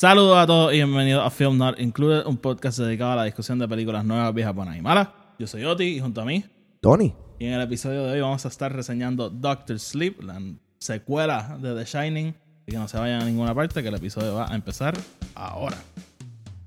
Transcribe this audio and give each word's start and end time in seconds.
Saludos 0.00 0.38
a 0.38 0.46
todos 0.46 0.72
y 0.72 0.76
bienvenidos 0.76 1.22
a 1.26 1.28
Film 1.28 1.58
Not 1.58 1.78
Included, 1.78 2.24
un 2.24 2.38
podcast 2.38 2.78
dedicado 2.78 3.12
a 3.12 3.16
la 3.16 3.24
discusión 3.24 3.58
de 3.58 3.68
películas 3.68 4.02
nuevas, 4.02 4.32
viejas, 4.32 4.54
buenas 4.54 4.78
y 4.78 4.80
malas. 4.80 5.08
Yo 5.38 5.46
soy 5.46 5.62
Oti 5.66 5.84
y 5.84 6.00
junto 6.00 6.22
a 6.22 6.24
mí, 6.24 6.42
Tony. 6.80 7.14
y 7.38 7.44
en 7.44 7.52
el 7.52 7.60
episodio 7.60 8.04
de 8.04 8.12
hoy 8.12 8.20
vamos 8.22 8.42
a 8.46 8.48
estar 8.48 8.74
reseñando 8.74 9.28
Doctor 9.28 9.78
Sleep, 9.78 10.22
la 10.22 10.40
secuela 10.78 11.58
de 11.60 11.74
The 11.74 11.84
Shining. 11.84 12.34
Y 12.66 12.72
que 12.72 12.78
no 12.78 12.88
se 12.88 12.96
vayan 12.96 13.20
a 13.20 13.24
ninguna 13.26 13.54
parte, 13.54 13.82
que 13.82 13.88
el 13.90 13.94
episodio 13.94 14.36
va 14.36 14.50
a 14.50 14.54
empezar 14.54 14.94
ahora. 15.34 15.76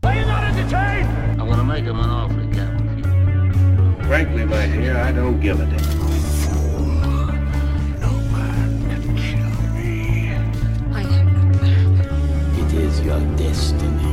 I'm 0.04 1.50
gonna 1.50 1.64
make 1.64 1.86
him 1.86 2.00
an 2.00 2.12
offer 2.12 2.40
again. 2.40 3.98
Frankly, 4.08 4.46
my 4.46 4.68
dear, 4.68 4.96
I 4.96 5.12
don't 5.12 5.42
give 5.42 5.60
a 5.60 5.66
damn. 5.66 6.03
Is 12.94 13.02
your 13.06 13.20
destiny. 13.36 14.12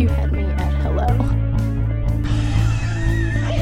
You 0.00 0.08
had 0.08 0.32
me 0.32 0.44
at 0.44 0.72
hello. 0.82 1.06
I 3.46 3.56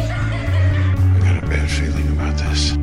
got 1.25 1.43
a 1.43 1.47
bad 1.47 1.69
feeling 1.71 2.09
about 2.17 2.37
this. 2.37 2.77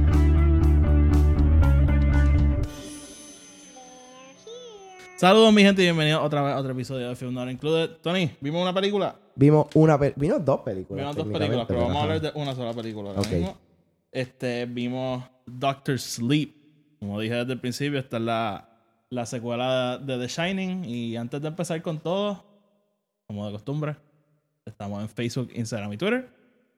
Saludos, 5.15 5.53
mi 5.53 5.61
gente, 5.63 5.81
y 5.81 5.85
bienvenidos 5.85 6.21
otra 6.23 6.41
vez 6.41 6.53
a 6.53 6.59
otro 6.59 6.71
episodio 6.73 7.07
de 7.09 7.15
Film 7.15 7.33
Not 7.33 7.49
Included. 7.49 7.91
Tony, 8.01 8.31
¿vimos 8.41 8.61
una 8.61 8.73
película? 8.73 9.15
Vimos 9.35 9.67
una 9.75 9.97
pe- 9.97 10.13
vimos 10.17 10.43
dos 10.43 10.61
películas. 10.61 11.01
Vimos 11.03 11.15
dos 11.15 11.27
películas, 11.27 11.65
pero 11.67 11.81
vamos 11.81 11.97
a 11.97 12.01
hablar 12.03 12.21
de 12.21 12.31
una 12.35 12.55
sola 12.55 12.73
película 12.73 13.09
ahora 13.11 13.21
Ok. 13.21 13.31
mismo. 13.31 13.57
Este, 14.11 14.65
vimos 14.65 15.23
Doctor 15.45 15.97
Sleep. 15.99 16.55
Como 16.99 17.19
dije 17.19 17.35
desde 17.35 17.53
el 17.53 17.59
principio, 17.59 17.99
esta 17.99 18.17
es 18.17 18.23
la, 18.23 18.72
la 19.13 19.25
secuela 19.25 19.97
de 19.97 20.17
The 20.17 20.27
Shining. 20.27 20.85
Y 20.85 21.15
antes 21.15 21.41
de 21.41 21.47
empezar 21.47 21.81
con 21.81 21.99
todo, 21.99 22.43
como 23.27 23.45
de 23.45 23.53
costumbre, 23.53 23.95
estamos 24.65 25.01
en 25.01 25.09
Facebook, 25.09 25.51
Instagram 25.53 25.93
y 25.93 25.97
Twitter. 25.97 26.29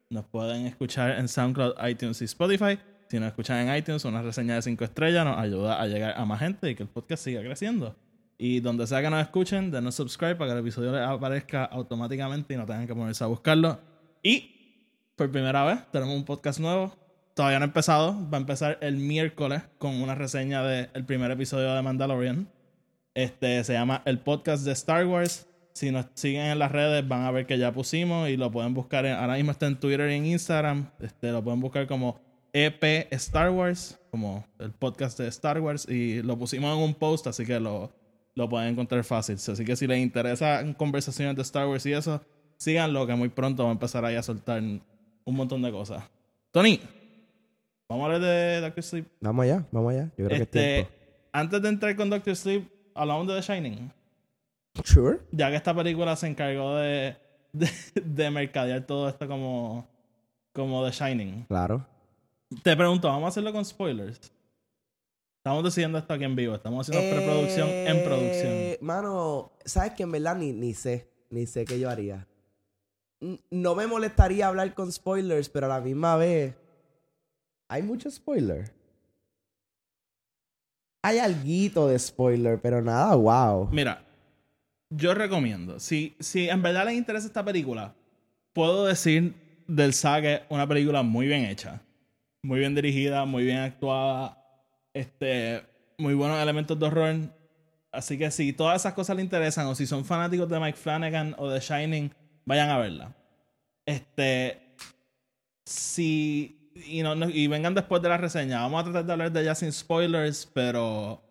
Nos 0.09 0.25
pueden 0.25 0.65
escuchar 0.65 1.17
en 1.17 1.27
SoundCloud, 1.27 1.73
iTunes 1.87 2.21
y 2.21 2.25
Spotify. 2.25 2.77
Si 3.09 3.19
nos 3.19 3.27
escuchan 3.27 3.67
en 3.67 3.75
iTunes, 3.75 4.05
una 4.05 4.21
reseña 4.21 4.55
de 4.55 4.61
5 4.61 4.83
estrellas 4.83 5.25
nos 5.25 5.37
ayuda 5.37 5.81
a 5.81 5.87
llegar 5.87 6.13
a 6.17 6.25
más 6.25 6.39
gente 6.39 6.69
y 6.69 6.75
que 6.75 6.83
el 6.83 6.89
podcast 6.89 7.23
siga 7.23 7.41
creciendo. 7.41 7.95
Y 8.37 8.59
donde 8.59 8.85
sea 8.85 9.01
que 9.01 9.09
nos 9.09 9.21
escuchen, 9.21 9.71
denos 9.71 9.95
subscribe 9.95 10.35
para 10.35 10.49
que 10.49 10.53
el 10.53 10.59
episodio 10.59 10.91
les 10.91 11.01
aparezca 11.01 11.65
automáticamente 11.65 12.53
y 12.53 12.57
no 12.57 12.65
tengan 12.65 12.85
que 12.85 12.93
ponerse 12.93 13.23
a 13.23 13.27
buscarlo. 13.27 13.79
Y 14.21 14.51
por 15.15 15.31
primera 15.31 15.63
vez 15.63 15.79
tenemos 15.91 16.15
un 16.15 16.25
podcast 16.25 16.59
nuevo. 16.59 17.04
Todavía 17.35 17.59
no 17.59 17.65
ha 17.65 17.67
empezado. 17.67 18.17
Va 18.31 18.37
a 18.37 18.41
empezar 18.41 18.77
el 18.81 18.95
miércoles 18.95 19.61
con 19.77 20.01
una 20.01 20.15
reseña 20.15 20.63
del 20.63 21.05
primer 21.05 21.29
episodio 21.31 21.73
de 21.73 21.81
Mandalorian. 21.81 22.47
Este 23.13 23.61
se 23.65 23.73
llama 23.73 24.01
el 24.05 24.19
podcast 24.19 24.63
de 24.63 24.71
Star 24.71 25.05
Wars. 25.05 25.45
Si 25.73 25.91
nos 25.91 26.05
siguen 26.13 26.45
en 26.45 26.59
las 26.59 26.71
redes 26.71 27.05
van 27.05 27.23
a 27.23 27.31
ver 27.31 27.45
que 27.45 27.57
ya 27.57 27.73
pusimos 27.73 28.29
y 28.29 28.37
lo 28.37 28.51
pueden 28.51 28.73
buscar. 28.73 29.05
En, 29.05 29.15
ahora 29.15 29.35
mismo 29.35 29.51
está 29.51 29.67
en 29.67 29.77
Twitter 29.77 30.09
y 30.11 30.13
en 30.13 30.25
Instagram. 30.27 30.89
Este, 31.01 31.29
lo 31.33 31.43
pueden 31.43 31.59
buscar 31.59 31.85
como 31.87 32.21
EP 32.53 33.11
Star 33.11 33.49
Wars, 33.49 33.99
como 34.11 34.45
el 34.57 34.71
podcast 34.71 35.19
de 35.19 35.27
Star 35.27 35.59
Wars. 35.59 35.89
Y 35.89 36.21
lo 36.21 36.37
pusimos 36.37 36.73
en 36.73 36.81
un 36.81 36.93
post, 36.93 37.27
así 37.27 37.45
que 37.45 37.59
lo, 37.59 37.91
lo 38.33 38.47
pueden 38.47 38.69
encontrar 38.69 39.03
fácil. 39.03 39.35
Así 39.35 39.65
que 39.65 39.75
si 39.75 39.87
les 39.87 39.99
interesa 39.99 40.63
conversaciones 40.77 41.35
de 41.35 41.41
Star 41.41 41.67
Wars 41.67 41.85
y 41.85 41.91
eso, 41.91 42.21
síganlo, 42.55 43.05
que 43.05 43.15
muy 43.15 43.27
pronto 43.27 43.63
va 43.63 43.69
a 43.71 43.73
empezar 43.73 44.05
ahí 44.05 44.15
a 44.15 44.23
soltar 44.23 44.61
un 44.61 45.35
montón 45.35 45.61
de 45.61 45.71
cosas. 45.73 46.01
Tony, 46.55 46.79
vamos 47.89 48.03
a 48.03 48.05
hablar 48.15 48.21
de 48.21 48.61
Doctor 48.61 48.83
Sleep. 48.83 49.05
Vamos 49.21 49.43
allá, 49.43 49.65
vamos 49.71 49.93
allá. 49.93 50.05
Yo 50.17 50.25
creo 50.25 50.29
que 50.29 50.35
es 50.35 50.41
Este, 50.41 50.73
tiempo. 50.75 50.91
antes 51.31 51.61
de 51.61 51.69
entrar 51.69 51.95
con 51.95 52.09
Doctor 52.09 52.35
Sleep, 52.35 52.67
hablamos 52.93 53.27
de 53.27 53.35
The 53.35 53.41
Shining. 53.41 53.91
Sure. 54.83 55.19
Ya 55.31 55.49
que 55.49 55.55
esta 55.55 55.73
película 55.73 56.15
se 56.15 56.27
encargó 56.27 56.75
de, 56.77 57.15
de, 57.53 57.69
de 58.03 58.31
mercadear 58.31 58.81
todo 58.85 59.07
esto 59.09 59.27
como, 59.27 59.87
como 60.53 60.85
The 60.85 60.91
Shining. 60.91 61.45
Claro. 61.47 61.85
Te 62.63 62.75
pregunto, 62.75 63.07
¿vamos 63.07 63.25
a 63.25 63.27
hacerlo 63.29 63.51
con 63.53 63.63
spoilers? 63.65 64.31
Estamos 65.37 65.63
decidiendo 65.63 65.97
esto 65.97 66.13
aquí 66.13 66.23
en 66.23 66.35
vivo. 66.35 66.55
Estamos 66.55 66.87
haciendo 66.89 67.15
preproducción 67.15 67.69
en 67.69 68.03
producción. 68.03 68.51
Eh, 68.51 68.77
Mano, 68.81 69.51
¿sabes 69.63 69.93
que 69.93 70.03
En 70.03 70.11
verdad 70.11 70.35
ni, 70.35 70.51
ni 70.51 70.73
sé. 70.73 71.07
Ni 71.29 71.45
sé 71.45 71.65
qué 71.65 71.79
yo 71.79 71.89
haría. 71.89 72.27
No 73.49 73.75
me 73.75 73.87
molestaría 73.87 74.47
hablar 74.47 74.73
con 74.73 74.91
spoilers, 74.91 75.49
pero 75.49 75.67
a 75.67 75.69
la 75.69 75.81
misma 75.81 76.15
vez. 76.17 76.55
Hay 77.67 77.81
mucho 77.81 78.09
spoiler. 78.09 78.71
Hay 81.03 81.19
alguito 81.19 81.87
de 81.87 81.99
spoiler, 81.99 82.59
pero 82.59 82.81
nada, 82.81 83.15
wow. 83.15 83.69
Mira, 83.71 84.03
yo 84.89 85.13
recomiendo, 85.13 85.79
si, 85.79 86.15
si 86.19 86.49
en 86.49 86.61
verdad 86.61 86.85
les 86.85 86.95
interesa 86.95 87.27
esta 87.27 87.45
película, 87.45 87.93
puedo 88.53 88.85
decir 88.85 89.33
del 89.67 89.93
Saga 89.93 90.45
una 90.49 90.67
película 90.67 91.03
muy 91.03 91.27
bien 91.27 91.45
hecha, 91.45 91.81
muy 92.41 92.59
bien 92.59 92.75
dirigida, 92.75 93.25
muy 93.25 93.43
bien 93.43 93.57
actuada, 93.57 94.37
este, 94.93 95.63
muy 95.97 96.13
buenos 96.13 96.41
elementos 96.41 96.79
de 96.79 96.85
horror. 96.85 97.15
Así 97.91 98.17
que 98.17 98.31
si 98.31 98.53
todas 98.53 98.81
esas 98.81 98.93
cosas 98.93 99.15
les 99.15 99.25
interesan, 99.25 99.67
o 99.67 99.75
si 99.75 99.85
son 99.85 100.05
fanáticos 100.05 100.49
de 100.49 100.59
Mike 100.59 100.77
Flanagan 100.77 101.35
o 101.37 101.49
de 101.49 101.59
Shining, 101.59 102.11
vayan 102.45 102.69
a 102.69 102.77
verla. 102.77 103.15
Este, 103.85 104.75
si 105.65 106.64
y, 106.75 107.01
no, 107.03 107.15
no- 107.15 107.29
y 107.29 107.47
vengan 107.47 107.73
después 107.73 108.01
de 108.01 108.09
la 108.09 108.17
reseña. 108.17 108.61
Vamos 108.61 108.81
a 108.81 108.83
tratar 108.85 109.05
de 109.05 109.11
hablar 109.13 109.31
de 109.31 109.41
ella 109.41 109.55
sin 109.55 109.71
spoilers, 109.71 110.49
pero 110.53 111.21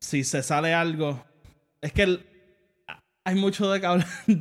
si 0.00 0.24
se 0.24 0.42
sale 0.42 0.72
algo, 0.74 1.22
es 1.80 1.92
que 1.92 2.02
el- 2.02 2.26
hay 3.24 3.34
mucho 3.34 3.70
de 3.70 3.80
que 3.80 3.86
hablar 3.86 4.06
y, 4.26 4.34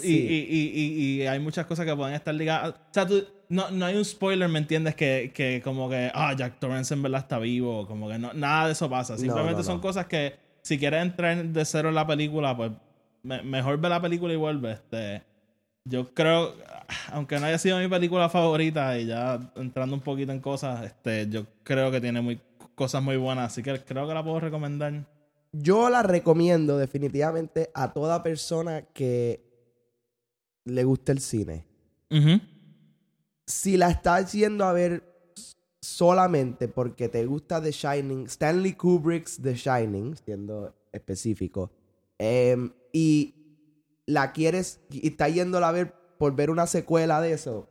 Sí. 0.00 0.08
y, 0.08 0.36
y, 0.56 0.70
y- 0.74 1.22
y 1.22 1.26
hay 1.26 1.38
muchas 1.40 1.66
cosas 1.66 1.84
que 1.86 1.94
pueden 1.96 2.14
estar 2.14 2.34
ligadas. 2.34 2.70
O 2.70 2.76
sea, 2.92 3.06
tú- 3.06 3.26
no, 3.48 3.70
no 3.70 3.84
hay 3.84 3.96
un 3.96 4.04
spoiler, 4.04 4.48
¿me 4.48 4.58
entiendes? 4.58 4.94
Que, 4.94 5.30
que 5.34 5.60
como 5.62 5.90
que, 5.90 6.10
ah, 6.14 6.34
Jack 6.36 6.58
Torrance 6.58 6.94
en 6.94 7.02
verdad 7.02 7.20
está 7.20 7.38
vivo, 7.38 7.86
como 7.86 8.08
que 8.08 8.18
no, 8.18 8.32
nada 8.32 8.66
de 8.66 8.72
eso 8.72 8.88
pasa. 8.88 9.18
Simplemente 9.18 9.58
no, 9.58 9.62
son 9.64 9.80
cosas 9.80 10.06
que 10.06 10.36
si 10.62 10.78
quieres 10.78 11.02
entrar 11.02 11.44
de 11.44 11.64
cero 11.64 11.90
en 11.90 11.94
la 11.96 12.06
película, 12.06 12.56
pues 12.56 12.72
me- 13.22 13.42
mejor 13.42 13.78
ve 13.78 13.88
la 13.90 14.00
película 14.00 14.32
y 14.32 14.36
vuelve. 14.36 14.72
Este, 14.72 15.22
yo 15.84 16.12
creo, 16.14 16.54
aunque 17.10 17.38
no 17.38 17.46
haya 17.46 17.58
sido 17.58 17.78
mi 17.78 17.88
película 17.88 18.28
favorita 18.28 18.98
y 18.98 19.06
ya 19.06 19.52
entrando 19.56 19.96
un 19.96 20.02
poquito 20.02 20.32
en 20.32 20.40
cosas, 20.40 20.84
este, 20.84 21.28
yo 21.28 21.46
creo 21.62 21.90
que 21.90 22.00
tiene 22.00 22.20
muy, 22.20 22.40
cosas 22.74 23.02
muy 23.02 23.16
buenas, 23.16 23.52
así 23.52 23.62
que 23.62 23.80
creo 23.80 24.06
que 24.06 24.14
la 24.14 24.22
puedo 24.22 24.40
recomendar. 24.40 25.04
Yo 25.52 25.90
la 25.90 26.02
recomiendo 26.02 26.78
definitivamente 26.78 27.70
a 27.74 27.92
toda 27.92 28.22
persona 28.22 28.82
que 28.82 29.44
le 30.64 30.84
guste 30.84 31.12
el 31.12 31.20
cine. 31.20 31.66
Si 33.46 33.76
la 33.76 33.90
estás 33.90 34.32
yendo 34.32 34.64
a 34.64 34.72
ver 34.72 35.02
solamente 35.80 36.68
porque 36.68 37.08
te 37.08 37.26
gusta 37.26 37.60
The 37.60 37.72
Shining, 37.72 38.26
Stanley 38.26 38.74
Kubrick's 38.74 39.40
The 39.42 39.54
Shining, 39.54 40.16
siendo 40.16 40.74
específico, 40.92 41.70
em, 42.18 42.70
y 42.92 43.41
la 44.06 44.32
quieres, 44.32 44.80
y 44.90 45.06
estás 45.08 45.32
yéndola 45.34 45.68
a 45.68 45.72
ver 45.72 45.94
por 46.18 46.34
ver 46.34 46.50
una 46.50 46.66
secuela 46.66 47.20
de 47.20 47.32
eso, 47.32 47.68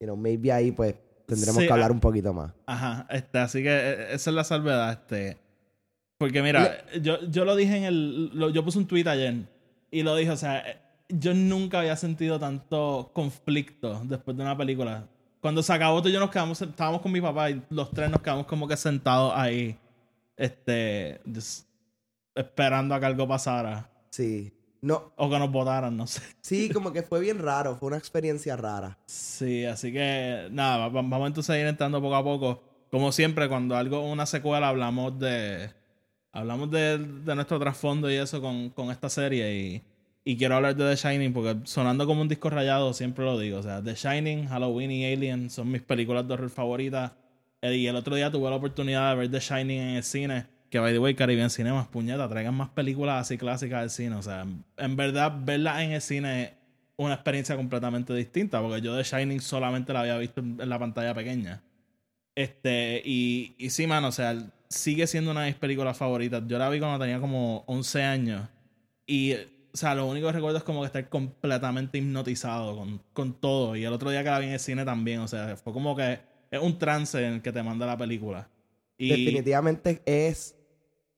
you 0.00 0.06
know, 0.06 0.16
maybe 0.16 0.52
ahí 0.52 0.72
pues 0.72 0.94
tendremos 1.26 1.60
Sí, 1.60 1.66
que 1.66 1.72
hablar 1.72 1.90
ah. 1.90 1.94
un 1.94 2.00
poquito 2.00 2.32
más. 2.32 2.52
Ajá, 2.66 3.06
este, 3.10 3.38
así 3.38 3.62
que 3.62 3.68
eh, 3.70 4.14
esa 4.14 4.30
es 4.30 4.34
la 4.36 4.44
salvedad, 4.44 4.92
este. 4.92 5.38
Porque 6.18 6.42
mira, 6.42 6.84
yo, 7.00 7.20
yo 7.28 7.44
lo 7.44 7.54
dije 7.54 7.76
en 7.76 7.84
el. 7.84 8.26
lo- 8.36 8.50
yo 8.50 8.64
puse 8.64 8.78
un 8.78 8.86
tweet 8.88 9.06
ayer 9.06 9.34
y 9.90 10.02
lo 10.02 10.16
dije, 10.16 10.30
o 10.32 10.36
sea, 10.36 10.58
eh, 10.68 10.78
yo 11.08 11.32
nunca 11.34 11.78
había 11.80 11.94
sentido 11.96 12.38
tanto 12.40 13.10
conflicto 13.12 14.00
después 14.04 14.36
de 14.36 14.42
una 14.42 14.56
película. 14.56 15.06
Cuando 15.40 15.62
se 15.62 15.72
acabó, 15.72 16.02
tú 16.02 16.08
y 16.08 16.12
yo 16.12 16.18
nos 16.18 16.30
quedamos, 16.30 16.60
estábamos 16.60 17.00
con 17.02 17.12
mi 17.12 17.20
papá 17.20 17.50
y 17.50 17.62
los 17.70 17.90
tres 17.92 18.10
nos 18.10 18.20
quedamos 18.20 18.46
como 18.46 18.66
que 18.66 18.76
sentados 18.76 19.32
ahí, 19.36 19.78
este, 20.36 21.20
esperando 22.34 22.94
a 22.94 23.00
que 23.00 23.06
algo 23.06 23.28
pasara. 23.28 23.88
Sí. 24.10 24.52
No, 24.80 25.12
O 25.16 25.28
que 25.28 25.38
nos 25.38 25.50
votaran, 25.50 25.96
no 25.96 26.06
sé. 26.06 26.22
sí, 26.40 26.68
como 26.70 26.92
que 26.92 27.02
fue 27.02 27.20
bien 27.20 27.38
raro, 27.40 27.76
fue 27.76 27.88
una 27.88 27.96
experiencia 27.96 28.56
rara. 28.56 28.96
Sí, 29.06 29.64
así 29.64 29.92
que 29.92 30.48
nada, 30.52 30.88
va- 30.88 31.02
vamos 31.02 31.26
entonces 31.26 31.50
a 31.50 31.58
ir 31.58 31.66
entrando 31.66 32.00
poco 32.00 32.14
a 32.16 32.22
poco. 32.24 32.62
Como 32.90 33.10
siempre, 33.12 33.48
cuando 33.48 33.76
algo 33.76 34.00
una 34.10 34.24
secuela 34.26 34.68
hablamos 34.68 35.18
de 35.18 35.70
hablamos 36.32 36.70
de, 36.70 36.98
de 36.98 37.34
nuestro 37.34 37.58
trasfondo 37.58 38.10
y 38.10 38.14
eso 38.14 38.40
con, 38.40 38.70
con 38.70 38.90
esta 38.90 39.08
serie 39.08 39.54
y, 39.58 39.82
y 40.24 40.36
quiero 40.36 40.54
hablar 40.56 40.76
de 40.76 40.88
The 40.88 40.96
Shining 40.96 41.32
porque 41.32 41.56
sonando 41.64 42.06
como 42.06 42.22
un 42.22 42.28
disco 42.28 42.48
rayado 42.50 42.92
siempre 42.94 43.24
lo 43.24 43.38
digo, 43.38 43.58
o 43.58 43.62
sea, 43.62 43.82
The 43.82 43.94
Shining, 43.94 44.46
Halloween 44.46 44.90
y 44.92 45.12
Alien 45.12 45.50
son 45.50 45.70
mis 45.72 45.82
películas 45.82 46.26
de 46.28 46.34
horror 46.34 46.50
favoritas 46.50 47.12
Eh, 47.60 47.74
y 47.76 47.86
el 47.88 47.96
otro 47.96 48.14
día 48.14 48.30
tuve 48.30 48.48
la 48.50 48.56
oportunidad 48.56 49.10
de 49.10 49.16
ver 49.16 49.30
The 49.32 49.40
Shining 49.40 49.80
en 49.80 49.96
el 49.96 50.04
cine 50.04 50.46
que 50.70 50.78
by 50.78 50.92
the 50.92 50.98
way 50.98 51.14
Caribbean 51.14 51.50
Cinemas 51.50 51.88
puñeta 51.88 52.28
traigan 52.28 52.54
más 52.54 52.68
películas 52.70 53.22
así 53.22 53.38
clásicas 53.38 53.80
del 53.80 53.90
cine 53.90 54.16
o 54.16 54.22
sea 54.22 54.46
en 54.76 54.96
verdad 54.96 55.32
verlas 55.44 55.82
en 55.82 55.92
el 55.92 56.00
cine 56.00 56.42
es 56.42 56.52
una 56.96 57.14
experiencia 57.14 57.56
completamente 57.56 58.14
distinta 58.14 58.60
porque 58.60 58.80
yo 58.80 58.96
The 58.96 59.04
Shining 59.04 59.40
solamente 59.40 59.92
la 59.92 60.00
había 60.00 60.18
visto 60.18 60.40
en 60.40 60.68
la 60.68 60.78
pantalla 60.78 61.14
pequeña 61.14 61.62
Este, 62.34 63.02
y, 63.04 63.54
y 63.58 63.70
sí, 63.70 63.86
mano, 63.88 64.08
o 64.08 64.12
sea, 64.12 64.36
sigue 64.68 65.08
siendo 65.08 65.32
una 65.32 65.42
de 65.42 65.48
mis 65.48 65.56
películas 65.56 65.96
favoritas. 65.96 66.42
Yo 66.46 66.56
la 66.56 66.70
vi 66.70 66.78
cuando 66.78 67.04
tenía 67.04 67.18
como 67.18 67.64
11 67.66 68.02
años. 68.04 68.48
Y 69.06 69.34
sea, 69.78 69.94
lo 69.94 70.06
único 70.06 70.26
que 70.26 70.34
recuerdo 70.34 70.58
es 70.58 70.64
como 70.64 70.80
que 70.80 70.86
estar 70.86 71.08
completamente 71.08 71.98
hipnotizado 71.98 72.76
con, 72.76 73.00
con 73.12 73.32
todo. 73.34 73.76
Y 73.76 73.84
el 73.84 73.92
otro 73.92 74.10
día 74.10 74.22
que 74.22 74.30
la 74.30 74.38
vi 74.38 74.46
en 74.46 74.52
el 74.52 74.60
cine 74.60 74.84
también. 74.84 75.20
O 75.20 75.28
sea, 75.28 75.56
fue 75.56 75.72
como 75.72 75.96
que 75.96 76.18
es 76.50 76.60
un 76.60 76.78
trance 76.78 77.24
en 77.24 77.34
el 77.34 77.42
que 77.42 77.52
te 77.52 77.62
manda 77.62 77.86
la 77.86 77.96
película. 77.96 78.48
Definitivamente 78.98 80.02
es 80.04 80.56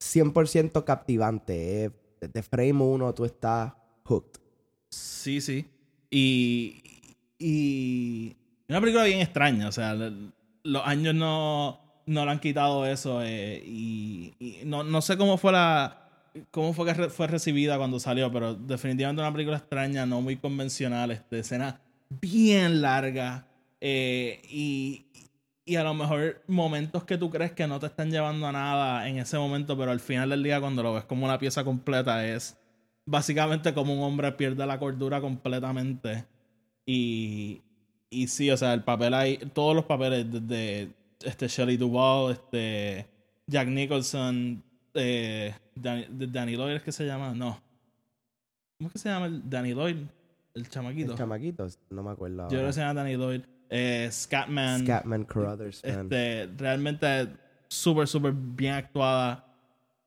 100% 0.01 0.85
captivante. 0.85 1.85
eh. 1.85 1.91
Desde 2.21 2.43
frame 2.43 2.73
1 2.83 3.15
tú 3.15 3.25
estás 3.25 3.73
hooked. 4.05 4.41
Sí, 4.91 5.41
sí. 5.41 5.67
Y. 6.11 6.83
Y. 7.39 8.37
Una 8.69 8.81
película 8.81 9.05
bien 9.05 9.21
extraña. 9.21 9.69
O 9.69 9.73
sea, 9.73 9.95
los 9.95 10.87
años 10.87 11.15
no, 11.15 11.81
no 12.07 12.25
le 12.25 12.31
han 12.31 12.41
quitado 12.41 12.87
eso. 12.87 13.23
eh, 13.23 13.63
y 13.65 14.35
y 14.39 14.59
no, 14.65 14.85
no 14.85 15.01
sé 15.03 15.17
cómo 15.17 15.39
fue 15.39 15.53
la. 15.53 15.97
Cómo 16.53 16.73
fue 16.75 16.87
que 16.87 16.95
re- 16.95 17.11
fue 17.11 17.27
recibida 17.27 17.77
cuando 17.79 17.99
salió, 17.99 18.31
pero 18.31 18.55
definitivamente 18.55 19.21
una 19.23 19.33
película 19.33 19.57
extraña, 19.57 20.07
no 20.07 20.21
muy 20.21 20.37
convencional, 20.37 21.11
este, 21.11 21.41
escena 21.41 21.81
bien 22.21 22.81
larga. 22.83 23.47
eh, 23.81 24.41
y, 24.49 25.07
y 25.65 25.77
a 25.77 25.85
lo 25.85 25.95
mejor 25.95 26.43
momentos 26.47 27.05
que 27.05 27.19
tú 27.19 27.31
crees 27.31 27.53
que 27.53 27.67
no 27.67 27.79
te 27.79 27.87
están 27.87 28.11
llevando 28.11 28.47
a 28.47 28.53
nada 28.53 29.09
en 29.09 29.19
ese 29.19 29.39
momento, 29.39 29.77
pero 29.77 29.91
al 29.91 30.01
final 30.01 30.31
del 30.31 30.43
día, 30.43 30.61
cuando 30.61 30.83
lo 30.83 30.95
ves 30.95 31.05
como 31.05 31.25
una 31.25 31.39
pieza 31.39 31.65
completa, 31.65 32.27
es 32.27 32.57
básicamente 33.07 33.75
como 33.75 33.95
un 33.95 34.03
hombre 34.03 34.33
pierde 34.33 34.67
la 34.67 34.79
cordura 34.79 35.21
completamente. 35.21 36.25
Y, 36.87 37.61
y 38.09 38.27
sí, 38.29 38.51
o 38.51 38.57
sea, 38.57 38.75
el 38.75 38.83
papel 38.83 39.15
ahí, 39.15 39.37
todos 39.53 39.77
los 39.77 39.85
papeles 39.85 40.27
desde 40.31 40.93
este 41.23 41.49
Shelley 41.49 41.77
Duvall, 41.77 42.33
este 42.33 43.07
Jack 43.47 43.69
Nicholson, 43.69 44.63
eh, 44.95 45.55
Danny, 45.75 46.07
de 46.09 46.27
Danny 46.27 46.57
Lloyd 46.57 46.77
es 46.77 46.83
que 46.83 46.93
se 46.93 47.07
llama, 47.07 47.35
no. 47.35 47.61
¿Cómo 48.79 48.89
es 48.89 48.93
que 48.95 48.99
se 48.99 49.09
llama 49.09 49.27
el 49.27 49.49
Danny 49.49 49.75
Lloyd? 49.75 49.97
El 50.55 50.69
chamaquito. 50.69 51.13
El 51.13 51.19
chamaquito, 51.19 51.67
no 51.91 52.03
me 52.03 52.11
acuerdo. 52.11 52.45
Yo 52.45 52.59
creo 52.59 52.67
que 52.67 52.73
se 52.73 52.81
llama 52.81 52.95
Danny 52.95 53.17
Lloyd. 53.17 53.43
Eh, 53.71 54.09
Scatman. 54.11 54.85
Scatman 54.85 55.27
man. 55.33 55.59
Este, 55.83 56.51
realmente 56.59 57.29
súper, 57.69 58.09
súper 58.09 58.33
bien 58.33 58.75
actuada. 58.75 59.47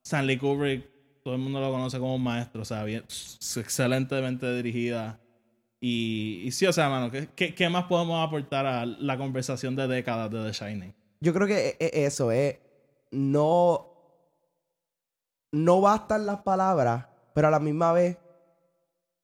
Stanley 0.05 0.37
Kubrick, 0.37 0.85
todo 1.23 1.35
el 1.35 1.39
mundo 1.39 1.61
lo 1.61 1.71
conoce 1.71 1.97
como 1.97 2.15
un 2.15 2.23
maestro, 2.23 2.61
o 2.61 2.65
sea, 2.65 2.83
bien, 2.83 3.03
excelentemente 3.03 4.53
dirigida. 4.53 5.19
Y, 5.79 6.41
y 6.43 6.51
sí, 6.51 6.65
o 6.65 6.73
sea, 6.73 6.89
mano, 6.89 7.09
¿qué, 7.35 7.53
qué, 7.55 7.69
más 7.69 7.85
podemos 7.85 8.25
aportar 8.25 8.65
a 8.65 8.85
la 8.85 9.17
conversación 9.17 9.75
de 9.75 9.87
décadas 9.87 10.29
de 10.29 10.43
The 10.43 10.51
Shining? 10.51 10.93
Yo 11.21 11.33
creo 11.33 11.47
que 11.47 11.69
e- 11.69 11.77
e- 11.79 12.05
eso 12.05 12.31
es. 12.31 12.57
No. 13.11 13.89
No 15.51 15.81
bastan 15.81 16.25
las 16.25 16.41
palabras, 16.41 17.05
pero 17.33 17.47
a 17.47 17.51
la 17.51 17.59
misma 17.59 17.93
vez. 17.93 18.17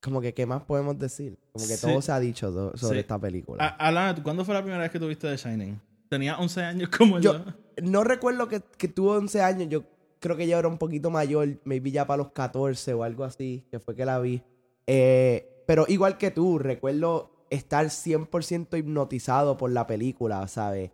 Como 0.02 0.22
que, 0.22 0.34
¿qué 0.34 0.46
más 0.46 0.64
podemos 0.64 0.98
decir? 0.98 1.38
Como 1.52 1.68
que 1.68 1.76
Sí. 1.76 1.86
todo 1.88 2.02
se 2.02 2.12
ha 2.12 2.20
dicho 2.20 2.52
do- 2.52 2.78
sobre 2.78 2.96
Sí. 2.96 3.00
esta 3.02 3.20
película. 3.20 3.68
Alana, 3.68 4.16
¿tú 4.16 4.24
¿cuándo 4.24 4.46
fue 4.46 4.54
la 4.54 4.62
primera 4.62 4.82
vez 4.82 4.92
que 4.92 5.00
tuviste 5.00 5.28
The 5.30 5.36
Shining? 5.38 5.80
Tenía 6.10 6.38
11 6.38 6.62
años 6.64 6.90
como 6.90 7.20
yo. 7.20 7.34
Yo- 7.34 7.54
no 7.84 8.04
recuerdo 8.04 8.48
que, 8.48 8.62
que 8.78 8.88
tuvo 8.88 9.14
11 9.14 9.42
años. 9.42 9.68
Yo 9.70 9.84
creo 10.20 10.38
que 10.38 10.48
yo 10.48 10.58
era 10.58 10.68
un 10.68 10.78
poquito 10.78 11.10
mayor. 11.10 11.48
Maybe 11.66 11.92
ya 11.92 12.08
para 12.08 12.18
los 12.24 12.32
14 12.32 12.94
o 12.94 13.04
algo 13.04 13.24
así. 13.26 13.66
Que 13.72 13.80
fue 13.80 13.96
que 13.96 14.06
la 14.06 14.20
vi. 14.20 14.42
Eh, 14.88 15.64
pero 15.68 15.86
igual 15.88 16.18
que 16.18 16.32
tú, 16.32 16.58
recuerdo 16.60 17.46
estar 17.50 17.90
100% 17.90 18.78
hipnotizado 18.78 19.58
por 19.58 19.72
la 19.72 19.86
película, 19.86 20.48
¿sabes? 20.48 20.92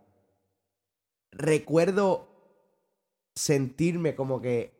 Recuerdo 1.32 2.28
sentirme 3.34 4.14
como 4.14 4.40
que 4.40 4.72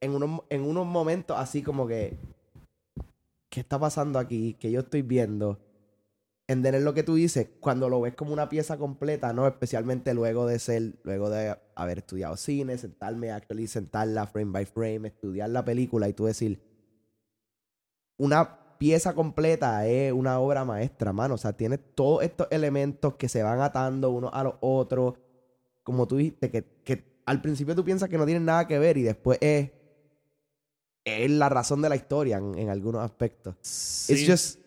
en 0.00 0.12
unos, 0.14 0.42
en 0.50 0.62
unos 0.62 0.86
momentos 0.86 1.36
así 1.38 1.62
como 1.62 1.86
que... 1.86 2.16
¿Qué 3.54 3.60
está 3.60 3.78
pasando 3.78 4.18
aquí? 4.18 4.56
¿Qué 4.58 4.72
yo 4.72 4.80
estoy 4.80 5.02
viendo? 5.02 5.60
entender 6.48 6.82
lo 6.82 6.92
que 6.92 7.04
tú 7.04 7.14
dices 7.14 7.48
cuando 7.60 7.88
lo 7.88 8.00
ves 8.00 8.14
como 8.14 8.32
una 8.32 8.48
pieza 8.48 8.76
completa, 8.76 9.32
¿no? 9.32 9.46
Especialmente 9.46 10.12
luego 10.12 10.44
de 10.46 10.58
ser, 10.58 10.96
luego 11.04 11.30
de 11.30 11.56
haber 11.76 11.98
estudiado 11.98 12.36
cine, 12.36 12.76
sentarme, 12.76 13.30
actually 13.30 13.68
sentarla 13.68 14.26
frame 14.26 14.50
by 14.50 14.66
frame, 14.66 15.08
estudiar 15.08 15.50
la 15.50 15.64
película 15.64 16.08
y 16.08 16.12
tú 16.12 16.26
decir, 16.26 16.60
una 18.18 18.76
pieza 18.76 19.14
completa 19.14 19.86
es 19.86 20.12
una 20.12 20.40
obra 20.40 20.64
maestra, 20.64 21.12
mano. 21.12 21.34
O 21.34 21.38
sea, 21.38 21.54
tiene 21.54 21.78
todos 21.78 22.24
estos 22.24 22.48
elementos 22.50 23.14
que 23.14 23.28
se 23.28 23.42
van 23.42 23.60
atando 23.60 24.10
unos 24.10 24.30
a 24.34 24.42
los 24.42 24.54
otros. 24.60 25.14
Como 25.84 26.06
tú 26.06 26.16
dijiste, 26.16 26.50
que, 26.50 26.64
que 26.84 27.22
al 27.24 27.40
principio 27.40 27.74
tú 27.76 27.84
piensas 27.84 28.08
que 28.08 28.18
no 28.18 28.26
tienen 28.26 28.44
nada 28.44 28.66
que 28.66 28.78
ver 28.78 28.98
y 28.98 29.02
después 29.02 29.38
es, 29.40 29.70
es 31.04 31.30
la 31.30 31.48
razón 31.48 31.82
de 31.82 31.88
la 31.88 31.96
historia 31.96 32.38
en, 32.38 32.58
en 32.58 32.70
algunos 32.70 33.02
aspectos. 33.02 33.56
Sí. 33.60 34.14
It's 34.14 34.30
just. 34.30 34.60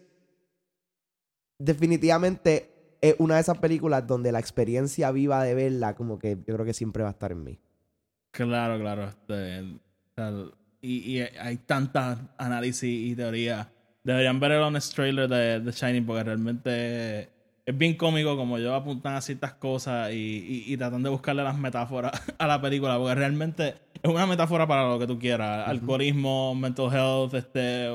Definitivamente 1.59 2.77
es 3.01 3.15
una 3.19 3.35
de 3.35 3.41
esas 3.41 3.57
películas 3.57 4.05
donde 4.05 4.31
la 4.31 4.39
experiencia 4.39 5.11
viva 5.11 5.43
de 5.43 5.53
verla, 5.55 5.95
como 5.95 6.19
que 6.19 6.37
yo 6.45 6.53
creo 6.53 6.65
que 6.65 6.73
siempre 6.73 7.03
va 7.03 7.09
a 7.09 7.13
estar 7.13 7.31
en 7.31 7.43
mí. 7.43 7.59
Claro, 8.31 8.79
claro. 8.79 9.07
este, 9.07 9.63
y, 10.81 11.17
y 11.17 11.21
hay 11.21 11.57
tantas 11.57 12.19
análisis 12.37 12.83
y 12.83 13.15
teorías. 13.15 13.67
Deberían 14.03 14.39
ver 14.39 14.53
el 14.53 14.61
honest 14.61 14.93
trailer 14.95 15.27
de 15.27 15.59
The 15.59 15.71
Shining 15.71 16.05
porque 16.05 16.23
realmente 16.23 17.29
es 17.65 17.77
bien 17.77 17.95
cómico 17.95 18.37
como 18.37 18.57
ellos 18.57 18.73
apuntan 18.73 19.15
a 19.15 19.21
ciertas 19.21 19.53
cosas 19.53 20.11
y, 20.13 20.63
y, 20.67 20.73
y 20.73 20.77
tratan 20.77 21.03
de 21.03 21.09
buscarle 21.09 21.43
las 21.43 21.57
metáforas 21.57 22.13
a 22.37 22.47
la 22.47 22.61
película 22.61 22.97
porque 22.97 23.15
realmente 23.15 23.75
es 24.01 24.09
una 24.09 24.25
metáfora 24.25 24.67
para 24.67 24.89
lo 24.89 24.99
que 24.99 25.07
tú 25.07 25.17
quieras. 25.19 25.67
Alcoholismo, 25.67 26.55
mental 26.55 26.93
health, 26.93 27.33
este, 27.33 27.89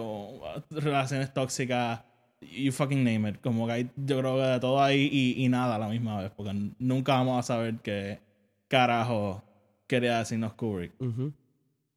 relaciones 0.70 1.32
tóxicas, 1.32 2.00
you 2.40 2.72
fucking 2.72 3.04
name 3.04 3.30
it. 3.30 3.40
Como 3.40 3.66
que 3.66 3.72
hay, 3.72 3.90
yo 3.96 4.18
creo 4.18 4.36
que 4.36 4.42
de 4.42 4.60
todo 4.60 4.82
ahí 4.82 5.08
y, 5.10 5.44
y 5.44 5.48
nada 5.48 5.76
a 5.76 5.78
la 5.78 5.88
misma 5.88 6.20
vez 6.20 6.32
porque 6.36 6.52
nunca 6.78 7.14
vamos 7.14 7.38
a 7.38 7.42
saber 7.42 7.76
qué 7.82 8.20
carajo 8.68 9.42
quería 9.86 10.18
decirnos 10.18 10.54
Kubrick. 10.54 10.92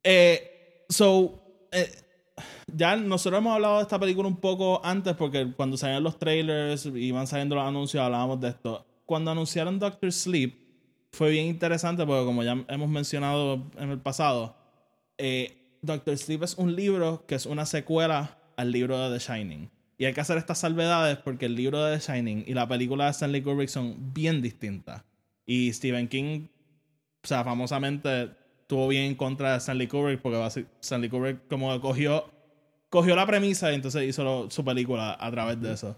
Eh, 0.02 0.84
so, 0.88 1.66
eh, 1.72 1.90
ya 2.72 2.96
nosotros 2.96 3.38
hemos 3.40 3.54
hablado 3.54 3.76
de 3.76 3.82
esta 3.82 3.98
película 3.98 4.28
un 4.28 4.36
poco 4.36 4.84
antes 4.84 5.14
porque 5.14 5.52
cuando 5.56 5.76
salían 5.76 6.02
los 6.02 6.18
trailers 6.18 6.86
y 6.86 7.06
iban 7.06 7.26
saliendo 7.26 7.54
los 7.54 7.64
anuncios 7.64 8.02
hablábamos 8.02 8.40
de 8.40 8.48
esto. 8.48 8.86
Cuando 9.06 9.30
anunciaron 9.30 9.78
Doctor 9.78 10.12
Sleep 10.12 10.65
fue 11.16 11.30
bien 11.30 11.46
interesante 11.46 12.04
porque 12.04 12.24
como 12.24 12.42
ya 12.42 12.64
hemos 12.68 12.88
mencionado 12.88 13.64
en 13.78 13.90
el 13.90 13.98
pasado, 13.98 14.54
eh, 15.18 15.78
Doctor 15.80 16.16
Sleep 16.16 16.42
es 16.42 16.54
un 16.58 16.76
libro 16.76 17.24
que 17.26 17.34
es 17.34 17.46
una 17.46 17.64
secuela 17.64 18.38
al 18.56 18.70
libro 18.70 18.98
de 18.98 19.18
The 19.18 19.24
Shining. 19.24 19.70
Y 19.98 20.04
hay 20.04 20.12
que 20.12 20.20
hacer 20.20 20.36
estas 20.36 20.58
salvedades 20.58 21.16
porque 21.16 21.46
el 21.46 21.54
libro 21.54 21.82
de 21.82 21.98
The 21.98 22.12
Shining 22.12 22.44
y 22.46 22.52
la 22.52 22.68
película 22.68 23.06
de 23.06 23.12
Stanley 23.12 23.40
Kubrick 23.40 23.70
son 23.70 24.12
bien 24.12 24.42
distintas. 24.42 25.02
Y 25.46 25.72
Stephen 25.72 26.08
King, 26.08 26.48
o 27.24 27.26
sea, 27.26 27.44
famosamente 27.44 28.30
estuvo 28.60 28.88
bien 28.88 29.04
en 29.04 29.14
contra 29.14 29.52
de 29.52 29.58
Stanley 29.58 29.86
Kubrick 29.86 30.20
porque 30.20 30.66
Stanley 30.82 31.08
Kubrick 31.08 31.48
como 31.48 31.80
cogió, 31.80 32.30
cogió 32.90 33.16
la 33.16 33.26
premisa 33.26 33.72
y 33.72 33.76
entonces 33.76 34.06
hizo 34.06 34.50
su 34.50 34.64
película 34.64 35.16
a 35.18 35.30
través 35.30 35.60
de 35.62 35.72
eso. 35.72 35.96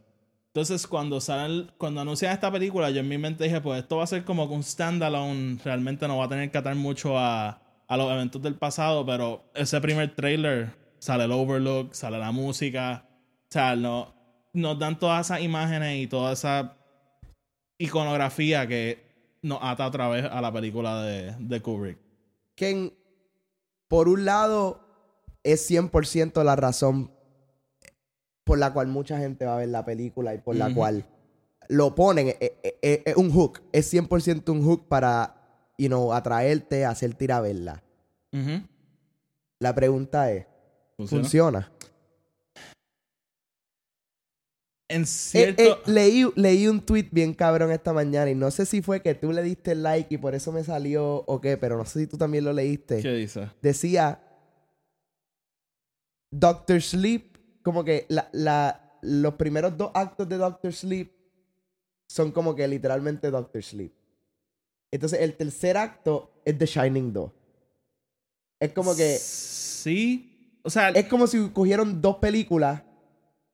Entonces, 0.58 0.88
cuando 0.88 1.20
salen, 1.20 1.70
cuando 1.78 2.00
anuncian 2.00 2.32
esta 2.32 2.50
película, 2.50 2.90
yo 2.90 2.98
en 2.98 3.08
mi 3.08 3.16
mente 3.16 3.44
dije, 3.44 3.60
pues 3.60 3.80
esto 3.80 3.98
va 3.98 4.02
a 4.02 4.08
ser 4.08 4.24
como 4.24 4.42
un 4.46 4.64
standalone. 4.64 5.60
Realmente 5.64 6.08
no 6.08 6.18
va 6.18 6.24
a 6.24 6.28
tener 6.28 6.50
que 6.50 6.58
atar 6.58 6.74
mucho 6.74 7.16
a, 7.16 7.62
a 7.86 7.96
los 7.96 8.10
eventos 8.10 8.42
del 8.42 8.56
pasado, 8.56 9.06
pero 9.06 9.44
ese 9.54 9.80
primer 9.80 10.16
trailer 10.16 10.74
sale 10.98 11.26
el 11.26 11.30
overlook, 11.30 11.94
sale 11.94 12.18
la 12.18 12.32
música. 12.32 13.06
O 13.08 13.52
sea, 13.52 13.76
no, 13.76 14.12
nos 14.52 14.76
dan 14.80 14.98
todas 14.98 15.26
esas 15.26 15.42
imágenes 15.42 15.96
y 15.96 16.08
toda 16.08 16.32
esa 16.32 16.76
iconografía 17.78 18.66
que 18.66 19.38
nos 19.42 19.60
ata 19.62 19.86
otra 19.86 20.08
vez 20.08 20.24
a 20.24 20.40
la 20.40 20.52
película 20.52 21.04
de, 21.04 21.36
de 21.38 21.62
Kubrick. 21.62 21.98
Que 22.56 22.98
por 23.86 24.08
un 24.08 24.24
lado 24.24 24.80
es 25.44 25.70
100% 25.70 26.42
la 26.42 26.56
razón 26.56 27.12
por 28.48 28.58
la 28.58 28.72
cual 28.72 28.88
mucha 28.88 29.18
gente 29.18 29.44
va 29.44 29.54
a 29.54 29.58
ver 29.58 29.68
la 29.68 29.84
película 29.84 30.34
y 30.34 30.38
por 30.38 30.56
la 30.56 30.72
cual 30.74 31.04
lo 31.68 31.94
ponen. 31.94 32.28
Es, 32.28 32.36
es- 32.40 32.74
es- 32.82 33.00
es 33.04 33.16
un 33.16 33.30
hook. 33.30 33.60
Es 33.72 33.86
100% 33.92 34.50
un 34.52 34.64
hook 34.64 34.88
para, 34.88 35.36
you 35.78 35.86
know, 35.88 36.12
atraerte, 36.12 36.84
hacerte 36.84 37.24
ir 37.24 37.32
a 37.32 37.40
verla. 37.40 37.82
La 39.60 39.74
pregunta 39.74 40.32
es, 40.32 40.46
¿Funciona? 40.96 41.22
¿funciona? 41.22 41.72
En 44.90 45.02
Eh, 45.02 45.06
cierto... 45.06 45.62
eh, 45.62 45.76
leí, 45.86 46.24
leí 46.34 46.66
un 46.66 46.80
tweet 46.80 47.08
bien 47.12 47.34
cabrón 47.34 47.70
esta 47.70 47.92
mañana 47.92 48.30
y 48.30 48.34
no 48.34 48.50
sé 48.50 48.64
si 48.64 48.80
fue 48.80 49.02
que 49.02 49.14
tú 49.14 49.32
le 49.32 49.42
diste 49.42 49.74
like 49.74 50.14
y 50.14 50.18
por 50.18 50.34
eso 50.34 50.50
me 50.50 50.64
salió 50.64 51.16
o 51.26 51.40
qué, 51.42 51.58
pero 51.58 51.76
no 51.76 51.84
sé 51.84 52.00
si 52.00 52.06
tú 52.06 52.16
también 52.16 52.44
lo 52.44 52.52
leíste. 52.54 53.02
¿Qué 53.02 53.12
dice? 53.12 53.50
Decía 53.60 54.22
Doctor 56.30 56.80
Sleep, 56.80 57.27
como 57.68 57.84
que 57.84 58.06
la, 58.08 58.30
la- 58.32 58.98
los 59.02 59.34
primeros 59.34 59.76
dos 59.76 59.90
actos 59.94 60.26
de 60.28 60.38
Doctor 60.38 60.72
Sleep 60.72 61.12
son 62.08 62.32
como 62.32 62.54
que 62.54 62.66
literalmente 62.66 63.30
Doctor 63.30 63.62
Sleep. 63.62 63.92
Entonces 64.90 65.20
el 65.20 65.36
tercer 65.36 65.76
acto 65.76 66.30
es 66.46 66.56
The 66.56 66.64
Shining 66.66 67.12
2. 67.12 67.30
Es 68.60 68.72
como 68.72 68.96
que 68.96 69.18
Sí. 69.18 70.58
O 70.64 70.70
sea, 70.70 70.88
Es 70.88 71.06
como 71.08 71.26
si 71.26 71.50
cogieron 71.50 72.00
dos 72.00 72.16
películas 72.16 72.82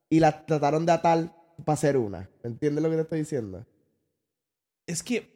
y 0.08 0.20
las 0.20 0.46
trataron 0.46 0.86
de 0.86 0.92
atar 0.92 1.36
para 1.64 1.74
hacer 1.74 1.96
una. 1.96 2.30
¿Entiendes 2.44 2.82
lo 2.84 2.90
que 2.90 2.96
te 2.96 3.02
estoy 3.02 3.18
diciendo? 3.18 3.66
es 4.86 5.02
que. 5.02 5.34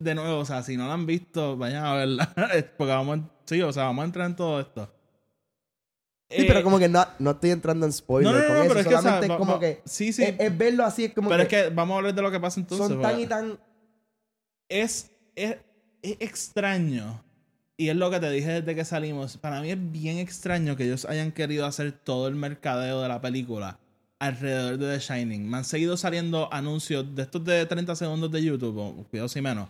De, 0.00 0.14
nuevo, 0.14 0.38
o 0.38 0.44
sea, 0.46 0.62
si 0.62 0.76
no 0.78 0.88
la 0.88 0.94
han 0.94 1.04
visto, 1.04 1.56
vayan 1.58 1.84
a 1.84 1.94
verla. 1.94 2.34
Porque 2.78 2.92
vamos. 2.92 3.20
Sí, 3.44 3.60
o 3.60 3.72
sea, 3.72 3.84
vamos 3.84 4.02
a 4.02 4.06
entrar 4.06 4.26
en 4.30 4.36
todo 4.36 4.58
esto. 4.60 4.90
Sí, 6.28 6.42
Eh, 6.42 6.44
pero 6.48 6.62
como 6.64 6.78
que 6.78 6.88
no, 6.88 7.06
no 7.20 7.30
estoy 7.32 7.50
entrando 7.50 7.86
en 7.86 7.92
spoilers 7.92 8.32
No, 8.34 8.38
no, 8.40 8.42
no, 8.42 8.48
con 8.48 8.56
no, 8.56 8.62
eso. 8.64 8.68
pero 8.68 8.80
es 8.80 8.86
que, 8.88 8.94
o 8.96 9.02
sea, 9.02 9.20
es 9.20 9.28
como 9.38 9.52
va- 9.54 9.60
que... 9.60 9.80
sí, 9.84 10.12
sí. 10.12 10.24
Es, 10.24 10.34
es 10.40 10.58
verlo 10.58 10.84
así, 10.84 11.04
es 11.04 11.12
como 11.12 11.28
pero 11.28 11.42
es 11.44 11.48
que, 11.48 11.68
vamos 11.70 11.94
a 11.94 11.98
hablar 11.98 12.14
de 12.14 12.22
lo 12.22 12.30
que 12.32 12.40
pasa 12.40 12.58
entonces. 12.60 12.88
son 12.88 13.00
tan 13.02 13.20
y 13.20 13.26
tan... 13.26 13.58
es, 14.68 15.10
es, 15.36 15.56
es 16.02 16.16
extraño. 16.20 17.22
Y 17.78 17.90
es 17.90 17.96
lo 17.96 18.10
que 18.10 18.18
te 18.20 18.30
dije 18.30 18.60
desde 18.62 18.74
que 18.74 18.84
salimos. 18.84 19.36
Para 19.36 19.60
mí 19.60 19.70
es 19.70 19.92
bien 19.92 20.16
extraño 20.18 20.76
que 20.76 20.84
ellos 20.84 21.04
hayan 21.04 21.30
querido 21.30 21.66
hacer 21.66 21.92
todo 21.92 22.26
el 22.26 22.34
mercadeo 22.34 23.02
de 23.02 23.08
la 23.08 23.20
película 23.20 23.78
alrededor 24.18 24.78
de 24.78 24.96
The 24.98 25.04
Shining. 25.04 25.48
Me 25.48 25.58
han 25.58 25.64
seguido 25.64 25.96
saliendo 25.98 26.52
anuncios 26.52 27.14
de 27.14 27.22
estos 27.22 27.44
de 27.44 27.66
30 27.66 27.94
segundos 27.94 28.32
de 28.32 28.42
YouTube, 28.42 29.06
cuidado 29.10 29.28
si 29.28 29.42
menos. 29.42 29.68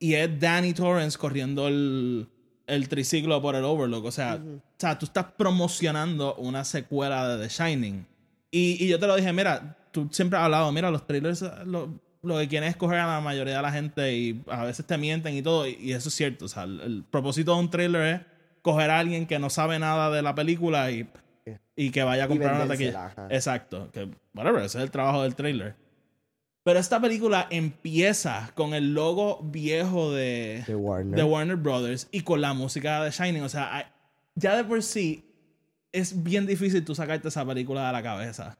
Y 0.00 0.14
es 0.14 0.28
Danny 0.40 0.74
Torrance 0.74 1.16
corriendo 1.16 1.68
el, 1.68 2.28
el 2.66 2.88
triciclo 2.88 3.40
por 3.42 3.54
el 3.54 3.64
Overlook. 3.64 4.04
O 4.04 4.10
sea, 4.12 4.36
o 4.36 4.60
sea, 4.78 4.98
tú 4.98 5.06
estás 5.06 5.26
promocionando 5.36 6.34
una 6.36 6.64
secuela 6.64 7.28
de 7.28 7.46
The 7.46 7.54
Shining. 7.54 8.06
Y, 8.50 8.84
y 8.84 8.88
yo 8.88 8.98
te 8.98 9.06
lo 9.06 9.16
dije, 9.16 9.32
mira, 9.32 9.76
tú 9.90 10.08
siempre 10.12 10.38
has 10.38 10.44
hablado, 10.44 10.70
mira, 10.72 10.90
los 10.90 11.06
trailers 11.06 11.44
lo, 11.66 11.88
lo 12.22 12.38
que 12.38 12.48
quieren 12.48 12.68
es 12.68 12.76
coger 12.76 13.00
a 13.00 13.06
la 13.06 13.20
mayoría 13.20 13.56
de 13.56 13.62
la 13.62 13.72
gente 13.72 14.14
y 14.16 14.42
a 14.48 14.64
veces 14.64 14.86
te 14.86 14.96
mienten 14.96 15.34
y 15.36 15.42
todo. 15.42 15.66
Y, 15.66 15.76
y 15.80 15.92
eso 15.92 16.08
es 16.08 16.14
cierto. 16.14 16.44
O 16.44 16.48
sea, 16.48 16.64
el, 16.64 16.80
el 16.80 17.04
propósito 17.10 17.52
de 17.54 17.60
un 17.60 17.70
trailer 17.70 18.14
es 18.14 18.20
coger 18.62 18.90
a 18.90 18.98
alguien 18.98 19.26
que 19.26 19.38
no 19.38 19.50
sabe 19.50 19.78
nada 19.78 20.10
de 20.10 20.22
la 20.22 20.34
película 20.34 20.90
y, 20.90 21.06
y 21.76 21.90
que 21.90 22.02
vaya 22.02 22.24
a 22.24 22.28
comprar 22.28 22.54
una 22.54 22.66
taquilla. 22.66 23.06
ajá. 23.06 23.26
Exacto. 23.30 23.90
Que, 23.92 24.08
whatever, 24.34 24.62
ese 24.62 24.78
es 24.78 24.84
el 24.84 24.90
trabajo 24.90 25.22
del 25.22 25.34
trailer. 25.34 25.74
Pero 26.64 26.78
esta 26.80 26.98
película 27.00 27.46
empieza 27.50 28.50
con 28.54 28.72
el 28.74 28.94
logo 28.94 29.40
viejo 29.42 30.12
de, 30.12 30.64
De 30.66 30.74
Warner. 30.74 31.14
de 31.16 31.22
Warner 31.22 31.56
Brothers 31.56 32.08
y 32.10 32.22
con 32.22 32.40
la 32.40 32.54
música 32.54 33.04
de 33.04 33.10
Shining. 33.10 33.42
O 33.42 33.48
sea, 33.50 33.92
ya 34.34 34.56
de 34.56 34.64
por 34.64 34.82
sí 34.82 35.24
es 35.92 36.22
bien 36.24 36.46
difícil 36.46 36.82
tú 36.84 36.94
sacarte 36.94 37.28
esa 37.28 37.44
película 37.44 37.86
de 37.86 37.92
la 37.92 38.02
cabeza. 38.02 38.56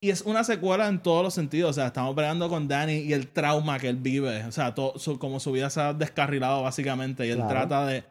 Y 0.00 0.10
es 0.10 0.20
una 0.22 0.44
secuela 0.44 0.86
en 0.88 1.02
todos 1.02 1.24
los 1.24 1.34
sentidos. 1.34 1.70
O 1.70 1.72
sea, 1.72 1.86
estamos 1.86 2.14
peleando 2.14 2.48
con 2.50 2.68
Danny 2.68 2.98
y 2.98 3.14
el 3.14 3.28
trauma 3.28 3.78
que 3.78 3.88
él 3.88 3.96
vive. 3.96 4.44
O 4.44 4.52
sea, 4.52 4.74
todo, 4.74 4.98
su- 4.98 5.18
como 5.18 5.40
su 5.40 5.50
vida 5.52 5.70
se 5.70 5.80
ha 5.80 5.94
descarrilado 5.94 6.62
básicamente. 6.62 7.26
Y 7.26 7.30
él 7.30 7.36
Claro. 7.38 7.50
trata 7.50 7.86
de, 7.86 8.04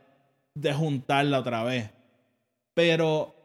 de 0.55 0.73
juntarla 0.73 1.39
otra 1.39 1.63
vez. 1.63 1.91
Pero 2.73 3.35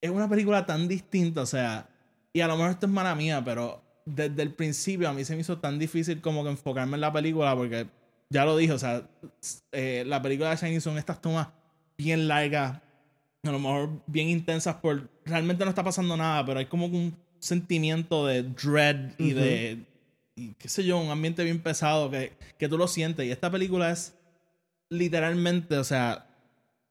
es 0.00 0.10
una 0.10 0.28
película 0.28 0.64
tan 0.66 0.86
distinta. 0.86 1.40
O 1.40 1.46
sea, 1.46 1.88
y 2.36 2.42
a 2.42 2.48
lo 2.48 2.56
mejor 2.58 2.72
esto 2.72 2.84
es 2.84 2.92
mala 2.92 3.14
mía, 3.14 3.42
pero 3.42 3.82
desde 4.04 4.42
el 4.42 4.52
principio 4.52 5.08
a 5.08 5.14
mí 5.14 5.24
se 5.24 5.34
me 5.34 5.40
hizo 5.40 5.56
tan 5.56 5.78
difícil 5.78 6.20
como 6.20 6.44
que 6.44 6.50
enfocarme 6.50 6.96
en 6.96 7.00
la 7.00 7.10
película 7.10 7.56
porque 7.56 7.86
ya 8.28 8.44
lo 8.44 8.58
dije, 8.58 8.74
o 8.74 8.78
sea, 8.78 9.08
eh, 9.72 10.04
la 10.06 10.20
película 10.20 10.50
de 10.50 10.56
Shining 10.56 10.82
son 10.82 10.98
estas 10.98 11.22
tomas 11.22 11.48
bien 11.96 12.28
largas, 12.28 12.82
a 13.42 13.50
lo 13.50 13.58
mejor 13.58 14.02
bien 14.06 14.28
intensas 14.28 14.74
por 14.74 15.08
realmente 15.24 15.64
no 15.64 15.70
está 15.70 15.82
pasando 15.82 16.14
nada, 16.14 16.44
pero 16.44 16.58
hay 16.58 16.66
como 16.66 16.84
un 16.84 17.16
sentimiento 17.38 18.26
de 18.26 18.42
dread 18.42 19.12
y 19.16 19.30
de 19.30 19.86
y 20.34 20.52
qué 20.58 20.68
sé 20.68 20.84
yo, 20.84 20.98
un 20.98 21.08
ambiente 21.08 21.42
bien 21.42 21.62
pesado 21.62 22.10
que, 22.10 22.34
que 22.58 22.68
tú 22.68 22.76
lo 22.76 22.86
sientes. 22.86 23.24
Y 23.24 23.30
esta 23.30 23.50
película 23.50 23.90
es 23.90 24.14
literalmente, 24.90 25.78
o 25.78 25.84
sea, 25.84 26.26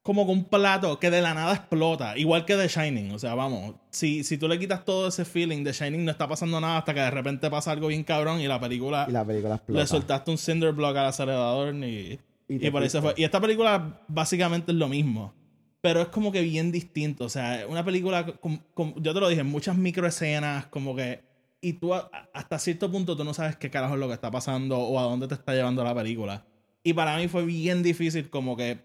como 0.05 0.27
con 0.27 0.37
un 0.37 0.45
plato 0.45 0.99
que 0.99 1.09
de 1.09 1.19
la 1.19 1.33
nada 1.33 1.55
explota, 1.55 2.15
igual 2.15 2.45
que 2.45 2.55
The 2.55 2.67
Shining. 2.67 3.11
O 3.11 3.17
sea, 3.17 3.33
vamos, 3.33 3.73
si, 3.89 4.23
si 4.23 4.37
tú 4.37 4.47
le 4.47 4.59
quitas 4.59 4.85
todo 4.85 5.07
ese 5.07 5.25
feeling, 5.25 5.63
The 5.63 5.71
Shining 5.73 6.05
no 6.05 6.11
está 6.11 6.27
pasando 6.27 6.61
nada 6.61 6.77
hasta 6.77 6.93
que 6.93 6.99
de 6.99 7.09
repente 7.09 7.49
pasa 7.49 7.71
algo 7.71 7.87
bien 7.87 8.03
cabrón 8.03 8.39
y 8.39 8.47
la 8.47 8.59
película 8.59 9.07
Y 9.09 9.11
la 9.11 9.25
película 9.25 9.55
explota. 9.55 9.81
le 9.81 9.87
soltaste 9.87 10.29
un 10.29 10.37
cinder 10.37 10.73
block 10.73 10.95
al 10.95 11.07
acelerador 11.07 11.73
y, 11.73 12.19
Y 12.47 12.67
y, 12.67 12.69
por 12.69 12.83
ahí 12.83 12.89
se 12.91 12.99
fuiste. 13.01 13.15
fue. 13.15 13.21
Y 13.21 13.23
esta 13.25 13.41
película 13.41 14.01
básicamente 14.07 14.71
es 14.71 14.77
lo 14.77 14.87
mismo. 14.87 15.33
Pero 15.81 16.01
es 16.01 16.07
como 16.09 16.31
que 16.31 16.41
bien 16.41 16.71
distinto. 16.71 17.25
O 17.25 17.29
sea, 17.29 17.65
una 17.67 17.83
película, 17.83 18.25
con, 18.37 18.57
con- 18.75 18.93
yo 19.01 19.11
te 19.13 19.19
lo 19.19 19.27
dije, 19.27 19.43
muchas 19.43 19.75
microescenas, 19.75 20.67
como 20.67 20.95
que. 20.95 21.23
Y 21.61 21.73
tú 21.73 21.95
a- 21.95 22.09
hasta 22.33 22.59
cierto 22.59 22.91
punto 22.91 23.15
tú 23.17 23.23
no 23.23 23.33
sabes 23.33 23.55
qué 23.55 23.71
carajo 23.71 23.95
es 23.95 23.99
lo 23.99 24.07
que 24.07 24.13
está 24.13 24.29
pasando 24.29 24.77
o 24.77 24.99
a 24.99 25.03
dónde 25.03 25.27
te 25.27 25.33
está 25.33 25.53
llevando 25.55 25.83
la 25.83 25.95
película. 25.95 26.45
Y 26.83 26.93
para 26.93 27.17
mí 27.17 27.27
fue 27.27 27.43
bien 27.43 27.81
difícil 27.81 28.29
como 28.29 28.55
que 28.55 28.79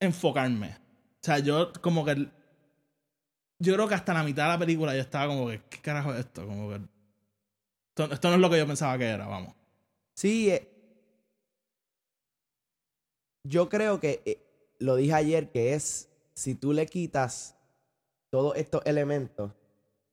enfocarme. 0.00 0.76
O 1.20 1.22
sea, 1.22 1.38
yo 1.38 1.72
como 1.80 2.04
que... 2.04 2.30
Yo 3.60 3.74
creo 3.74 3.88
que 3.88 3.94
hasta 3.94 4.14
la 4.14 4.22
mitad 4.22 4.44
de 4.44 4.50
la 4.50 4.58
película 4.58 4.94
yo 4.94 5.00
estaba 5.00 5.26
como 5.26 5.48
que, 5.48 5.62
¿qué 5.68 5.80
carajo 5.80 6.12
es 6.12 6.20
esto? 6.20 6.46
Como 6.46 6.68
que... 6.68 6.76
Esto, 7.88 8.14
esto 8.14 8.28
no 8.28 8.34
es 8.36 8.40
lo 8.40 8.50
que 8.50 8.58
yo 8.58 8.66
pensaba 8.66 8.96
que 8.96 9.06
era, 9.06 9.26
vamos. 9.26 9.54
Sí, 10.14 10.50
eh, 10.50 10.68
yo 13.44 13.68
creo 13.68 13.98
que 13.98 14.22
eh, 14.24 14.74
lo 14.78 14.96
dije 14.96 15.14
ayer 15.14 15.50
que 15.50 15.74
es 15.74 16.08
si 16.34 16.54
tú 16.54 16.72
le 16.72 16.86
quitas 16.86 17.56
todos 18.30 18.56
estos 18.56 18.82
elementos 18.84 19.52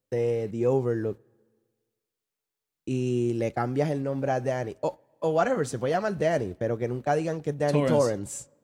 de 0.09 0.49
The 0.51 0.67
Overlook 0.67 1.19
y 2.85 3.33
le 3.33 3.51
cambias 3.53 3.89
el 3.89 4.03
nombre 4.03 4.31
a 4.31 4.39
Danny 4.39 4.77
o, 4.81 4.99
o 5.19 5.29
whatever, 5.29 5.67
se 5.67 5.79
puede 5.79 5.93
llamar 5.93 6.17
Danny, 6.17 6.55
pero 6.57 6.77
que 6.77 6.87
nunca 6.87 7.15
digan 7.15 7.41
que 7.41 7.49
es 7.49 7.57
Danny 7.57 7.85
Torrance. 7.85 7.93
Torrance. 7.93 8.54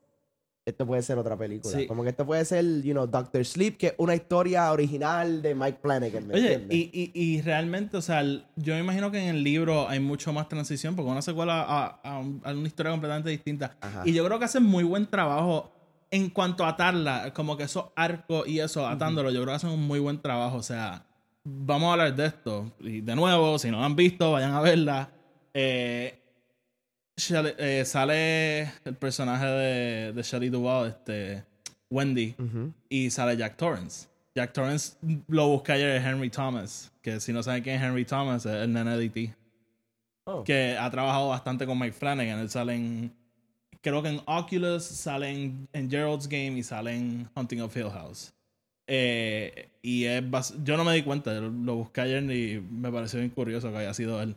Esto 0.64 0.86
puede 0.86 1.02
ser 1.02 1.18
otra 1.18 1.36
película. 1.36 1.76
Sí. 1.76 1.86
Como 1.88 2.04
que 2.04 2.10
esto 2.10 2.24
puede 2.24 2.44
ser, 2.44 2.64
you 2.82 2.92
know, 2.92 3.06
Doctor 3.08 3.44
Sleep, 3.44 3.76
que 3.76 3.86
es 3.88 3.94
una 3.98 4.14
historia 4.14 4.70
original 4.70 5.42
de 5.42 5.56
Mike 5.56 5.78
Flanagan. 5.82 6.28
¿me 6.28 6.34
Oye, 6.34 6.64
y, 6.70 6.78
y, 6.92 7.10
y 7.20 7.40
realmente, 7.42 7.96
o 7.96 8.02
sea, 8.02 8.20
el- 8.20 8.44
yo 8.54 8.74
me 8.74 8.80
imagino 8.80 9.10
que 9.10 9.18
en 9.18 9.34
el 9.34 9.42
libro 9.42 9.88
hay 9.88 9.98
mucho 9.98 10.32
más 10.32 10.48
transición 10.48 10.94
porque 10.94 11.10
una 11.10 11.20
secuela 11.22 11.62
a, 11.62 12.00
a 12.04 12.16
a 12.44 12.52
una 12.52 12.66
historia 12.68 12.92
completamente 12.92 13.30
distinta. 13.30 13.76
Ajá. 13.80 14.02
Y 14.04 14.12
yo 14.12 14.24
creo 14.24 14.38
que 14.38 14.44
hacen 14.44 14.62
muy 14.62 14.84
buen 14.84 15.06
trabajo 15.06 15.72
en 16.12 16.30
cuanto 16.30 16.64
a 16.64 16.68
atarla, 16.68 17.32
como 17.34 17.56
que 17.56 17.64
esos 17.64 17.86
arcos 17.96 18.46
y 18.46 18.60
eso, 18.60 18.86
atándolo, 18.86 19.30
yo 19.30 19.40
creo 19.40 19.52
que 19.52 19.56
hacen 19.56 19.70
un 19.70 19.82
muy 19.84 19.98
buen 19.98 20.20
trabajo. 20.22 20.58
O 20.58 20.62
sea, 20.62 21.06
vamos 21.42 21.88
a 21.88 21.92
hablar 21.94 22.14
de 22.14 22.26
esto. 22.26 22.70
Y 22.78 23.00
de 23.00 23.16
nuevo, 23.16 23.58
si 23.58 23.68
no 23.70 23.80
la 23.80 23.86
han 23.86 23.96
visto, 23.96 24.30
vayan 24.30 24.52
a 24.52 24.60
verla. 24.60 25.10
Eh, 25.54 26.20
Shelley- 27.16 27.54
eh, 27.58 27.84
sale 27.84 28.62
el 28.84 28.94
personaje 28.98 29.44
de, 29.46 30.12
de 30.12 30.22
Shelley 30.22 30.48
Duvall, 30.48 30.88
este, 30.88 31.44
Wendy 31.90 32.34
y 32.88 33.10
sale 33.10 33.36
Jack 33.36 33.56
Torrance. 33.56 34.08
Jack 34.34 34.52
Torrance 34.54 34.96
lo 35.28 35.48
busca 35.48 35.74
ayer 35.74 35.90
es 35.96 36.04
Henry 36.04 36.30
Thomas, 36.30 36.90
que 37.02 37.20
si 37.20 37.32
no 37.32 37.42
saben 37.42 37.62
quién 37.62 37.76
es 37.76 37.82
Henry 37.82 38.04
Thomas, 38.06 38.46
es 38.46 38.52
el 38.52 38.72
nene 38.72 38.96
de 38.96 39.04
E.T., 39.04 39.34
Oh. 40.24 40.44
que 40.44 40.76
ha 40.78 40.88
trabajado 40.88 41.30
bastante 41.30 41.66
con 41.66 41.76
Mike 41.80 41.94
Flanagan. 41.94 42.38
Él 42.38 42.48
sale 42.48 42.76
en, 42.76 43.12
creo 43.80 44.04
que 44.04 44.08
en 44.10 44.20
Oculus, 44.26 44.84
sale 44.84 45.28
en, 45.30 45.68
en 45.72 45.90
Gerald's 45.90 46.28
Game 46.28 46.52
y 46.56 46.62
sale 46.62 46.94
en 46.94 47.28
Hunting 47.34 47.58
of 47.60 47.76
Hill 47.76 47.90
House. 47.90 48.32
Eh, 48.86 49.68
y 49.82 50.04
es 50.04 50.22
yo 50.62 50.76
no 50.76 50.84
me 50.84 50.94
di 50.94 51.02
cuenta, 51.02 51.32
lo 51.34 51.74
busqué 51.74 52.02
ayer 52.02 52.22
y 52.30 52.60
me 52.60 52.92
pareció 52.92 53.18
bien 53.18 53.30
curioso 53.30 53.72
que 53.72 53.78
haya 53.78 53.92
sido 53.94 54.22
él. 54.22 54.36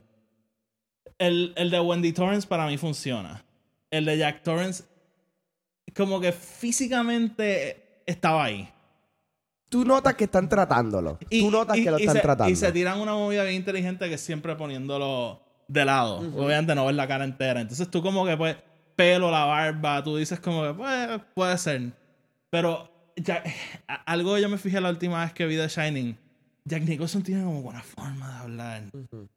El, 1.17 1.53
el 1.55 1.69
de 1.71 1.79
Wendy 1.79 2.11
Torrance 2.13 2.47
para 2.47 2.67
mí 2.67 2.77
funciona. 2.77 3.43
El 3.91 4.05
de 4.05 4.17
Jack 4.17 4.43
Torrance, 4.43 4.83
como 5.95 6.19
que 6.19 6.31
físicamente 6.31 8.01
estaba 8.05 8.43
ahí. 8.45 8.69
Tú 9.69 9.83
notas 9.83 10.15
que 10.15 10.25
están 10.25 10.47
tratándolo. 10.47 11.17
Tú 11.29 11.49
notas 11.51 11.75
que 11.77 11.89
lo 11.91 11.97
y 11.97 12.01
están 12.03 12.15
se, 12.17 12.21
tratando. 12.21 12.51
Y 12.51 12.55
se 12.55 12.71
tiran 12.71 12.99
una 12.99 13.13
movida 13.13 13.43
bien 13.43 13.55
inteligente 13.55 14.07
que 14.07 14.15
es 14.15 14.21
siempre 14.21 14.55
poniéndolo 14.55 15.41
de 15.67 15.85
lado. 15.85 16.17
Obviamente 16.17 16.75
no 16.75 16.85
ves 16.85 16.95
la 16.95 17.07
cara 17.07 17.23
entera. 17.25 17.61
Entonces 17.61 17.89
tú 17.89 18.01
como 18.01 18.25
que 18.25 18.37
pues 18.37 18.55
pelo, 18.95 19.31
la 19.31 19.45
barba, 19.45 20.03
tú 20.03 20.17
dices 20.17 20.39
como 20.39 20.63
que 20.63 20.73
pues 20.73 21.21
puede 21.33 21.57
ser. 21.57 21.91
Pero 22.49 22.89
ya, 23.15 23.43
a- 23.87 23.95
algo 24.11 24.37
yo 24.37 24.47
me 24.49 24.57
fijé 24.57 24.79
la 24.79 24.89
última 24.89 25.23
vez 25.23 25.33
que 25.33 25.45
vi 25.45 25.57
The 25.57 25.67
Shining. 25.67 26.17
Jack 26.67 26.83
Nicholson 26.83 27.21
tiene 27.21 27.43
como 27.43 27.61
buena 27.61 27.83
forma 27.83 28.27
de 28.27 28.37
hablar. 28.39 28.83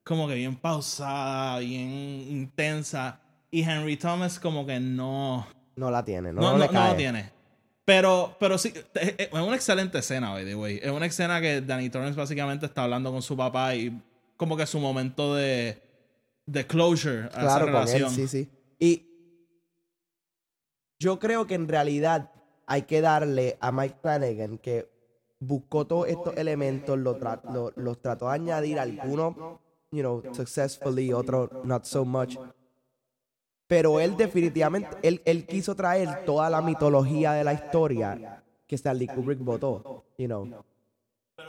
Como 0.02 0.26
que 0.28 0.35
bien 0.35 0.56
pausada, 0.56 1.58
bien 1.58 1.88
intensa. 1.90 3.20
Y 3.50 3.62
Henry 3.62 3.97
Thomas 3.97 4.40
como 4.40 4.64
que 4.66 4.80
no... 4.80 5.47
No 5.76 5.90
la 5.90 6.04
tiene, 6.04 6.32
no, 6.32 6.40
No, 6.40 6.47
no 6.49 6.52
no, 6.52 6.58
le 6.58 6.66
no 6.66 6.73
cae. 6.73 6.90
lo 6.90 6.97
tiene. 6.97 7.30
Pero, 7.85 8.37
pero 8.40 8.58
sí, 8.58 8.73
es, 8.94 9.28
una 9.32 9.54
excelente 9.54 9.99
escena, 9.99 10.30
by 10.32 10.44
the 10.44 10.54
way. 10.54 10.78
Es 10.82 10.90
una 10.90 11.06
escena 11.06 11.40
que 11.40 11.61
Danny 11.61 11.88
Torrance 11.90 12.18
básicamente 12.18 12.66
está 12.66 12.85
hablando 12.85 13.12
con 13.12 13.23
su 13.23 13.37
papá 13.37 13.75
y 13.75 14.02
como 14.37 14.56
que 14.56 14.66
su 14.66 14.78
momento 14.80 15.35
de, 15.35 15.80
de 16.47 16.66
closure 16.66 17.26
a 17.26 17.28
Claro, 17.30 17.47
esa 17.49 17.58
con 17.61 17.68
él, 17.68 17.73
relación. 17.75 18.11
sí, 18.11 18.28
sí. 18.28 18.49
Y 18.78 19.06
yo 20.99 21.18
creo 21.18 21.47
que 21.47 21.54
en 21.54 21.68
realidad 21.68 22.30
hay 22.66 22.82
que 22.82 23.00
darle 23.00 23.56
a 23.61 23.70
Mike 23.73 23.97
Flanagan 24.02 24.58
que 24.58 24.90
buscó 25.40 25.87
todos 25.87 26.09
estos 26.09 26.37
elementos, 26.37 26.99
lo 26.99 27.18
tra- 27.18 27.40
lo- 27.52 27.73
los 27.76 28.00
trató 28.00 28.28
de 28.28 28.35
añadir 28.35 28.78
algunos, 28.78 29.35
you 29.92 30.00
know, 30.00 30.23
successfully, 30.33 31.12
otros 31.12 31.50
not 31.64 31.85
so 31.85 32.04
much. 32.04 32.37
Pero 33.66 34.00
él 34.00 34.16
definitivamente, 34.16 34.88
él, 35.02 35.21
él 35.25 35.47
quiso 35.47 35.75
traer 35.75 36.25
toda 36.25 36.49
la 36.49 36.62
mitología 36.62 37.33
de 37.33 37.45
la 37.45 37.52
historia 37.52 38.42
que 38.66 38.75
Stanley 38.76 39.07
Kubrick 39.09 39.38
votó. 39.40 40.04
You 40.16 40.26
know. 40.26 40.64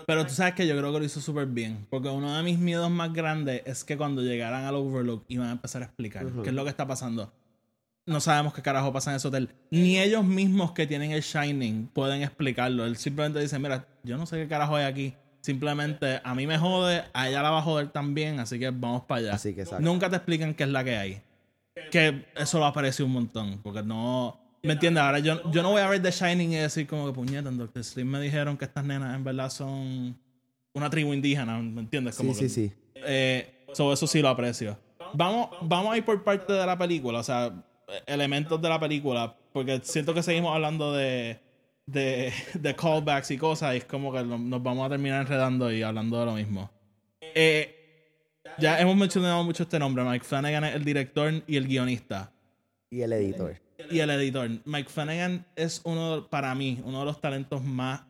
Pero 0.05 0.25
tú 0.25 0.33
sabes 0.33 0.53
que 0.53 0.67
yo 0.67 0.77
creo 0.77 0.91
que 0.93 0.99
lo 0.99 1.05
hizo 1.05 1.19
súper 1.21 1.45
bien. 1.47 1.87
Porque 1.89 2.09
uno 2.09 2.35
de 2.35 2.43
mis 2.43 2.59
miedos 2.59 2.91
más 2.91 3.11
grandes 3.13 3.63
es 3.65 3.83
que 3.83 3.97
cuando 3.97 4.21
llegaran 4.21 4.65
al 4.65 4.75
Overlook 4.75 5.23
iban 5.29 5.47
a 5.47 5.51
empezar 5.53 5.81
a 5.81 5.85
explicar 5.85 6.25
qué 6.43 6.49
es 6.49 6.53
lo 6.55 6.63
que 6.63 6.69
está 6.69 6.85
pasando. 6.85 7.31
No 8.09 8.19
sabemos 8.19 8.53
qué 8.53 8.61
carajo 8.61 8.91
pasa 8.91 9.11
en 9.11 9.17
ese 9.17 9.27
hotel. 9.27 9.49
Ni 9.71 9.99
ellos 9.99 10.23
mismos 10.25 10.71
que 10.71 10.87
tienen 10.87 11.11
el 11.11 11.21
Shining 11.21 11.87
pueden 11.93 12.23
explicarlo. 12.23 12.85
Él 12.85 12.97
simplemente 12.97 13.39
dice, 13.39 13.59
mira, 13.59 13.87
yo 14.03 14.17
no 14.17 14.25
sé 14.25 14.37
qué 14.37 14.47
carajo 14.47 14.75
hay 14.75 14.85
aquí. 14.85 15.13
Simplemente 15.41 16.19
a 16.23 16.35
mí 16.35 16.45
me 16.47 16.57
jode, 16.57 17.03
a 17.13 17.29
ella 17.29 17.41
la 17.41 17.51
va 17.51 17.59
a 17.59 17.61
joder 17.61 17.89
también, 17.89 18.39
así 18.39 18.59
que 18.59 18.69
vamos 18.71 19.03
para 19.03 19.19
allá. 19.21 19.33
Así 19.35 19.53
que 19.53 19.61
exacto. 19.61 19.83
Nunca 19.85 20.09
te 20.09 20.15
explican 20.17 20.53
qué 20.53 20.63
es 20.63 20.69
la 20.69 20.83
que 20.83 20.97
hay. 20.97 21.21
Que 21.91 22.25
eso 22.35 22.59
lo 22.59 22.65
aprecio 22.65 23.05
un 23.05 23.13
montón. 23.13 23.59
Porque 23.63 23.81
no... 23.83 24.39
¿Me 24.61 24.73
entiendes? 24.73 25.01
Ahora 25.01 25.19
yo, 25.19 25.49
yo 25.51 25.63
no 25.63 25.71
voy 25.71 25.81
a 25.81 25.87
ver 25.87 26.01
The 26.01 26.11
Shining 26.11 26.51
y 26.51 26.55
decir 26.57 26.85
como 26.87 27.05
que 27.07 27.13
puñeta, 27.13 27.47
en 27.47 27.57
Doctor 27.57 27.81
Sleep 27.83 28.05
me 28.05 28.19
dijeron 28.19 28.57
que 28.57 28.65
estas 28.65 28.83
nenas 28.83 29.15
en 29.15 29.23
verdad 29.23 29.49
son 29.49 30.17
una 30.73 30.89
tribu 30.89 31.13
indígena, 31.13 31.57
¿me 31.59 31.79
entiendes? 31.81 32.15
Como 32.17 32.33
Sí, 32.33 32.39
que- 32.41 32.49
sí, 32.49 32.67
sí. 32.69 32.73
eh, 32.95 33.65
so, 33.73 33.93
eso 33.93 34.05
sí 34.07 34.21
lo 34.21 34.27
aprecio. 34.27 34.77
Vamos, 35.13 35.49
vamos 35.61 35.93
a 35.93 35.97
ir 35.97 36.03
por 36.03 36.21
parte 36.25 36.51
de 36.51 36.65
la 36.65 36.77
película, 36.77 37.19
o 37.19 37.23
sea, 37.23 37.53
elementos 38.05 38.61
de 38.61 38.69
la 38.69 38.79
película, 38.79 39.35
porque 39.53 39.79
siento 39.83 40.13
que 40.13 40.23
seguimos 40.23 40.53
hablando 40.53 40.93
de, 40.93 41.39
de, 41.85 42.31
de 42.53 42.75
callbacks 42.75 43.31
y 43.31 43.37
cosas, 43.37 43.73
y 43.75 43.77
es 43.77 43.85
como 43.85 44.11
que 44.13 44.23
no- 44.23 44.37
nos 44.37 44.61
vamos 44.63 44.85
a 44.85 44.89
terminar 44.89 45.21
enredando 45.21 45.71
y 45.71 45.81
hablando 45.83 46.19
de 46.19 46.25
lo 46.25 46.33
mismo. 46.33 46.69
Eh, 47.21 47.75
ya 48.57 48.79
hemos 48.79 48.95
mencionado 48.95 49.43
mucho 49.43 49.63
este 49.63 49.79
nombre, 49.79 50.03
Mike 50.03 50.25
Flanagan 50.25 50.63
es 50.65 50.75
el 50.75 50.83
director 50.83 51.31
y 51.47 51.55
el 51.57 51.67
guionista. 51.67 52.31
Y 52.89 53.01
el 53.01 53.13
editor. 53.13 53.55
Y 53.89 53.99
el 53.99 54.09
editor. 54.09 54.49
Mike 54.65 54.89
Flanagan 54.89 55.45
es 55.55 55.81
uno, 55.83 56.27
para 56.29 56.53
mí, 56.55 56.81
uno 56.83 56.99
de 56.99 57.05
los 57.05 57.21
talentos 57.21 57.63
más 57.63 58.01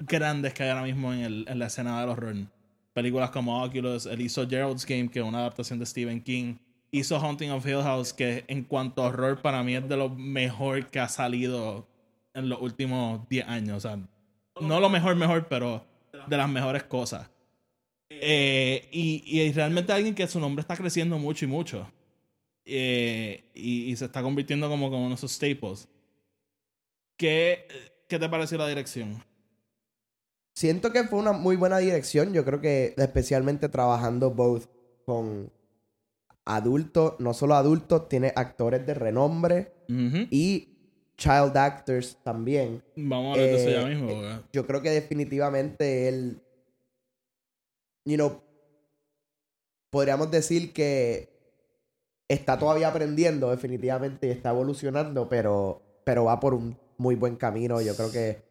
grandes 0.00 0.52
que 0.54 0.62
hay 0.64 0.70
ahora 0.70 0.82
mismo 0.82 1.12
en, 1.12 1.20
el- 1.20 1.44
en 1.48 1.58
la 1.58 1.66
escena 1.66 2.00
del 2.00 2.08
horror. 2.10 2.34
Películas 2.92 3.30
como 3.30 3.62
Oculus, 3.62 4.06
él 4.06 4.20
hizo 4.22 4.48
Gerald's 4.48 4.86
Game, 4.86 5.08
que 5.08 5.18
es 5.20 5.24
una 5.24 5.38
adaptación 5.40 5.78
de 5.78 5.86
Stephen 5.86 6.22
King. 6.22 6.56
Hizo 6.98 7.18
Haunting 7.18 7.50
of 7.50 7.66
Hill 7.66 7.82
House, 7.82 8.12
que 8.12 8.44
en 8.48 8.64
cuanto 8.64 9.02
a 9.02 9.08
horror, 9.08 9.42
para 9.42 9.62
mí 9.62 9.74
es 9.74 9.88
de 9.88 9.96
lo 9.96 10.08
mejor 10.08 10.86
que 10.88 10.98
ha 10.98 11.08
salido 11.08 11.86
en 12.34 12.48
los 12.48 12.60
últimos 12.60 13.28
10 13.28 13.48
años. 13.48 13.76
O 13.76 13.80
sea, 13.80 13.98
no 14.60 14.80
lo 14.80 14.88
mejor, 14.88 15.16
mejor, 15.16 15.46
pero 15.48 15.84
de 16.26 16.36
las 16.36 16.48
mejores 16.48 16.84
cosas. 16.84 17.28
Eh, 18.08 18.88
y, 18.92 19.22
y 19.26 19.52
realmente 19.52 19.92
alguien 19.92 20.14
que 20.14 20.26
su 20.26 20.40
nombre 20.40 20.60
está 20.60 20.76
creciendo 20.76 21.18
mucho 21.18 21.44
y 21.44 21.48
mucho. 21.48 21.90
Eh, 22.64 23.44
y, 23.54 23.90
y 23.90 23.96
se 23.96 24.06
está 24.06 24.22
convirtiendo 24.22 24.68
como, 24.68 24.90
como 24.90 25.02
uno 25.02 25.10
de 25.10 25.14
esos 25.14 25.32
staples. 25.32 25.88
¿Qué, 27.16 27.66
¿Qué 28.08 28.18
te 28.18 28.28
pareció 28.28 28.58
la 28.58 28.68
dirección? 28.68 29.22
Siento 30.54 30.90
que 30.90 31.04
fue 31.04 31.18
una 31.18 31.32
muy 31.32 31.56
buena 31.56 31.78
dirección. 31.78 32.32
Yo 32.32 32.44
creo 32.44 32.60
que 32.60 32.94
especialmente 32.96 33.68
trabajando 33.68 34.30
both 34.30 34.66
con 35.04 35.52
adultos, 36.46 37.14
no 37.18 37.34
solo 37.34 37.54
adultos, 37.56 38.08
tiene 38.08 38.32
actores 38.34 38.86
de 38.86 38.94
renombre 38.94 39.72
y 40.30 40.68
child 41.16 41.56
actors 41.56 42.18
también. 42.22 42.82
Vamos 42.96 43.36
a 43.36 43.40
ver 43.40 43.50
de 43.50 43.56
eso 43.56 43.68
Eh, 43.70 43.72
ya 43.72 43.86
mismo. 43.86 44.10
eh, 44.10 44.40
Yo 44.52 44.66
creo 44.66 44.80
que 44.80 44.90
definitivamente 44.90 46.08
él, 46.08 46.40
you 48.04 48.16
know, 48.16 48.40
podríamos 49.90 50.30
decir 50.30 50.72
que 50.72 51.28
está 52.28 52.58
todavía 52.58 52.88
aprendiendo 52.88 53.50
definitivamente 53.50 54.26
y 54.26 54.30
está 54.30 54.50
evolucionando, 54.50 55.28
pero, 55.28 55.82
pero 56.04 56.24
va 56.24 56.38
por 56.40 56.54
un 56.54 56.76
muy 56.98 57.14
buen 57.14 57.36
camino. 57.36 57.80
Yo 57.80 57.94
creo 57.96 58.10
que, 58.10 58.42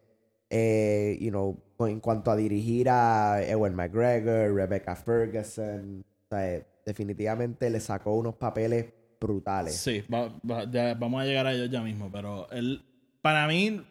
eh, 0.50 1.18
you 1.20 1.30
know, 1.30 1.56
en 1.80 2.00
cuanto 2.00 2.30
a 2.30 2.36
dirigir 2.36 2.88
a 2.90 3.42
Ewan 3.42 3.74
McGregor, 3.74 4.54
Rebecca 4.54 4.96
Ferguson, 4.96 6.04
o 6.28 6.34
sea, 6.34 6.66
definitivamente 6.84 7.68
le 7.70 7.80
sacó 7.80 8.14
unos 8.14 8.34
papeles 8.34 8.86
brutales. 9.20 9.76
Sí, 9.76 10.02
va- 10.12 10.32
va- 10.48 10.64
ya 10.70 10.94
vamos 10.94 11.22
a 11.22 11.24
llegar 11.24 11.46
a 11.46 11.52
ellos 11.52 11.70
ya 11.70 11.80
mismo, 11.82 12.10
pero 12.12 12.48
él, 12.50 12.84
para 13.22 13.46
mí, 13.46 13.84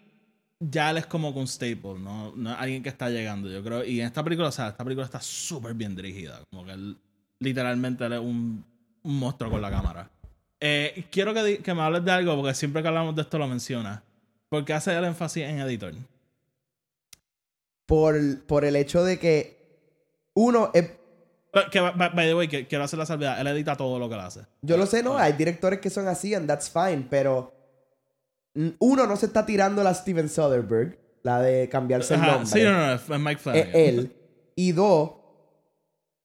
ya 0.59 0.91
él 0.91 0.97
es 0.97 1.05
como 1.05 1.29
un 1.29 1.47
staple, 1.47 1.99
¿no? 1.99 2.33
no 2.35 2.51
es 2.51 2.57
alguien 2.59 2.83
que 2.83 2.89
está 2.89 3.09
llegando, 3.09 3.49
yo 3.49 3.63
creo. 3.63 3.83
Y 3.83 3.99
en 4.01 4.07
esta 4.07 4.23
película, 4.23 4.49
o 4.49 4.51
sea, 4.51 4.69
esta 4.69 4.83
película 4.83 5.05
está 5.05 5.19
súper 5.19 5.73
bien 5.73 5.95
dirigida, 5.95 6.41
como 6.51 6.65
que 6.65 6.71
él, 6.71 6.97
literalmente, 7.39 8.05
él 8.05 8.13
es 8.13 8.19
un, 8.19 8.63
un 9.03 9.19
monstruo 9.19 9.49
con 9.51 9.61
la 9.61 9.69
cámara. 9.71 10.09
Eh, 10.59 11.05
quiero 11.11 11.33
que, 11.33 11.59
que 11.59 11.73
me 11.73 11.81
hables 11.81 12.03
de 12.05 12.11
algo, 12.11 12.35
porque 12.35 12.53
siempre 12.53 12.81
que 12.81 12.87
hablamos 12.87 13.15
de 13.15 13.21
esto 13.23 13.37
lo 13.37 13.47
menciona. 13.47 14.03
Porque 14.49 14.73
hace 14.73 14.95
el 14.95 15.03
énfasis 15.03 15.43
en 15.43 15.59
editor. 15.59 15.93
Por, 17.85 18.45
por 18.45 18.65
el 18.65 18.75
hecho 18.75 19.03
de 19.03 19.19
que, 19.19 19.57
uno, 20.33 20.71
es 20.73 20.89
Que, 21.71 21.79
by, 21.79 22.27
the 22.27 22.35
way, 22.35 22.47
que, 22.47 22.67
quiero 22.67 22.83
hacer 22.83 22.99
la 22.99 23.05
salvedad, 23.05 23.39
él 23.39 23.47
edita 23.47 23.75
todo 23.75 23.97
lo 23.97 24.09
que 24.09 24.15
él 24.15 24.21
hace. 24.21 24.41
Yo 24.61 24.75
lo 24.77 24.85
sé, 24.85 25.03
¿no? 25.03 25.17
Hay 25.17 25.33
directores 25.33 25.79
que 25.79 25.89
son 25.89 26.07
así, 26.07 26.33
and 26.33 26.47
that's 26.47 26.69
fine, 26.69 27.07
pero 27.09 27.53
uno 28.79 29.07
no 29.07 29.15
se 29.15 29.27
está 29.27 29.45
tirando 29.45 29.83
la 29.83 29.93
Steven 29.93 30.29
Soderbergh, 30.29 30.97
la 31.23 31.41
de 31.41 31.69
cambiarse 31.69 32.15
el 32.15 32.21
nombre. 32.21 32.45
sí, 32.45 32.61
no, 32.61 32.71
no, 32.71 32.93
es 32.93 33.07
Mike 33.09 33.33
es 33.33 33.41
Flanagan. 33.41 33.71
él. 33.73 34.15
Y 34.55 34.71
dos, 34.71 35.11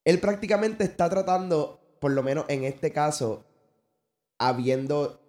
él 0.05 0.19
prácticamente 0.21 0.85
está 0.85 1.09
tratando, 1.09 1.81
por 2.01 2.13
lo 2.13 2.23
menos 2.23 2.45
en 2.49 2.65
este 2.65 2.93
caso, 2.93 3.45
habiendo, 4.39 5.21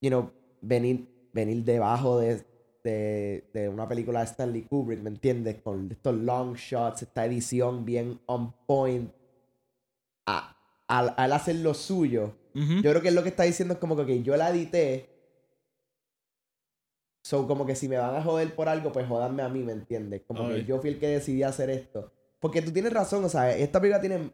you 0.00 0.10
know, 0.10 0.32
venir, 0.60 1.08
venir 1.32 1.64
debajo 1.64 2.18
de, 2.18 2.44
de, 2.84 3.48
de 3.52 3.68
una 3.68 3.86
película 3.88 4.20
de 4.20 4.26
Stanley 4.26 4.62
Kubrick, 4.62 5.00
¿me 5.00 5.10
entiendes? 5.10 5.60
Con 5.62 5.90
estos 5.90 6.14
long 6.14 6.54
shots, 6.54 7.02
esta 7.02 7.24
edición 7.26 7.84
bien 7.84 8.20
on 8.26 8.52
point. 8.66 9.12
A- 10.26 10.56
al, 10.88 11.14
al 11.16 11.32
hacer 11.32 11.56
lo 11.56 11.74
suyo, 11.74 12.32
yo 12.54 12.82
creo 12.90 13.00
que 13.00 13.08
es 13.08 13.14
lo 13.14 13.22
que 13.22 13.30
está 13.30 13.44
diciendo 13.44 13.74
es 13.74 13.80
como 13.80 13.96
que 14.04 14.22
yo 14.22 14.36
la 14.36 14.50
edité. 14.50 15.08
So, 17.24 17.46
como 17.46 17.64
que 17.64 17.76
si 17.76 17.88
me 17.88 17.96
van 17.96 18.14
a 18.16 18.22
joder 18.22 18.54
por 18.54 18.68
algo, 18.68 18.92
pues 18.92 19.06
jodanme 19.06 19.42
a 19.42 19.48
mí, 19.48 19.62
¿me 19.62 19.72
entiendes? 19.72 20.22
Como 20.26 20.44
Ay. 20.46 20.56
que 20.56 20.64
yo 20.66 20.80
fui 20.80 20.90
el 20.90 20.98
que 20.98 21.06
decidí 21.08 21.42
hacer 21.44 21.70
esto. 21.70 22.12
Porque 22.40 22.60
tú 22.62 22.72
tienes 22.72 22.92
razón, 22.92 23.24
o 23.24 23.28
sea, 23.28 23.56
esta 23.56 23.80
película 23.80 24.00
tiene, 24.00 24.32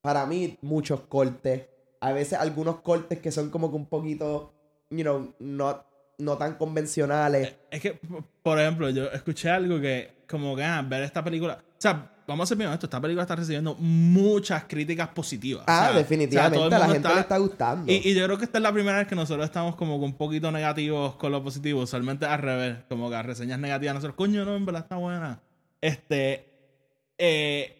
para 0.00 0.24
mí, 0.26 0.58
muchos 0.62 1.00
cortes. 1.02 1.68
A 2.00 2.12
veces 2.12 2.38
algunos 2.38 2.80
cortes 2.80 3.18
que 3.20 3.30
son 3.30 3.50
como 3.50 3.70
que 3.70 3.76
un 3.76 3.86
poquito, 3.86 4.54
you 4.90 5.02
know, 5.02 5.34
no, 5.38 5.84
no 6.18 6.36
tan 6.36 6.54
convencionales. 6.54 7.54
Es 7.70 7.80
que, 7.80 7.98
por 8.42 8.58
ejemplo, 8.60 8.90
yo 8.90 9.04
escuché 9.12 9.50
algo 9.50 9.80
que, 9.80 10.22
como 10.28 10.54
que, 10.56 10.64
ah, 10.64 10.82
ver 10.86 11.02
esta 11.04 11.22
película. 11.24 11.58
O 11.62 11.80
sea, 11.80 12.10
vamos 12.26 12.44
a 12.44 12.46
ser 12.48 12.56
bien 12.58 12.68
honestos, 12.68 12.88
esta 12.88 13.00
película 13.00 13.22
está 13.22 13.36
recibiendo 13.36 13.74
muchas 13.76 14.64
críticas 14.64 15.08
positivas. 15.08 15.64
Ah, 15.66 15.72
O 15.72 15.80
sea, 15.80 15.88
o 15.88 15.92
sea, 15.92 15.98
definitivamente, 16.02 16.56
todo 16.58 16.66
el 16.66 16.74
a 16.74 16.78
la 16.78 16.88
gente 16.88 17.08
le 17.14 17.20
está 17.20 17.38
gustando. 17.38 17.92
Y, 17.92 17.96
y 18.08 18.14
yo 18.14 18.24
creo 18.24 18.36
que 18.36 18.44
esta 18.44 18.58
es 18.58 18.62
la 18.62 18.72
primera 18.72 18.98
vez 18.98 19.06
que 19.06 19.14
nosotros 19.14 19.44
estamos 19.46 19.76
como 19.76 19.96
un 19.96 20.14
poquito 20.14 20.50
negativos 20.50 21.14
con 21.16 21.30
lo 21.32 21.42
positivo. 21.42 21.82
Usualmente 21.82 22.26
al 22.26 22.40
revés, 22.40 22.76
como 22.88 23.08
que 23.08 23.16
a 23.16 23.22
reseñas 23.22 23.58
negativas. 23.60 23.94
Nosotros, 23.94 24.16
coño, 24.16 24.44
no, 24.44 24.56
en 24.56 24.66
verdad 24.66 24.82
está 24.82 24.96
buena. 24.96 25.40
Este. 25.80 26.46
eh, 27.16 27.74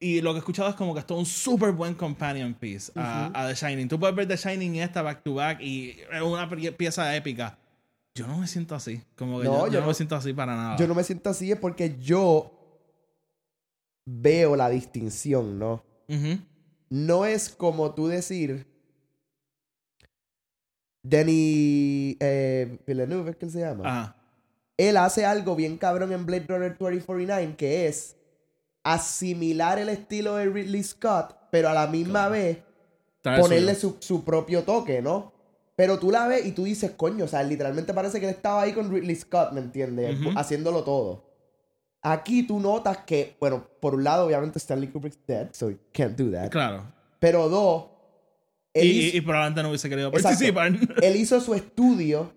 y 0.00 0.20
lo 0.20 0.30
que 0.32 0.36
he 0.36 0.38
escuchado 0.38 0.68
es 0.68 0.76
como 0.76 0.94
que 0.94 1.00
esto 1.00 1.14
es 1.14 1.18
un 1.20 1.26
súper 1.26 1.72
buen 1.72 1.94
companion 1.94 2.54
piece 2.54 2.92
a, 2.94 3.30
a 3.34 3.48
The 3.48 3.54
Shining. 3.56 3.88
Tú 3.88 3.98
puedes 3.98 4.14
ver 4.14 4.28
The 4.28 4.36
Shining 4.36 4.76
y 4.76 4.80
esta 4.80 5.02
back 5.02 5.24
to 5.24 5.34
back 5.34 5.60
y 5.60 5.96
es 6.12 6.22
una 6.22 6.48
pie- 6.48 6.72
pieza 6.72 7.16
épica. 7.16 7.58
Yo 8.18 8.26
no 8.26 8.38
me 8.38 8.48
siento 8.48 8.74
así. 8.74 9.00
Como 9.16 9.38
que 9.38 9.44
No, 9.44 9.52
yo, 9.52 9.66
yo 9.66 9.72
yo 9.74 9.80
no 9.80 9.86
me 9.86 9.94
siento 9.94 10.16
así 10.16 10.32
para 10.32 10.56
nada. 10.56 10.76
Yo 10.76 10.88
no 10.88 10.94
me 10.94 11.04
siento 11.04 11.30
así 11.30 11.52
es 11.52 11.58
porque 11.58 11.96
yo 12.00 12.52
veo 14.04 14.56
la 14.56 14.68
distinción, 14.68 15.58
¿no? 15.58 15.84
No 16.90 17.26
es 17.26 17.48
como 17.50 17.94
tú 17.94 18.08
decir 18.08 18.66
Denny 21.02 22.16
eh, 22.18 22.78
Villeneuve, 22.86 23.30
¿es 23.30 23.36
que 23.36 23.44
él 23.44 23.52
se 23.52 23.60
llama? 23.60 23.84
Ajá. 23.86 24.16
Él 24.76 24.96
hace 24.96 25.24
algo 25.24 25.54
bien 25.54 25.76
cabrón 25.76 26.12
en 26.12 26.26
Blade 26.26 26.46
Runner 26.48 26.76
2049 26.76 27.54
que 27.56 27.86
es 27.86 28.16
asimilar 28.82 29.78
el 29.78 29.90
estilo 29.90 30.36
de 30.36 30.46
Ridley 30.46 30.82
Scott, 30.82 31.36
pero 31.52 31.68
a 31.68 31.74
la 31.74 31.86
misma 31.86 32.28
vez 32.28 32.58
Trae 33.20 33.40
ponerle 33.40 33.74
su, 33.74 33.96
su 34.00 34.24
propio 34.24 34.64
toque, 34.64 35.02
¿no? 35.02 35.37
Pero 35.78 35.96
tú 36.00 36.10
la 36.10 36.26
ves 36.26 36.44
y 36.44 36.50
tú 36.50 36.64
dices, 36.64 36.90
coño, 36.96 37.24
o 37.26 37.28
sea, 37.28 37.40
literalmente 37.44 37.94
parece 37.94 38.18
que 38.18 38.26
él 38.28 38.34
estaba 38.34 38.62
ahí 38.62 38.72
con 38.72 38.90
Ridley 38.92 39.14
Scott, 39.14 39.52
¿me 39.52 39.60
entiendes? 39.60 40.18
Ujú. 40.18 40.30
Haciéndolo 40.36 40.82
todo. 40.82 41.24
Aquí 42.02 42.42
tú 42.42 42.58
notas 42.58 42.98
que, 43.06 43.36
bueno, 43.38 43.64
por 43.80 43.94
un 43.94 44.02
lado, 44.02 44.26
obviamente 44.26 44.58
Stanley 44.58 44.88
Kubrick's 44.88 45.20
dead, 45.24 45.50
so 45.52 45.70
he 45.70 45.76
can't 45.92 46.18
do 46.18 46.32
that. 46.32 46.50
Claro. 46.50 46.82
Pero 47.20 47.48
dos, 47.48 47.84
él, 48.74 48.86
Y, 48.88 48.90
hizo, 48.90 49.14
y- 49.16 49.18
y 49.18 49.20
probablemente 49.20 49.62
no 49.62 49.68
hubiese 49.68 49.88
querido 49.88 50.08
Exacto. 50.08 50.28
participar. 50.28 50.72
él 51.04 51.14
hizo 51.16 51.40
su 51.40 51.54
estudio, 51.54 52.32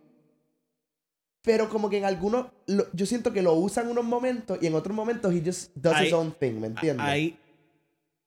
pero 1.41 1.67
como 1.69 1.89
que 1.89 1.97
en 1.97 2.06
algunos, 2.06 2.45
lo- 2.67 2.86
yo 2.93 3.08
siento 3.08 3.34
que 3.34 3.41
lo 3.41 3.56
usa 3.56 3.82
en 3.82 3.89
unos 3.89 4.06
momentos 4.06 4.60
y 4.62 4.67
en 4.67 4.75
otros 4.75 4.95
momentos 4.95 5.34
he 5.34 5.41
just 5.43 5.71
does 5.75 5.99
his 5.99 6.13
own 6.13 6.32
thing, 6.39 6.60
¿me 6.60 6.67
entiendes? 6.67 7.04
Ahí, 7.08 7.39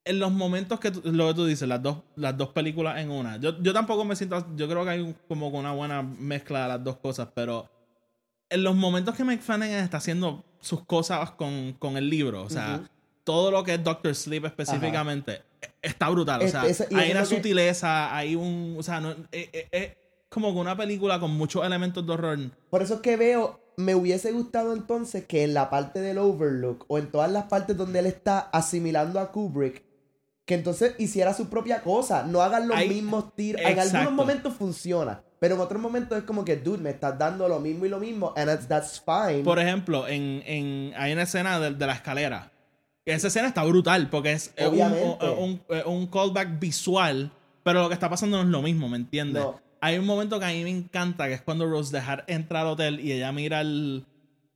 en 0.05 0.19
los 0.19 0.31
momentos 0.33 0.79
que 0.81 0.91
tú- 0.91 1.01
lo 1.05 1.29
que 1.29 1.35
tú 1.35 1.47
dices, 1.47 1.67
las 1.69 1.83
dos, 1.83 1.99
las 2.17 2.37
dos 2.37 2.51
películas 2.51 2.99
en 2.99 3.11
una. 3.11 3.39
Yo, 3.39 3.59
yo 3.63 3.73
tampoco 3.73 4.05
me 4.05 4.15
siento. 4.17 4.47
Yo 4.57 4.69
creo 4.69 4.85
que 4.85 4.91
hay 4.91 5.01
un- 5.01 5.17
como 5.29 5.49
una 5.49 5.73
buena 5.73 6.03
mezcla 6.03 6.63
de 6.63 6.69
las 6.69 6.85
dos 6.85 6.97
cosas, 6.99 7.29
pero 7.35 7.69
en 8.51 8.63
los 8.63 8.75
momentos 8.75 9.15
que 9.17 9.25
Flanagan 9.39 9.83
está 9.83 9.97
haciendo 9.97 10.45
sus 10.61 10.85
cosas 10.85 11.31
con, 11.33 11.73
con 11.79 11.97
el 11.97 12.09
libro, 12.11 12.43
o 12.43 12.51
sea, 12.51 12.89
todo 13.25 13.51
lo 13.51 13.65
que 13.65 13.75
es 13.75 13.83
Doctor 13.85 14.15
Sleep 14.15 14.45
específicamente, 14.45 15.43
e- 15.63 15.69
está 15.83 16.09
brutal. 16.11 16.43
O 16.43 16.49
sea, 16.49 16.63
hay 16.63 17.11
una 17.11 17.21
que- 17.21 17.27
sutileza, 17.27 18.15
hay 18.15 18.35
un. 18.37 18.77
O 18.79 18.83
sea, 18.83 19.01
no, 19.01 19.11
es, 19.33 19.49
es- 19.53 19.67
es 19.73 19.97
como 20.29 20.53
que 20.53 20.59
una 20.61 20.77
película 20.77 21.19
con 21.21 21.31
muchos 21.31 21.65
elementos 21.65 22.07
de 22.07 22.13
horror. 22.13 22.39
Por 22.71 22.83
eso 22.83 22.95
es 22.95 23.01
que 23.01 23.17
veo, 23.17 23.61
me 23.77 23.95
hubiese 23.95 24.33
gustado 24.33 24.73
entonces 24.75 25.25
que 25.27 25.45
en 25.45 25.55
la 25.55 25.71
parte 25.71 26.01
del 26.01 26.19
Overlook 26.19 26.85
o 26.89 26.99
en 26.99 27.11
todas 27.11 27.31
las 27.33 27.45
partes 27.45 27.77
donde 27.77 28.01
él 28.01 28.07
está 28.07 28.39
asimilando 28.39 29.19
a 29.21 29.33
Kubrick, 29.33 29.83
que 30.45 30.55
entonces 30.55 30.95
hiciera 30.99 31.33
su 31.35 31.49
propia 31.49 31.81
cosa, 31.83 32.25
no 32.25 32.43
hagan 32.43 32.69
los 32.69 32.77
mismos 32.89 33.35
tiros. 33.35 33.61
En 33.63 33.79
algunos 33.79 34.13
momentos 34.13 34.55
funciona, 34.55 35.23
pero 35.41 35.55
en 35.55 35.61
otros 35.63 35.81
momentos 35.81 36.19
es 36.19 36.25
como 36.25 36.45
que, 36.45 36.57
dude, 36.57 36.79
me 36.83 36.91
estás 36.91 37.19
dando 37.19 37.49
lo 37.49 37.61
mismo 37.61 37.87
y 37.87 37.89
lo 37.89 37.99
mismo, 37.99 38.33
and 38.37 38.47
that's, 38.51 38.69
that's 38.69 39.03
fine. 39.05 39.43
Por 39.43 39.59
ejemplo, 39.59 40.07
en, 40.07 40.43
en, 40.47 40.93
hay 40.97 41.13
una 41.15 41.23
escena 41.23 41.59
de, 41.61 41.71
de 41.73 41.87
la 41.87 41.95
escalera. 41.95 42.51
Esa 43.07 43.29
escena 43.29 43.49
está 43.49 43.63
brutal 43.65 44.09
porque 44.11 44.33
es 44.33 44.53
un, 44.69 44.79
un, 45.39 45.61
un- 45.69 45.83
un 45.87 46.07
callback 46.07 46.59
visual, 46.59 47.31
pero 47.63 47.83
lo 47.83 47.89
que 47.89 47.95
está 47.95 48.09
pasando 48.09 48.37
no 48.39 48.43
es 48.45 48.49
lo 48.49 48.63
mismo, 48.63 48.89
¿me 48.89 48.97
entiendes? 48.97 49.43
No. 49.43 49.61
Hay 49.81 49.99
un 49.99 50.07
momento 50.07 50.39
que 50.39 50.47
a 50.47 50.49
mí 50.49 50.63
me 50.63 50.71
encanta, 50.71 51.27
que 51.29 51.35
es 51.35 51.43
cuando 51.43 51.67
Rose 51.67 51.95
dejar 51.95 52.25
entrar 52.27 52.63
al 52.63 52.73
hotel 52.73 53.01
y 53.01 53.13
ella 53.13 53.31
mira 53.33 53.61
el- 53.61 54.07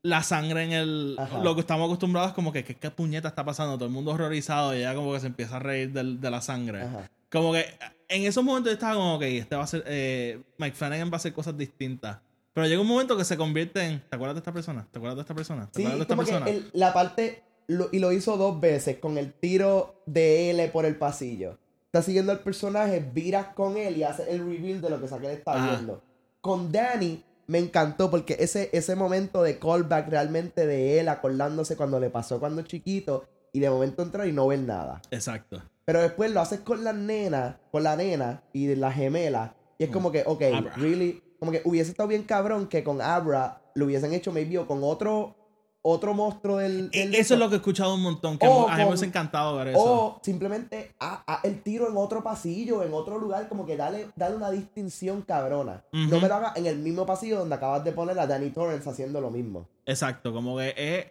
la 0.03 0.23
sangre 0.23 0.63
en 0.65 0.73
el... 0.73 1.17
Ajá. 1.19 1.39
Lo 1.43 1.55
que 1.55 1.61
estamos 1.61 1.87
acostumbrados 1.87 2.31
es 2.31 2.35
como 2.35 2.53
que, 2.53 2.65
¿qué, 2.65 2.75
qué 2.77 2.91
puñeta 2.91 3.29
está 3.29 3.45
pasando? 3.45 3.75
Todo 3.77 3.87
el 3.87 3.91
mundo 3.93 4.13
horrorizado 4.13 4.75
y 4.75 4.79
ella 4.79 4.95
como 4.95 5.13
que 5.13 5.21
se 5.21 5.27
empieza 5.27 5.57
a 5.57 5.59
reír 5.59 5.93
del- 5.93 6.21
de 6.21 6.31
la 6.31 6.41
sangre. 6.41 6.83
Ajá. 6.83 7.11
Como 7.31 7.53
que 7.53 7.67
en 8.09 8.23
esos 8.25 8.43
momentos 8.45 8.71
yo 8.71 8.75
estaba 8.75 8.95
como, 8.95 9.17
ok, 9.17 9.23
este 9.23 9.57
va 9.57 9.65
a 9.65 9.67
ser... 9.67 9.83
eh, 9.87 10.41
Mike 10.59 10.77
Flanagan 10.77 11.09
va 11.11 11.15
a 11.15 11.17
hacer 11.17 11.33
cosas 11.33 11.57
distintas. 11.59 12.19
Pero 12.55 12.67
llega 12.67 12.81
un 12.81 12.87
momento 12.87 13.17
que 13.17 13.25
se 13.25 13.37
convierte 13.37 13.83
en... 13.83 14.01
¿Te 14.01 14.17
acuerdas 14.17 14.35
de 14.37 14.39
esta 14.41 14.53
persona? 14.53 14.87
¿Te 14.91 14.99
acuerdas 14.99 15.17
de 15.17 15.23
esta 15.23 15.35
persona? 15.35 15.67
¿Te 15.71 15.81
Sí, 15.81 15.83
acuerdas 15.87 15.99
de 15.99 16.03
esta 16.03 16.15
como 16.17 16.27
que 16.27 16.33
persona? 16.33 16.51
el- 16.51 16.71
la 16.73 16.93
parte, 16.93 17.43
lo- 17.67 17.89
y 17.93 17.99
lo 17.99 18.13
hizo 18.13 18.37
dos 18.37 18.59
veces, 18.61 18.99
con 18.99 19.19
el 19.19 19.33
tiro 19.33 20.03
de 20.07 20.51
L 20.51 20.69
por 20.69 20.85
el 20.87 20.97
pasillo. 20.97 21.59
Está 21.87 22.03
siguiendo 22.03 22.33
al 22.33 22.41
personaje, 22.41 23.05
viras 23.15 23.49
con 23.55 23.77
él 23.77 23.97
y 23.97 24.03
hace 24.05 24.31
el 24.31 24.41
reveal 24.41 24.81
de 24.81 24.91
lo 24.91 25.01
que 25.01 25.09
Saquel 25.09 25.31
está 25.33 25.53
Ajá. 25.55 25.71
viendo. 25.73 26.03
Con 26.41 26.71
Danny 26.71 27.23
me 27.49 27.59
encantó 27.59 28.11
porque 28.11 28.37
ese, 28.39 28.69
ese 28.73 28.95
momento 28.95 29.43
de 29.43 29.59
callback 29.59 30.09
realmente 30.09 30.67
de 30.67 31.01
él 31.01 31.09
acordándose 31.09 31.77
cuando 31.77 31.99
le 31.99 32.11
pasó 32.11 32.39
cuando 32.39 32.63
chiquito 32.63 33.25
y 33.53 33.61
de 33.61 33.71
momento 33.71 34.03
entra 34.03 34.27
y 34.27 34.33
no 34.33 34.47
ver 34.47 34.61
nada. 34.61 35.01
Exacto. 35.11 35.63
Pero 35.87 36.03
después 36.03 36.31
lo 36.31 36.41
haces 36.41 36.61
con 36.61 36.85
la 36.85 36.93
nena, 36.93 37.59
con 37.73 37.83
la 37.83 37.97
nena 37.97 38.43
y 38.53 38.75
la 38.75 38.93
gemela. 38.93 39.57
Y 39.79 39.85
es 39.85 39.91
como 39.91 40.13
que, 40.13 40.23
ok, 40.27 40.43
Abra. 40.55 40.75
really. 40.77 41.23
Como 41.41 41.53
que 41.53 41.63
hubiese 41.65 41.91
estado 41.91 42.09
bien 42.09 42.25
cabrón 42.25 42.69
que 42.69 42.85
con 42.85 43.01
Abra 43.01 43.63
lo 43.75 43.87
hubiesen 43.87 44.13
hecho 44.13 44.33
maybe 44.33 44.59
o 44.59 44.67
con 44.67 44.81
otro, 44.83 45.37
otro 45.83 46.13
monstruo 46.15 46.59
del. 46.59 46.91
E- 46.93 46.99
del 47.07 47.15
Eso 47.15 47.35
es 47.35 47.41
lo 47.41 47.49
que 47.49 47.55
he 47.55 47.59
escuchado 47.59 47.95
un 47.95 48.03
montón. 48.03 48.39
Que 48.39 48.47
O 48.47 48.69
a 48.69 48.73
mí 48.77 48.83
me 48.83 48.89
hubiese 48.89 49.07
encantado 49.07 49.57
ver 49.57 49.69
eso. 49.69 49.81
O 49.81 50.21
simplemente 50.23 50.93
a, 51.01 51.23
a 51.27 51.41
el 51.47 51.63
tiro 51.63 51.89
en 51.89 51.97
otro 51.97 52.23
pasillo, 52.23 52.83
en 52.83 52.93
otro 52.93 53.19
lugar, 53.19 53.49
como 53.49 53.65
que 53.67 53.77
dale, 53.77 54.09
dale 54.17 54.37
una 54.37 54.51
distinción 54.51 55.23
cabrona. 55.23 55.85
No 55.93 56.07
Ujú. 56.17 56.21
me 56.23 56.29
lo 56.29 56.35
hagas 56.35 56.57
en 56.57 56.67
el 56.67 56.79
mismo 56.79 57.07
pasillo 57.07 57.39
donde 57.39 57.55
acabas 57.55 57.85
de 57.85 57.93
poner 57.93 58.19
a 58.19 58.27
Danny 58.27 58.51
Torrance 58.51 58.89
haciendo 58.89 59.21
lo 59.21 59.31
mismo. 59.31 59.69
Exacto. 59.87 60.33
Como 60.33 60.57
que 60.59 60.75
es, 60.77 61.07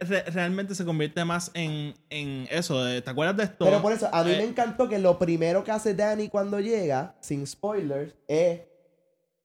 es- 0.00 0.08
re- 0.08 0.22
realmente 0.30 0.74
se 0.74 0.84
convierte 0.84 1.24
más 1.24 1.50
en, 1.54 1.94
en 2.08 2.46
eso. 2.50 2.82
de- 2.84 3.02
¿Te 3.02 3.10
acuerdas 3.10 3.36
de 3.36 3.44
esto? 3.44 3.64
Pero 3.64 3.82
por 3.82 3.92
eso, 3.92 4.08
a 4.12 4.24
mí 4.24 4.30
Eh, 4.32 4.36
me 4.38 4.44
encantó 4.44 4.88
que 4.88 4.98
lo 4.98 5.18
primero 5.18 5.62
que 5.64 5.70
hace 5.72 5.94
Danny 5.94 6.28
cuando 6.28 6.60
llega, 6.60 7.16
sin 7.20 7.46
spoilers, 7.46 8.14
es 8.26 8.60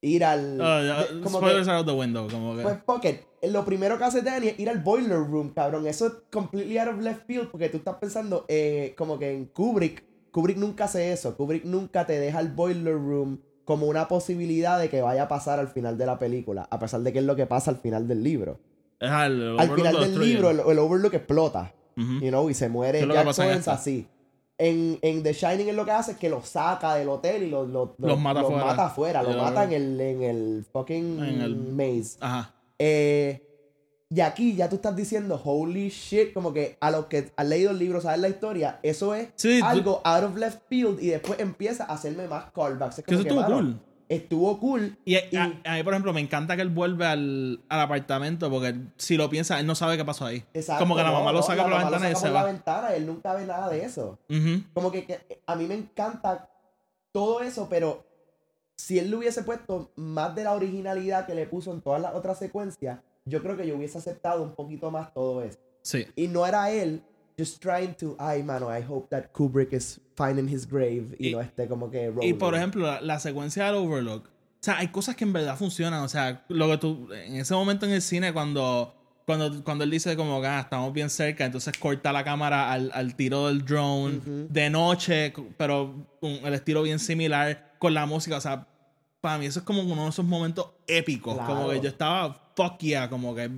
ir 0.03 0.23
al. 0.23 0.57
de- 0.59 1.21
como 1.23 1.39
spoilers 1.39 1.67
que- 1.67 1.73
out 1.73 1.85
the 1.87 1.91
window. 1.93 2.27
Como 2.29 2.55
que, 2.55 2.61
Pues 2.61 2.77
Pocket, 2.83 3.21
lo 3.43 3.65
primero 3.65 3.97
que 3.97 4.03
hace 4.03 4.21
Danny 4.21 4.49
es 4.49 4.59
ir 4.59 4.69
al 4.69 4.79
boiler 4.79 5.17
room, 5.17 5.49
cabrón. 5.53 5.87
Eso 5.87 6.05
es 6.07 6.13
completely 6.31 6.77
out 6.77 6.89
of 6.89 6.99
left 7.01 7.25
field 7.25 7.49
porque 7.49 7.69
tú 7.69 7.77
estás 7.77 7.95
pensando 7.95 8.45
eh, 8.47 8.93
como 8.97 9.17
que 9.17 9.31
en 9.33 9.45
Kubrick. 9.45 10.03
Kubrick 10.31 10.57
nunca 10.57 10.85
hace 10.85 11.11
eso. 11.11 11.35
Kubrick 11.35 11.63
nunca 11.65 12.05
te 12.05 12.19
deja 12.19 12.39
el 12.39 12.49
boiler 12.49 12.95
room 12.95 13.39
como 13.65 13.87
una 13.87 14.07
posibilidad 14.07 14.77
de 14.79 14.89
que 14.89 15.01
vaya 15.01 15.23
a 15.23 15.27
pasar 15.27 15.59
al 15.59 15.69
final 15.69 15.97
de 15.97 16.05
la 16.05 16.19
película, 16.19 16.67
a 16.69 16.79
pesar 16.79 16.99
de 17.01 17.13
que 17.13 17.19
es 17.19 17.25
lo 17.25 17.35
que 17.35 17.45
pasa 17.45 17.71
al 17.71 17.77
final 17.77 18.07
del 18.07 18.21
libro. 18.23 18.59
es 18.99 19.09
al, 19.09 19.57
al 19.59 19.71
final 19.75 19.99
del 19.99 20.19
libro, 20.19 20.49
el, 20.49 20.59
el 20.59 20.79
Overlook 20.79 21.13
explota, 21.13 21.73
Ujú. 21.95 22.19
you 22.19 22.27
know, 22.29 22.49
y 22.49 22.53
se 22.53 22.67
muere 22.67 22.99
¿Qué 22.99 23.03
es 23.03 23.07
lo 23.07 23.13
que 23.13 23.23
Jack 23.23 23.35
Torrance 23.35 23.69
así. 23.71 24.07
En, 24.65 24.97
en 25.01 25.23
The 25.23 25.33
Shining 25.33 25.67
es 25.69 25.75
lo 25.75 25.83
que 25.83 25.91
hace 25.91 26.11
es 26.13 26.17
que 26.17 26.29
los 26.29 26.47
saca 26.47 26.95
del 26.95 27.09
hotel 27.09 27.43
y 27.43 27.49
los, 27.49 27.67
los, 27.67 27.89
Los 27.97 28.17
mata 28.19 28.39
afuera. 28.41 28.65
mata 28.65 28.85
afuera, 28.85 29.23
los 29.23 29.35
mata 29.35 29.63
en 29.65 29.73
el, 29.73 29.99
en 29.99 30.21
el 30.23 30.65
fucking 30.71 31.21
En 31.23 31.41
el- 31.41 31.55
maze. 31.57 32.17
Ajá. 32.21 32.53
Eh, 32.79 33.45
y 34.09 34.21
aquí 34.21 34.55
ya 34.55 34.69
tú 34.69 34.75
estás 34.75 34.95
diciendo, 34.95 35.41
holy 35.43 35.89
shit, 35.89 36.33
como 36.33 36.53
que 36.53 36.77
a 36.79 36.91
los 36.91 37.07
que 37.07 37.31
han 37.35 37.49
leído 37.49 37.71
el 37.71 37.79
libro, 37.79 37.99
saben 37.99 38.21
la 38.21 38.29
historia, 38.29 38.79
eso 38.83 39.13
es 39.15 39.29
Sí, 39.35 39.59
algo 39.63 40.01
out 40.05 40.23
of 40.23 40.35
left 40.37 40.61
field 40.69 41.01
y 41.01 41.07
después 41.07 41.39
empieza 41.39 41.83
a 41.85 41.93
hacerme 41.95 42.27
más 42.27 42.45
callbacks. 42.53 42.99
Es 42.99 43.05
Que 43.05 43.15
eso 43.15 43.23
estuvo 43.23 43.43
cool. 43.45 43.79
Estuvo 44.09 44.59
cool. 44.59 44.97
Y, 45.05 45.15
Y- 45.15 45.35
a, 45.37 45.43
a 45.65 45.75
mí, 45.75 45.83
por 45.83 45.93
ejemplo, 45.93 46.13
me 46.13 46.21
encanta 46.21 46.55
que 46.55 46.61
él 46.61 46.69
vuelve 46.69 47.05
al, 47.05 47.61
al 47.69 47.79
apartamento 47.79 48.49
porque 48.49 48.75
si 48.97 49.17
lo 49.17 49.29
piensa, 49.29 49.59
él 49.59 49.65
no 49.65 49.75
sabe 49.75 49.97
qué 49.97 50.05
pasó 50.05 50.25
ahí. 50.25 50.43
Exacto, 50.53 50.83
Como 50.83 50.95
que 50.95 51.01
la 51.03 51.09
no, 51.09 51.19
mamá 51.19 51.31
lo 51.31 51.39
no, 51.39 51.43
saca 51.43 51.63
por 51.63 51.71
la 51.71 51.77
lo 51.79 51.83
ventana 51.89 52.11
y 52.11 52.15
se 52.15 52.21
por 52.21 52.31
la 52.31 52.41
va. 52.41 52.45
ventana, 52.51 52.93
él 52.93 53.05
nunca 53.05 53.33
ve 53.33 53.45
nada 53.45 53.69
de 53.69 53.83
eso. 53.85 54.19
Como 54.73 54.91
que, 54.91 55.05
que 55.05 55.41
a 55.45 55.55
mí 55.55 55.65
me 55.65 55.75
encanta 55.75 56.49
todo 57.11 57.41
eso, 57.41 57.67
pero 57.69 58.05
si 58.75 58.99
él 58.99 59.09
le 59.09 59.17
hubiese 59.17 59.43
puesto 59.43 59.91
más 59.95 60.35
de 60.35 60.43
la 60.43 60.53
originalidad 60.53 61.25
que 61.25 61.35
le 61.35 61.45
puso 61.47 61.71
en 61.73 61.81
todas 61.81 62.01
las 62.01 62.13
otras 62.15 62.37
secuencias, 62.39 62.99
yo 63.25 63.41
creo 63.41 63.55
que 63.55 63.65
yo 63.65 63.75
hubiese 63.77 63.97
aceptado 63.97 64.43
un 64.43 64.53
poquito 64.55 64.91
más 64.91 65.13
todo 65.13 65.41
eso. 65.43 65.57
Sí. 65.81 66.05
Y 66.15 66.27
no 66.27 66.45
era 66.45 66.71
él 66.71 67.01
just 67.37 67.61
trying 67.61 67.93
to, 67.95 68.15
ay, 68.19 68.43
mano, 68.43 68.67
I 68.75 68.81
hope 68.81 69.07
that 69.09 69.31
Kubrick 69.33 69.73
is 69.73 69.99
finding 70.15 70.47
his 70.47 70.65
grave 70.69 71.15
y, 71.19 71.29
Y- 71.29 71.31
no 71.31 71.41
esté 71.41 71.67
como 71.67 71.89
que 71.89 72.03
Y 72.05 72.09
rolling. 72.09 72.37
por 72.37 72.55
ejemplo, 72.55 72.85
la, 72.87 73.01
la 73.01 73.19
secuencia 73.19 73.65
del 73.65 73.75
Overlook. 73.75 74.27
O 74.27 74.65
sea, 74.65 74.77
hay 74.77 74.87
cosas 74.89 75.15
que 75.15 75.23
en 75.25 75.33
verdad 75.33 75.57
funcionan. 75.57 76.03
O 76.03 76.07
sea, 76.09 76.45
lo 76.47 76.69
que 76.69 76.77
tú. 76.77 77.09
En 77.13 77.35
ese 77.35 77.53
momento 77.53 77.85
en 77.85 77.91
el 77.93 78.01
cine, 78.01 78.31
cuando. 78.33 78.93
Cuando, 79.25 79.63
cuando 79.63 79.85
él 79.85 79.89
dice 79.89 80.17
como 80.17 80.41
que 80.41 80.47
ah, 80.47 80.59
estamos 80.59 80.91
bien 80.91 81.09
cerca, 81.09 81.45
entonces 81.45 81.77
corta 81.77 82.11
la 82.11 82.25
cámara 82.25 82.73
al, 82.73 82.91
al 82.93 83.15
tiro 83.15 83.47
del 83.47 83.63
drone 83.63 84.19
de 84.25 84.69
noche, 84.69 85.33
pero 85.55 85.93
con 86.19 86.31
el 86.31 86.53
estilo 86.53 86.81
bien 86.83 86.99
similar 86.99 87.73
con 87.79 87.93
la 87.93 88.05
música. 88.05 88.35
O 88.35 88.41
sea, 88.41 88.67
para 89.21 89.37
mí 89.37 89.45
eso 89.45 89.59
es 89.59 89.65
como 89.65 89.81
uno 89.81 90.03
de 90.03 90.09
esos 90.09 90.25
momentos 90.25 90.71
épicos. 90.87 91.35
Como 91.37 91.45
Claro. 91.63 91.69
que 91.69 91.79
yo 91.79 91.87
estaba 91.89 92.33
fuck 92.53 92.77
yeah, 92.79 93.09
como 93.09 93.33
que 93.33 93.49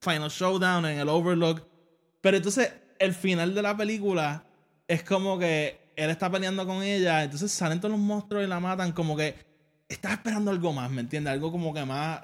Final 0.00 0.28
Showdown 0.28 0.84
en 0.84 0.98
el 0.98 1.08
Overlook. 1.08 1.62
Pero 2.20 2.36
entonces, 2.36 2.70
el 2.98 3.14
final 3.14 3.54
de 3.54 3.62
la 3.62 3.76
película 3.76 4.44
es 4.86 5.02
como 5.02 5.38
que 5.38 5.78
él 5.96 6.10
está 6.10 6.30
peleando 6.30 6.66
con 6.66 6.82
ella, 6.82 7.24
entonces 7.24 7.50
salen 7.50 7.80
todos 7.80 7.92
los 7.92 8.00
monstruos 8.00 8.44
y 8.44 8.46
la 8.46 8.60
matan, 8.60 8.92
como 8.92 9.16
que 9.16 9.34
estás 9.88 10.12
esperando 10.12 10.50
algo 10.50 10.72
más, 10.72 10.90
¿me 10.90 11.00
entiendes? 11.00 11.32
Algo 11.32 11.50
como 11.50 11.74
que 11.74 11.84
más... 11.84 12.20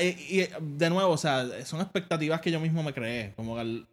eh, 0.00 0.16
Y, 0.30 0.40
y, 0.42 0.48
de 0.60 0.90
nuevo, 0.90 1.12
o 1.12 1.16
sea, 1.18 1.64
son 1.64 1.80
expectativas 1.80 2.40
que 2.40 2.50
yo 2.50 2.60
mismo 2.60 2.82
me 2.82 2.94
creé, 2.94 3.34
como 3.36 3.54
que... 3.56 3.60
el- 3.62 3.86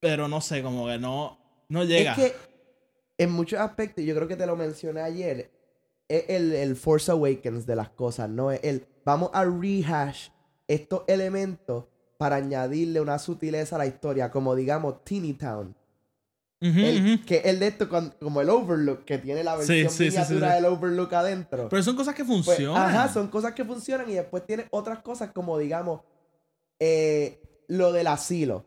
pero 0.00 0.28
no 0.28 0.40
sé, 0.40 0.62
como 0.62 0.86
que 0.86 0.98
no, 0.98 1.38
no 1.68 1.84
llega. 1.84 2.12
Es 2.12 2.18
que 2.18 2.34
en 3.16 3.30
muchos 3.30 3.58
aspectos, 3.58 4.04
yo 4.04 4.14
creo 4.14 4.28
que 4.28 4.36
te 4.36 4.46
lo 4.46 4.56
mencioné 4.56 5.00
ayer, 5.00 5.50
es 6.08 6.24
el, 6.28 6.52
el 6.52 6.76
Force 6.76 7.10
Awakens 7.10 7.64
de 7.64 7.76
las 7.76 7.88
cosas, 7.90 8.28
¿no? 8.28 8.50
Es 8.52 8.60
el, 8.64 8.86
vamos 9.04 9.30
a 9.32 9.44
rehash 9.44 10.28
estos 10.68 11.04
elementos 11.06 11.84
para 12.24 12.36
añadirle 12.36 13.02
una 13.02 13.18
sutileza 13.18 13.74
a 13.76 13.78
la 13.80 13.84
historia, 13.86 14.30
como 14.30 14.54
digamos 14.54 15.04
Teeny 15.04 15.34
Town. 15.34 15.76
Ujú, 16.62 16.78
El- 16.78 17.16
ujú. 17.16 17.24
Que 17.26 17.36
el 17.44 17.58
de 17.60 17.66
esto, 17.66 17.86
como 18.18 18.40
el 18.40 18.48
Overlook, 18.48 19.04
que 19.04 19.18
tiene 19.18 19.44
la 19.44 19.56
versión 19.56 19.90
sí, 19.90 19.96
sí, 19.98 20.04
miniatura 20.04 20.48
sí. 20.48 20.54
del 20.54 20.64
Overlook 20.64 21.12
adentro. 21.12 21.68
Pero 21.68 21.82
son 21.82 21.94
cosas 21.96 22.14
que 22.14 22.24
Pues, 22.24 22.46
funcionan. 22.46 22.80
ajá, 22.82 23.12
son 23.12 23.28
cosas 23.28 23.52
que 23.52 23.62
funcionan 23.62 24.08
y 24.08 24.14
después 24.14 24.46
tiene 24.46 24.66
otras 24.70 25.00
cosas 25.00 25.32
como, 25.32 25.58
digamos, 25.58 26.00
eh, 26.80 27.42
lo 27.68 27.92
del 27.92 28.06
asilo. 28.06 28.64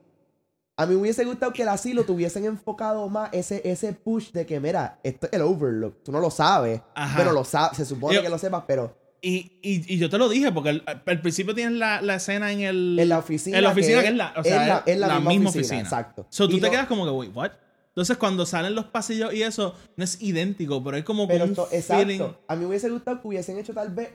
A 0.78 0.86
mí 0.86 0.94
me 0.94 1.02
hubiese 1.02 1.26
gustado 1.26 1.52
que 1.52 1.64
el 1.64 1.70
asilo 1.70 2.04
tuviesen 2.06 2.46
enfocado 2.46 3.10
más 3.10 3.30
ese, 3.34 3.68
ese 3.68 3.92
push 3.94 4.32
de 4.34 4.46
que, 4.46 4.60
mira, 4.60 5.00
esto 5.02 5.26
es 5.26 5.34
el 5.34 5.42
Overlook. 5.42 6.04
Tú 6.04 6.12
no 6.12 6.20
lo 6.20 6.30
sabes, 6.30 6.80
Ajá. 6.94 7.18
pero 7.18 7.32
lo 7.32 7.44
sabes, 7.44 7.78
se 7.78 7.86
supone 7.86 8.14
Yo- 8.18 8.22
que 8.22 8.30
lo 8.30 8.38
sepas, 8.38 8.66
pero 8.68 8.96
Y, 9.22 9.60
y, 9.64 9.94
y 9.96 9.98
yo 9.98 10.10
te 10.10 10.18
lo 10.18 10.30
dije, 10.30 10.52
porque 10.52 10.70
al, 10.70 10.84
al 11.06 11.22
principio 11.22 11.56
tienes 11.56 11.74
la, 11.74 12.02
la 12.02 12.16
escena 12.16 12.52
en 12.52 12.62
el... 12.62 12.98
en 13.00 13.10
la 13.10 13.18
oficina. 13.20 13.58
En 13.58 13.64
la 13.64 13.72
oficina 13.72 14.02
que 14.02 14.08
es 14.10 14.16
la, 14.16 14.34
o 14.38 14.44
sea, 14.44 14.84
es 14.86 14.98
la, 15.00 15.08
la 15.08 15.16
misma, 15.16 15.30
misma 15.32 15.50
oficina, 15.50 15.62
oficina. 15.66 15.82
Exacto. 15.82 16.28
So, 16.30 16.48
tú 16.48 16.58
Y 16.58 16.60
te 16.60 16.68
no- 16.68 16.72
quedas 16.72 16.88
como 16.88 17.04
que, 17.06 17.12
wait, 17.12 17.36
what? 17.36 17.52
Entonces, 17.90 18.18
cuando 18.18 18.46
salen 18.46 18.76
los 18.76 18.86
pasillos 18.86 19.34
y 19.34 19.42
eso, 19.42 19.74
no 19.96 20.04
es 20.04 20.22
idéntico, 20.22 20.84
pero 20.84 20.98
es 20.98 21.04
como 21.04 21.28
Pero 21.28 21.46
esto, 21.46 21.66
feeling. 21.66 22.22
exacto. 22.22 22.40
A 22.48 22.56
mí 22.56 22.62
me 22.62 22.68
hubiese 22.68 22.90
gustado 22.92 23.22
que 23.22 23.28
hubiesen 23.28 23.58
hecho 23.58 23.74
tal 23.74 23.90
vez. 23.90 24.10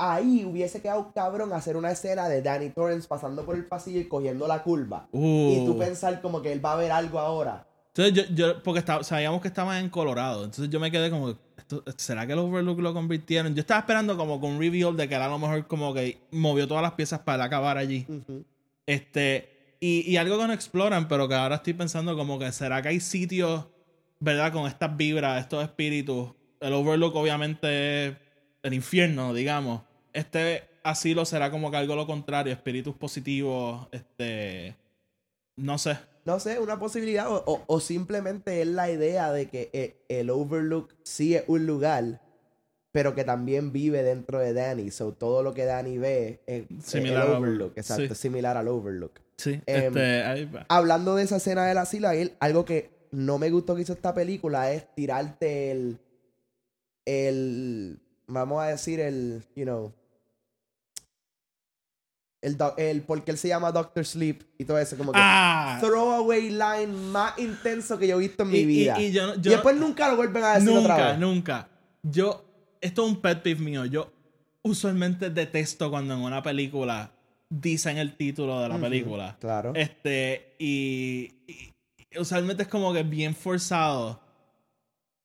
Ahí 0.00 0.44
hubiese 0.44 0.80
quedado 0.80 1.12
cabrón 1.12 1.52
hacer 1.52 1.76
una 1.76 1.90
escena 1.90 2.28
de 2.28 2.40
Danny 2.40 2.70
Torrance 2.70 3.08
pasando 3.08 3.44
por 3.44 3.56
el 3.56 3.66
pasillo 3.66 3.98
y 3.98 4.04
cogiendo 4.06 4.46
la 4.46 4.62
curva. 4.62 5.08
Uh, 5.10 5.50
Y 5.52 5.66
tú 5.66 5.76
pensar 5.76 6.20
como 6.22 6.40
que 6.40 6.52
él 6.52 6.64
va 6.64 6.74
a 6.74 6.76
ver 6.76 6.92
algo 6.92 7.18
ahora. 7.18 7.66
Entonces 7.98 8.28
yo, 8.28 8.34
yo 8.34 8.62
porque 8.62 8.78
estaba- 8.78 9.02
sabíamos 9.02 9.42
que 9.42 9.48
estaban 9.48 9.76
en 9.82 9.90
Colorado. 9.90 10.44
Entonces 10.44 10.70
yo 10.70 10.78
me 10.78 10.90
quedé 10.90 11.10
como, 11.10 11.30
¿esto- 11.56 11.82
¿será 11.96 12.26
que 12.26 12.32
el 12.32 12.38
Overlook 12.38 12.78
lo 12.78 12.94
convirtieron? 12.94 13.54
Yo 13.56 13.60
estaba 13.60 13.80
esperando 13.80 14.16
como 14.16 14.40
con 14.40 14.52
un 14.52 14.60
reveal 14.60 14.96
de 14.96 15.08
que 15.08 15.14
era 15.16 15.26
a 15.26 15.28
lo 15.28 15.38
mejor 15.38 15.66
como 15.66 15.92
que 15.92 16.18
movió 16.30 16.68
todas 16.68 16.82
las 16.82 16.92
piezas 16.92 17.20
para 17.20 17.42
acabar 17.44 17.76
allí. 17.76 18.06
Ujú. 18.08 18.44
Este, 18.86 19.74
y, 19.80 20.08
y 20.10 20.16
algo 20.16 20.38
que 20.38 20.46
no 20.46 20.52
exploran, 20.52 21.08
pero 21.08 21.28
que 21.28 21.34
ahora 21.34 21.56
estoy 21.56 21.72
pensando 21.74 22.16
como 22.16 22.38
que 22.38 22.52
será 22.52 22.80
que 22.82 22.88
hay 22.88 23.00
sitios, 23.00 23.66
¿verdad? 24.20 24.52
Con 24.52 24.68
estas 24.68 24.96
vibras, 24.96 25.40
estos 25.40 25.64
espíritus. 25.64 26.30
El 26.60 26.72
Overlook 26.74 27.16
obviamente 27.16 28.06
es 28.06 28.16
el 28.62 28.74
infierno, 28.74 29.34
digamos. 29.34 29.82
Este 30.12 30.68
asilo 30.84 31.24
será 31.24 31.50
como 31.50 31.70
que 31.72 31.76
algo 31.78 31.96
lo 31.96 32.06
contrario, 32.06 32.52
espíritus 32.52 32.94
positivos, 32.96 33.88
este... 33.90 34.76
No 35.56 35.76
sé. 35.78 35.98
No 36.28 36.38
sé, 36.40 36.58
una 36.60 36.78
posibilidad. 36.78 37.26
O, 37.32 37.42
o- 37.46 37.62
o 37.66 37.80
simplemente 37.80 38.60
es 38.60 38.68
la 38.68 38.90
idea 38.90 39.32
de 39.32 39.48
que 39.48 39.70
eh, 39.72 39.96
el 40.08 40.28
Overlook 40.28 40.94
sí 41.02 41.34
es 41.34 41.44
un 41.46 41.66
lugar, 41.66 42.20
pero 42.92 43.14
que 43.14 43.24
también 43.24 43.72
vive 43.72 44.02
dentro 44.02 44.38
de 44.38 44.52
Danny. 44.52 44.90
So 44.90 45.12
todo 45.12 45.42
lo 45.42 45.54
que 45.54 45.64
Danny 45.64 45.96
ve 45.96 46.40
es 46.46 46.64
Similar 46.84 47.24
el 47.26 47.30
al 47.32 47.36
Overlook. 47.38 47.72
Exacto, 47.76 48.04
sí. 48.04 48.12
es 48.12 48.18
similar 48.18 48.56
al 48.58 48.68
Overlook. 48.68 49.20
Sí, 49.38 49.60
Em, 49.66 49.86
este... 49.86 50.22
ahí 50.24 50.44
va. 50.44 50.66
Hablando 50.68 51.14
de 51.16 51.22
esa 51.22 51.36
escena 51.36 51.64
del 51.66 51.78
asilo, 51.78 52.08
ahí, 52.08 52.34
algo 52.40 52.64
que 52.66 52.90
no 53.10 53.38
me 53.38 53.48
gustó 53.50 53.74
que 53.74 53.82
hizo 53.82 53.94
esta 53.94 54.12
película 54.12 54.70
es 54.72 54.84
tirarte 54.94 55.70
el. 55.70 55.98
El. 57.06 58.00
Vamos 58.26 58.62
a 58.62 58.66
decir 58.66 59.00
el. 59.00 59.42
You 59.56 59.64
know. 59.64 59.92
El, 62.40 62.56
el 62.76 63.02
porque 63.02 63.32
él 63.32 63.38
se 63.38 63.48
llama 63.48 63.72
Doctor 63.72 64.04
Sleep 64.06 64.42
y 64.58 64.64
todo 64.64 64.78
eso, 64.78 64.96
como 64.96 65.12
que. 65.12 65.18
Ah, 65.20 65.78
Throwaway 65.80 66.50
line 66.50 66.86
más 66.86 67.36
intenso 67.38 67.98
que 67.98 68.06
yo 68.06 68.16
he 68.16 68.20
visto 68.20 68.44
en 68.44 68.50
mi 68.50 68.58
Y- 68.58 68.66
vida. 68.66 69.00
y 69.00 69.10
yo 69.10 69.34
después 69.36 69.76
nunca 69.76 70.08
lo 70.08 70.16
vuelven 70.16 70.44
a 70.44 70.54
decir 70.54 70.68
otra 70.70 70.94
nunca, 70.96 71.08
vez. 71.10 71.18
nunca. 71.18 71.68
Yo, 72.02 72.44
esto 72.80 73.04
es 73.04 73.08
un 73.12 73.20
pet 73.20 73.42
peeve 73.42 73.60
mío. 73.60 73.84
Yo 73.86 74.12
usualmente 74.62 75.30
detesto 75.30 75.90
cuando 75.90 76.14
en 76.14 76.20
una 76.20 76.42
película 76.42 77.10
dicen 77.50 77.98
el 77.98 78.16
título 78.16 78.60
de 78.60 78.68
la 78.68 78.78
película. 78.78 79.36
Claro. 79.40 79.72
Este, 79.74 80.54
y, 80.60 81.32
usualmente 82.18 82.62
es 82.62 82.68
como 82.68 82.92
que 82.92 83.02
bien 83.02 83.34
forzado. 83.34 84.20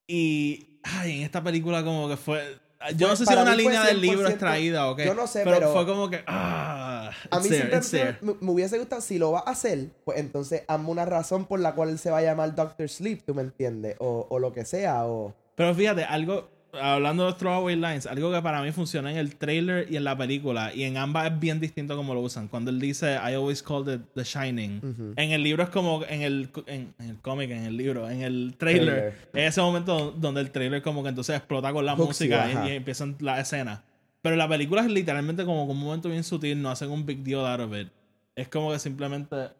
Y, 0.08 0.80
ay, 0.82 1.18
en 1.18 1.22
esta 1.22 1.42
película 1.42 1.82
como 1.84 2.08
que 2.08 2.16
fue... 2.16 2.58
Yo 2.96 3.08
no 3.08 3.16
sé 3.16 3.24
si 3.24 3.28
para 3.30 3.42
una 3.42 3.54
línea 3.56 3.82
del 3.84 4.00
libro 4.00 4.28
100%, 4.28 4.30
extraída 4.30 4.90
o 4.90 4.96
qué. 4.96 5.06
yo 5.06 5.14
no 5.14 5.26
sé, 5.26 5.42
pero- 5.44 5.72
fue 5.72 5.86
como 5.86 6.10
que... 6.10 6.22
Ah, 6.26 6.93
a 7.30 7.40
mí 7.40 7.48
there, 7.48 7.82
siempre 7.82 8.16
me, 8.20 8.34
me 8.40 8.50
hubiese 8.52 8.78
gustado, 8.78 9.00
si 9.00 9.18
lo 9.18 9.32
va 9.32 9.40
a 9.46 9.50
hacer, 9.50 9.88
pues 10.04 10.18
entonces 10.18 10.62
hazme 10.68 10.88
una 10.90 11.04
razón 11.04 11.46
por 11.46 11.60
la 11.60 11.74
cual 11.74 11.88
él 11.90 11.98
se 11.98 12.10
va 12.10 12.18
a 12.18 12.22
llamar 12.22 12.54
Doctor 12.54 12.88
Sleep, 12.88 13.22
¿tú 13.24 13.34
me 13.34 13.42
entiendes? 13.42 13.96
O, 13.98 14.26
o 14.28 14.38
lo 14.38 14.52
que 14.52 14.64
sea, 14.64 15.06
o... 15.06 15.34
Pero 15.54 15.74
fíjate, 15.74 16.04
algo, 16.04 16.48
hablando 16.72 17.26
de 17.26 17.34
throwaway 17.34 17.76
lines, 17.76 18.06
algo 18.06 18.32
que 18.32 18.42
para 18.42 18.60
mí 18.60 18.72
funciona 18.72 19.08
en 19.12 19.16
el 19.18 19.36
trailer 19.36 19.86
y 19.88 19.96
en 19.96 20.02
la 20.02 20.16
película, 20.18 20.74
y 20.74 20.82
en 20.82 20.96
ambas 20.96 21.30
es 21.30 21.38
bien 21.38 21.60
distinto 21.60 21.96
como 21.96 22.12
lo 22.14 22.20
usan. 22.20 22.48
Cuando 22.48 22.70
él 22.72 22.80
dice, 22.80 23.12
I 23.14 23.34
always 23.34 23.62
called 23.62 23.94
it 23.94 24.00
The 24.14 24.24
Shining, 24.24 24.78
Ujú. 24.78 25.12
en 25.16 25.30
el 25.30 25.42
libro 25.44 25.62
es 25.62 25.68
como, 25.68 26.02
en 26.08 26.22
el, 26.22 26.50
en, 26.66 26.92
en 26.98 27.10
el 27.10 27.20
cómic, 27.20 27.50
en 27.52 27.64
el 27.64 27.76
libro, 27.76 28.10
en 28.10 28.22
el 28.22 28.56
trailer, 28.58 28.94
Trailer. 28.94 29.28
es 29.34 29.48
ese 29.50 29.60
momento 29.60 30.10
donde 30.10 30.40
el 30.40 30.50
trailer 30.50 30.82
como 30.82 31.02
que 31.04 31.10
entonces 31.10 31.36
explota 31.36 31.72
con 31.72 31.86
la 31.86 31.94
Hooks 31.94 32.08
música 32.08 32.66
y, 32.66 32.70
y 32.70 32.76
empiezan 32.76 33.14
las 33.20 33.38
escenas. 33.38 33.80
Pero 34.24 34.36
la 34.36 34.48
película 34.48 34.80
es 34.80 34.90
literalmente 34.90 35.44
como 35.44 35.66
un 35.66 35.78
momento 35.78 36.08
bien 36.08 36.24
sutil, 36.24 36.62
no 36.62 36.70
hacen 36.70 36.90
un 36.90 37.04
big 37.04 37.22
deal 37.22 37.44
out 37.44 37.60
of 37.60 37.74
it. 37.76 37.92
Es 38.34 38.48
como 38.48 38.72
que 38.72 38.78
simplemente 38.78 39.50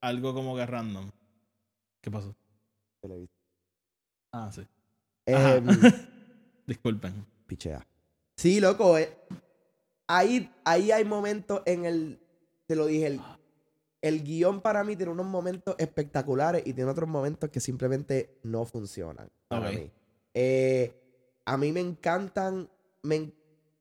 algo 0.00 0.34
como 0.34 0.56
que 0.56 0.66
random. 0.66 1.12
¿Qué 2.00 2.10
pasó? 2.10 2.34
Ah, 4.32 4.50
sí. 4.50 4.66
Em, 5.26 5.64
Disculpen. 6.66 7.24
pichea. 7.46 7.86
Sí, 8.36 8.58
loco, 8.58 8.98
eh, 8.98 9.16
ahí, 10.08 10.50
ahí 10.64 10.90
hay 10.90 11.04
momentos 11.04 11.62
en 11.64 11.84
el... 11.84 12.18
Te 12.66 12.74
lo 12.74 12.86
dije, 12.86 13.06
el, 13.06 13.20
el 14.02 14.24
guion 14.24 14.60
para 14.60 14.82
mí 14.82 14.96
tiene 14.96 15.12
unos 15.12 15.26
momentos 15.26 15.76
espectaculares 15.78 16.64
y 16.66 16.72
tiene 16.72 16.90
otros 16.90 17.08
momentos 17.08 17.48
que 17.48 17.60
simplemente 17.60 18.40
no 18.42 18.64
funcionan 18.64 19.30
para 19.46 19.70
mí. 19.70 19.88
Eh, 20.34 20.92
a 21.44 21.56
mí 21.56 21.70
me 21.70 21.78
encantan, 21.78 22.68
me, 23.02 23.32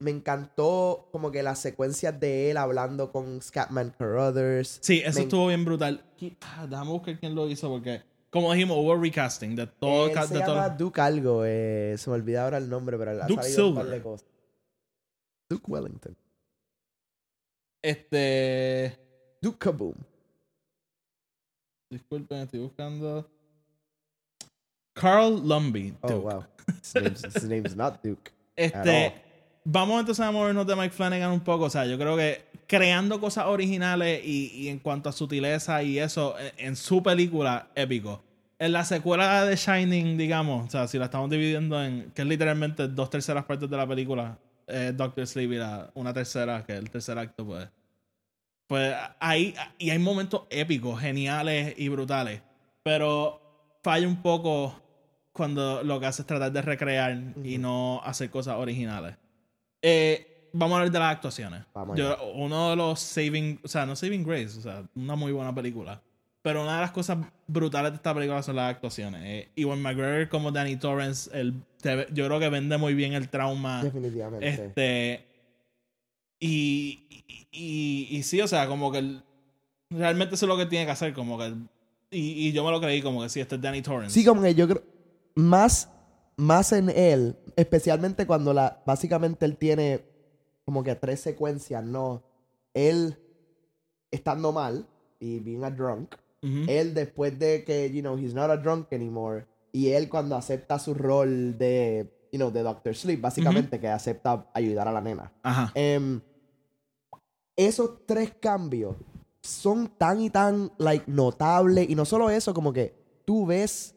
me 0.04 0.12
encantó 0.12 1.08
como 1.12 1.32
que 1.32 1.42
las 1.42 1.60
secuencias 1.60 2.20
de 2.20 2.52
él 2.52 2.58
hablando 2.58 3.12
con 3.12 3.42
Scatman 3.42 3.92
Carruthers. 3.98 4.80
Sí, 4.82 5.02
eso 5.04 5.20
Me- 5.20 5.24
estuvo 5.24 5.48
bien 5.48 5.64
brutal. 5.66 6.04
Ah, 6.42 6.68
déjame 6.70 6.92
buscar 6.92 7.20
quién 7.20 7.34
lo 7.36 7.48
hizo 7.50 7.70
porque, 7.70 8.02
como 8.30 8.52
dijimos, 8.54 8.78
hubo 8.78 8.96
recasting 8.96 9.56
de 9.56 9.68
todo. 9.68 10.08
Él 10.08 10.14
se 10.28 10.34
de 10.34 10.40
todo- 10.42 10.56
llama 10.56 10.70
Duke 10.70 11.02
algo, 11.02 11.44
eh, 11.46 11.96
se 11.98 12.10
me 12.10 12.16
olvida 12.18 12.44
ahora 12.44 12.58
el 12.58 12.70
nombre, 12.70 12.98
pero 12.98 13.12
ha 13.12 13.28
Duke 13.28 13.42
salido 13.44 13.70
un 13.70 13.76
par 13.76 13.84
Silver. 13.86 14.00
de 14.00 14.04
cosas. 14.04 14.28
Duke 15.50 15.72
Wellington. 15.72 16.18
Este. 17.82 18.98
Duke 19.42 19.58
Kaboom. 19.58 19.96
Disculpen, 21.92 22.40
estoy 22.40 22.60
buscando. 22.62 23.30
Carl 24.96 25.42
Lumbly. 25.48 25.96
Oh, 26.02 26.20
wow. 26.22 26.46
His 26.82 26.96
name's, 26.96 27.24
his 27.24 27.44
name's 27.44 27.76
not 27.76 28.02
Duke. 28.04 28.32
Este. 28.56 29.23
Vamos 29.66 30.00
entonces 30.00 30.26
a 30.26 30.32
movernos 30.32 30.68
de 30.68 30.76
Mike 30.76 30.92
Flanagan 30.94 31.32
un 31.32 31.40
poco. 31.42 31.66
O 31.66 31.70
sea, 31.70 31.86
yo 31.86 31.98
creo 31.98 32.18
que 32.18 32.44
creando 32.68 33.20
cosas 33.20 33.46
originales 33.46 34.22
y, 34.26 34.52
y 34.54 34.68
en 34.70 34.80
cuanto 34.80 35.10
a 35.10 35.12
sutileza 35.12 35.82
y 35.84 36.00
eso, 36.00 36.36
en, 36.40 36.68
en 36.70 36.76
su 36.76 37.02
película, 37.02 37.68
épico. 37.76 38.22
En 38.60 38.72
la 38.74 38.84
secuela 38.86 39.46
de 39.46 39.56
Shining, 39.56 40.18
digamos, 40.18 40.68
o 40.68 40.70
sea, 40.70 40.88
si 40.88 40.98
la 40.98 41.06
estamos 41.06 41.30
dividiendo 41.30 41.84
en, 41.84 42.12
que 42.14 42.22
es 42.22 42.28
literalmente 42.28 42.88
dos 42.88 43.10
terceras 43.10 43.46
partes 43.46 43.70
de 43.70 43.78
la 43.78 43.88
película, 43.88 44.38
eh, 44.68 44.94
Doctor 44.96 45.26
Sleep 45.28 45.52
y 45.54 45.56
la- 45.58 45.90
una 45.96 46.14
tercera, 46.14 46.64
que 46.66 46.74
es 46.74 46.80
el 46.80 46.90
tercer 46.90 47.18
acto, 47.18 47.46
pues. 47.46 47.68
Pues 48.68 48.96
ahí, 49.20 49.54
y 49.78 49.90
hay 49.90 50.00
momentos 50.00 50.44
épicos, 50.50 51.00
geniales 51.02 51.74
y 51.78 51.90
brutales. 51.90 52.42
Pero 52.82 53.42
falla 53.84 54.08
un 54.08 54.22
poco 54.22 54.80
cuando 55.34 55.84
lo 55.84 56.00
que 56.00 56.06
hace 56.06 56.22
es 56.22 56.28
tratar 56.28 56.52
de 56.52 56.62
recrear 56.62 57.18
y 57.44 57.58
no 57.58 58.02
hacer 58.04 58.30
cosas 58.30 58.56
originales. 58.58 59.16
Eh, 59.86 60.50
vamos 60.54 60.76
a 60.76 60.80
hablar 60.80 60.92
de 60.92 61.00
las 61.00 61.12
actuaciones. 61.12 61.64
Vamos 61.74 61.98
Yo- 61.98 62.18
uno 62.36 62.70
de 62.72 62.76
los 62.78 63.00
saving, 63.00 63.60
o 63.64 63.68
sea, 63.68 63.86
no 63.86 63.96
saving 63.96 64.24
grace, 64.24 64.58
o 64.58 64.62
sea, 64.62 64.84
una 64.96 65.16
muy 65.16 65.32
buena 65.32 65.54
película. 65.54 66.02
Pero 66.42 66.64
una 66.64 66.76
de 66.76 66.82
las 66.82 66.92
cosas 66.92 67.18
brutales 67.48 67.92
de 67.92 67.96
esta 67.98 68.14
película 68.14 68.42
son 68.44 68.56
las 68.58 68.70
actuaciones. 68.72 69.22
Eh, 69.24 69.50
Ewan 69.56 69.82
McGregor 69.82 70.28
como 70.30 70.52
Danny 70.52 70.76
Torrance, 70.78 71.30
el, 71.38 71.54
te- 71.82 72.08
yo 72.14 72.26
creo 72.28 72.40
que 72.40 72.50
vende 72.50 72.78
muy 72.78 72.94
bien 72.96 73.14
el 73.14 73.30
trauma. 73.30 73.82
Definitivamente. 73.84 74.48
Este. 74.48 75.26
Y, 76.40 77.08
y, 77.10 77.48
y, 77.52 78.18
y 78.18 78.24
sí, 78.24 78.42
o 78.42 78.48
sea, 78.48 78.68
como 78.68 78.92
que 78.92 78.98
el- 79.00 79.24
realmente 79.90 80.36
eso 80.36 80.46
es 80.46 80.50
lo 80.50 80.58
que 80.58 80.66
tiene 80.66 80.86
que 80.86 80.92
hacer, 80.92 81.14
como 81.14 81.38
que. 81.38 81.54
Y, 82.12 82.48
y 82.48 82.52
yo 82.52 82.64
me 82.66 82.72
lo 82.72 82.80
creí 82.82 83.02
como 83.02 83.22
que 83.24 83.30
sí, 83.30 83.40
este 83.40 83.56
es 83.56 83.62
Danny 83.62 83.82
Torrance. 83.82 84.14
Sí, 84.14 84.26
como 84.26 84.42
que 84.42 84.54
yo 84.54 84.68
creo. 84.68 84.84
Más, 85.36 85.90
más 86.38 86.72
en 86.72 86.90
él, 86.90 87.38
especialmente 87.56 88.26
cuando 88.26 88.54
la. 88.54 88.82
Básicamente 88.86 89.46
él 89.46 89.58
tiene 89.58 90.06
como 90.66 90.84
que 90.84 90.96
tres 90.96 91.20
secuencias, 91.20 91.84
¿no? 91.84 92.24
Él 92.74 93.18
estando 94.12 94.52
mal 94.52 94.88
y 95.20 95.40
being 95.40 95.64
a 95.64 95.72
drunk. 95.72 96.16
Él 96.68 96.94
después 96.94 97.40
de 97.40 97.64
que, 97.64 97.90
you 97.90 98.02
know, 98.02 98.18
he's 98.18 98.34
not 98.34 98.50
a 98.50 98.58
drunk 98.58 98.92
anymore. 98.92 99.46
Y 99.72 99.92
él 99.92 100.10
cuando 100.10 100.36
acepta 100.36 100.78
su 100.78 100.94
rol 100.94 101.58
de, 101.58 102.14
you 102.34 102.38
know, 102.38 102.52
de 102.52 102.64
Doctor 102.64 102.94
Sleep, 102.94 103.22
básicamente, 103.22 103.80
que 103.80 103.88
acepta 103.88 104.46
ayudar 104.54 104.90
a 104.90 104.92
la 104.92 105.00
nena. 105.00 105.32
Ajá. 105.42 105.72
Em, 105.74 106.20
esos 107.56 108.06
tres 108.06 108.34
cambios 108.42 108.98
son 109.42 109.88
tan 109.88 110.20
y 110.20 110.30
tan 110.30 110.70
like, 110.78 111.10
notables. 111.10 111.90
Y 111.90 111.96
no 111.96 112.04
solo 112.04 112.30
eso, 112.30 112.54
como 112.54 112.74
que 112.74 112.94
tú 113.24 113.46
ves 113.46 113.96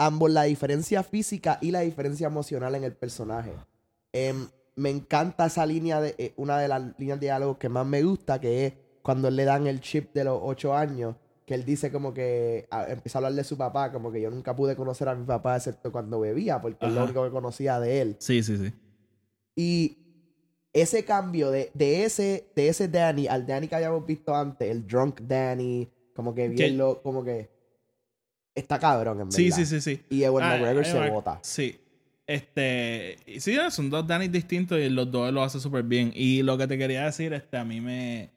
ambos 0.00 0.30
la 0.30 0.44
diferencia 0.44 1.02
física 1.02 1.58
y 1.60 1.70
la 1.70 1.80
diferencia 1.80 2.26
emocional 2.26 2.74
en 2.74 2.84
el 2.84 2.94
personaje. 2.94 3.52
Em, 4.12 4.48
me 4.76 4.88
encanta 4.88 5.46
esa 5.46 5.66
línea 5.66 6.00
de 6.00 6.14
eh, 6.16 6.32
una 6.36 6.58
de 6.58 6.68
las 6.68 6.98
líneas 6.98 7.20
de 7.20 7.26
diálogo 7.26 7.58
que 7.58 7.68
más 7.68 7.86
me 7.86 8.02
gusta, 8.02 8.40
que 8.40 8.66
es 8.66 8.72
cuando 9.02 9.30
le 9.30 9.44
dan 9.44 9.66
el 9.66 9.80
chip 9.80 10.12
de 10.14 10.24
los 10.24 10.38
ocho 10.42 10.74
años, 10.74 11.16
que 11.44 11.54
él 11.54 11.64
dice 11.66 11.92
como 11.92 12.14
que 12.14 12.66
a- 12.70 12.86
empieza 12.90 13.18
a 13.18 13.20
hablar 13.20 13.34
de 13.34 13.44
su 13.44 13.58
papá, 13.58 13.92
como 13.92 14.10
que 14.10 14.22
yo 14.22 14.30
nunca 14.30 14.56
pude 14.56 14.74
conocer 14.74 15.06
a 15.08 15.14
mi 15.14 15.26
papá 15.26 15.56
excepto 15.56 15.92
cuando 15.92 16.18
bebía, 16.20 16.60
porque 16.62 16.86
es 16.86 16.92
lo 16.92 17.04
único 17.04 17.22
que 17.24 17.30
conocía 17.30 17.78
de 17.78 18.00
él. 18.00 18.16
Sí, 18.20 18.42
sí, 18.42 18.56
sí. 18.56 18.72
Y 19.54 19.98
ese 20.72 21.04
cambio 21.04 21.50
de, 21.50 21.70
de 21.74 22.04
ese, 22.04 22.46
de 22.54 22.68
ese 22.68 22.88
Danny 22.88 23.26
al 23.26 23.46
Danny 23.46 23.68
que 23.68 23.74
habíamos 23.74 24.06
visto 24.06 24.34
antes, 24.34 24.70
el 24.70 24.86
drunk 24.86 25.20
Danny, 25.22 25.88
como 26.14 26.34
que 26.34 26.48
bien 26.48 26.78
lo, 26.78 27.02
como 27.02 27.22
que 27.24 27.50
está 28.54 28.78
cabrón, 28.78 29.20
en 29.20 29.28
verdad. 29.28 29.36
Sí, 29.36 29.50
sí, 29.52 29.66
sí, 29.66 29.80
sí. 29.80 30.02
Y 30.10 30.22
Ewan 30.22 30.44
Ah, 30.44 30.56
McGregor 30.56 30.84
se 30.84 31.10
bota. 31.10 31.38
Sí. 31.42 31.80
Este. 32.26 33.18
y 33.26 33.40
Sí, 33.40 33.56
son 33.70 33.90
dos 33.90 34.06
Danny 34.06 34.28
distintos 34.28 34.78
y 34.78 34.88
los 34.88 35.10
dos 35.10 35.32
lo 35.32 35.42
hace 35.42 35.58
súper 35.58 35.82
bien. 35.82 36.12
Y 36.14 36.42
lo 36.42 36.56
que 36.56 36.66
te 36.66 36.78
quería 36.78 37.04
decir, 37.04 37.32
este, 37.32 37.56
a 37.56 37.64
mí 37.64 37.80
me. 37.80 38.30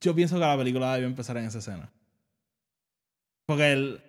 Yo 0.00 0.14
pienso 0.14 0.36
que 0.36 0.40
la 0.40 0.56
película 0.56 0.92
debió 0.94 1.08
empezar 1.08 1.36
en 1.38 1.46
esa 1.46 1.58
escena. 1.58 1.90
Porque 3.46 3.72
el. 3.72 4.02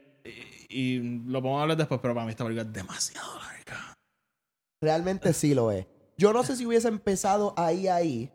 y 0.70 1.00
lo 1.26 1.42
podemos 1.42 1.62
hablar 1.62 1.78
después, 1.78 2.00
pero 2.02 2.14
para 2.14 2.26
mí 2.26 2.32
esta 2.32 2.44
película 2.44 2.68
es 2.68 2.74
demasiado 2.74 3.40
larga. 3.40 3.94
Realmente 4.82 5.34
sí 5.34 5.54
lo 5.54 5.72
es. 5.72 5.86
Yo 6.18 6.34
no 6.34 6.44
sé 6.44 6.56
si 6.56 6.66
hubiese 6.66 6.88
empezado 6.88 7.54
ahí, 7.58 7.88
ahí. 7.88 8.30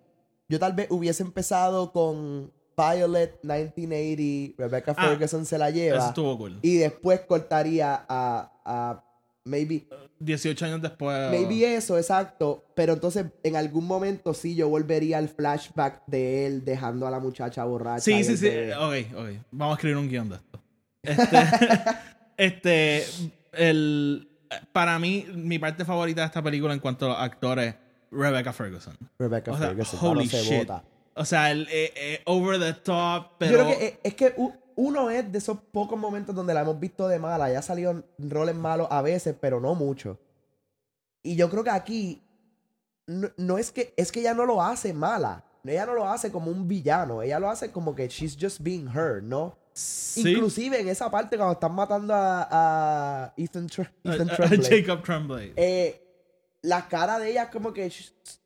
Yo 0.48 0.58
tal 0.58 0.72
vez 0.72 0.86
hubiese 0.90 1.22
empezado 1.22 1.92
con 1.92 2.52
Violet 2.76 3.38
1980, 3.42 4.54
Rebecca 4.62 4.94
Ah, 4.96 5.06
Ferguson 5.08 5.46
se 5.46 5.56
la 5.58 5.68
Eso 5.70 5.76
lleva. 5.78 6.08
estuvo 6.08 6.36
cool. 6.38 6.58
Y 6.62 6.76
después 6.76 7.20
cortaría 7.20 8.04
a, 8.08 8.52
a 8.64 9.02
maybe, 9.44 9.86
18 10.18 10.64
años 10.66 10.82
después. 10.82 11.30
maybe 11.30 11.74
eso, 11.74 11.96
exacto. 11.96 12.64
Pero 12.74 12.92
entonces 12.94 13.26
en 13.42 13.56
algún 13.56 13.86
momento 13.86 14.34
sí 14.34 14.54
yo 14.54 14.68
volvería 14.68 15.18
al 15.18 15.28
flashback 15.28 16.02
de 16.06 16.46
él 16.46 16.64
dejando 16.64 17.06
a 17.06 17.10
la 17.10 17.18
muchacha 17.20 17.64
borracha. 17.64 18.00
Sí, 18.00 18.22
sí, 18.24 18.36
sí. 18.36 18.44
bebé. 18.48 18.74
Ok, 18.76 19.18
ok. 19.18 19.28
Vamos 19.52 19.74
a 19.74 19.76
escribir 19.76 19.96
un 19.96 20.08
guion 20.08 20.28
de 20.28 20.36
esto. 20.36 20.62
Este, 21.02 21.38
este, 22.36 23.04
el, 23.52 24.28
para 24.72 24.98
mí, 24.98 25.26
mi 25.34 25.58
parte 25.58 25.84
favorita 25.84 26.20
de 26.22 26.26
esta 26.26 26.42
película 26.42 26.74
en 26.74 26.80
cuanto 26.80 27.10
a 27.10 27.22
actores, 27.24 27.74
Rebecca 28.10 28.52
Ferguson. 28.52 28.96
Rebecca 29.18 29.52
O 29.52 29.58
sea, 29.58 29.68
Ferguson, 29.68 29.98
holy 30.02 30.26
shit. 30.26 30.58
bota. 30.58 30.84
O 31.16 31.24
sea, 31.24 31.50
el 31.50 31.66
eh, 31.70 31.92
eh, 31.96 32.22
over 32.26 32.58
the 32.60 32.72
top, 32.74 33.32
pero... 33.38 33.52
Yo 33.52 33.64
creo 33.64 33.78
que 33.78 33.86
es, 33.86 33.94
es 34.04 34.14
que 34.14 34.34
uno 34.76 35.08
es 35.10 35.32
de 35.32 35.38
esos 35.38 35.58
pocos 35.72 35.98
momentos 35.98 36.34
donde 36.34 36.52
la 36.52 36.60
hemos 36.60 36.78
visto 36.78 37.08
de 37.08 37.18
mala. 37.18 37.50
Ya 37.50 37.60
ha 37.60 37.62
salido 37.62 38.04
roles 38.18 38.54
malos 38.54 38.86
a 38.90 39.00
veces, 39.02 39.34
pero 39.40 39.58
no 39.60 39.74
mucho. 39.74 40.18
Y 41.22 41.34
yo 41.36 41.48
creo 41.50 41.64
que 41.64 41.70
aquí 41.70 42.22
no, 43.06 43.30
no 43.38 43.56
es 43.58 43.70
que 43.72 43.94
es 43.96 44.12
que 44.12 44.20
ella 44.20 44.34
no 44.34 44.44
lo 44.44 44.62
hace 44.62 44.92
mala. 44.92 45.42
Ella 45.64 45.86
no 45.86 45.94
lo 45.94 46.08
hace 46.08 46.30
como 46.30 46.50
un 46.50 46.68
villano. 46.68 47.22
Ella 47.22 47.40
lo 47.40 47.48
hace 47.50 47.72
como 47.72 47.94
que 47.94 48.06
she's 48.08 48.36
just 48.40 48.60
being 48.60 48.86
her, 48.94 49.22
¿no? 49.22 49.56
sí. 49.72 50.32
Inclusive 50.32 50.80
en 50.80 50.88
esa 50.88 51.10
parte 51.10 51.36
cuando 51.36 51.52
están 51.54 51.74
matando 51.74 52.14
a, 52.14 52.48
a 52.50 53.34
Ethan, 53.36 53.68
Tre- 53.68 53.90
A- 54.04 54.14
Ethan 54.14 54.30
a- 54.30 54.32
a 54.32 54.36
Tremblay, 54.36 54.82
Jacob 54.84 55.02
Tremblay. 55.04 55.52
eh, 55.56 56.05
la 56.62 56.88
cara 56.88 57.18
de 57.18 57.30
ella 57.30 57.44
es 57.44 57.50
como 57.50 57.72
que 57.72 57.90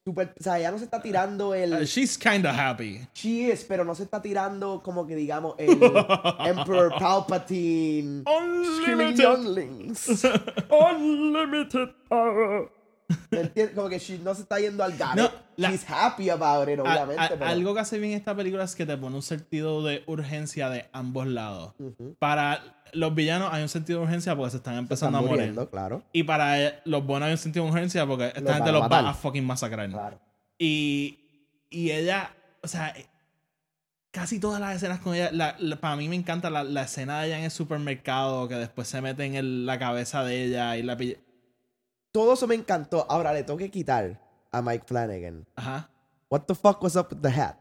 super, 0.05 0.35
o 0.39 0.43
sea, 0.43 0.59
ella 0.59 0.71
no 0.71 0.79
se 0.79 0.85
está 0.85 1.01
tirando 1.01 1.55
el 1.55 1.73
Uh, 1.73 1.85
she's 1.85 2.19
kinda 2.19 2.51
happy. 2.53 3.07
She 3.15 3.51
is, 3.53 3.65
pero 3.65 3.85
no 3.85 3.95
se 3.95 4.03
está 4.03 4.21
tirando 4.21 4.83
como 4.83 5.07
que 5.07 5.15
digamos 5.17 5.55
el 5.59 5.71
Emperor 6.47 6.93
Palpatine. 6.99 8.25
Unlimited. 8.27 9.23
younglings. 9.23 10.25
Unlimited 10.71 11.89
power. 12.09 12.71
Como 13.75 13.89
que 13.89 13.99
she 13.99 14.19
no 14.19 14.35
se 14.35 14.43
está 14.43 14.61
yendo 14.61 14.85
al 14.85 14.97
garete. 14.97 15.23
No, 15.23 15.31
la- 15.57 15.71
She's 15.71 15.85
happy 15.89 16.31
about 16.31 16.69
it, 16.69 16.79
obviamente. 16.79 17.21
a- 17.21 17.29
pero- 17.29 17.45
algo 17.47 17.75
que 17.75 17.81
hace 17.81 17.99
bien 17.99 18.13
esta 18.13 18.35
película 18.37 18.65
es 18.65 18.77
que 18.77 18.87
te 18.87 18.97
pone 18.97 19.17
un 19.17 19.23
sentido 19.23 19.83
de 19.83 20.05
urgencia 20.07 20.69
de 20.71 20.89
ambos 20.93 21.27
lados. 21.27 21.75
Para 22.19 22.80
los 22.93 23.15
villanos 23.15 23.53
hay 23.53 23.63
un 23.63 23.69
sentido 23.69 24.01
de 24.01 24.05
urgencia 24.07 24.35
porque 24.37 24.51
se 24.53 24.57
están 24.59 24.75
Se 24.75 24.79
empezando 24.81 25.19
están 25.19 25.33
a 25.33 25.37
morir. 25.37 25.69
claro. 25.71 26.03
Y 26.13 26.23
para 26.25 26.81
los 26.85 27.05
buenos 27.05 27.27
hay 27.27 27.33
un 27.33 27.39
sentido 27.39 27.65
de 27.67 27.71
urgencia 27.73 28.07
porque 28.07 28.27
esta 28.29 28.41
Los 28.41 28.53
gente 28.55 28.73
los 28.73 28.83
va 28.91 29.09
a 29.11 29.15
fucking 29.15 29.45
masacrar. 29.45 29.89
Claro. 29.91 30.19
Y, 30.59 31.19
y 31.71 31.91
ella, 31.91 32.35
o 32.63 32.69
sea, 32.69 32.95
casi 34.11 34.41
todas 34.41 34.61
las 34.61 34.77
escenas 34.77 35.01
con 35.01 35.15
ella, 35.15 35.31
la- 35.33 35.57
la- 35.59 35.77
para 35.77 35.97
mí 35.97 36.09
me 36.09 36.17
encanta 36.17 36.51
la, 36.51 36.65
la 36.65 36.83
escena 36.83 37.21
de 37.21 37.29
ella 37.29 37.39
en 37.39 37.45
el 37.45 37.51
supermercado 37.51 38.49
que 38.49 38.57
después 38.57 38.89
se 38.89 39.01
mete 39.01 39.25
en 39.25 39.35
el- 39.37 39.67
la 39.67 39.79
cabeza 39.79 40.25
de 40.25 40.45
ella 40.45 40.77
y 40.77 40.83
la 40.83 40.97
pilla. 40.97 41.17
Todo 42.13 42.35
eso 42.35 42.47
me 42.47 42.57
encantó. 42.57 43.07
Ahora 43.09 43.33
le 43.33 43.45
tengo 43.45 43.59
que 43.59 43.71
quitar 43.71 44.21
a 44.51 44.63
Mike 44.63 44.85
Flanagan. 44.87 45.47
Ajá. 45.55 45.89
What 46.29 46.43
the 46.43 46.55
fuck 46.55 46.83
was 46.83 46.97
up 46.97 47.09
with 47.13 47.21
the 47.23 47.31
hat? 47.31 47.57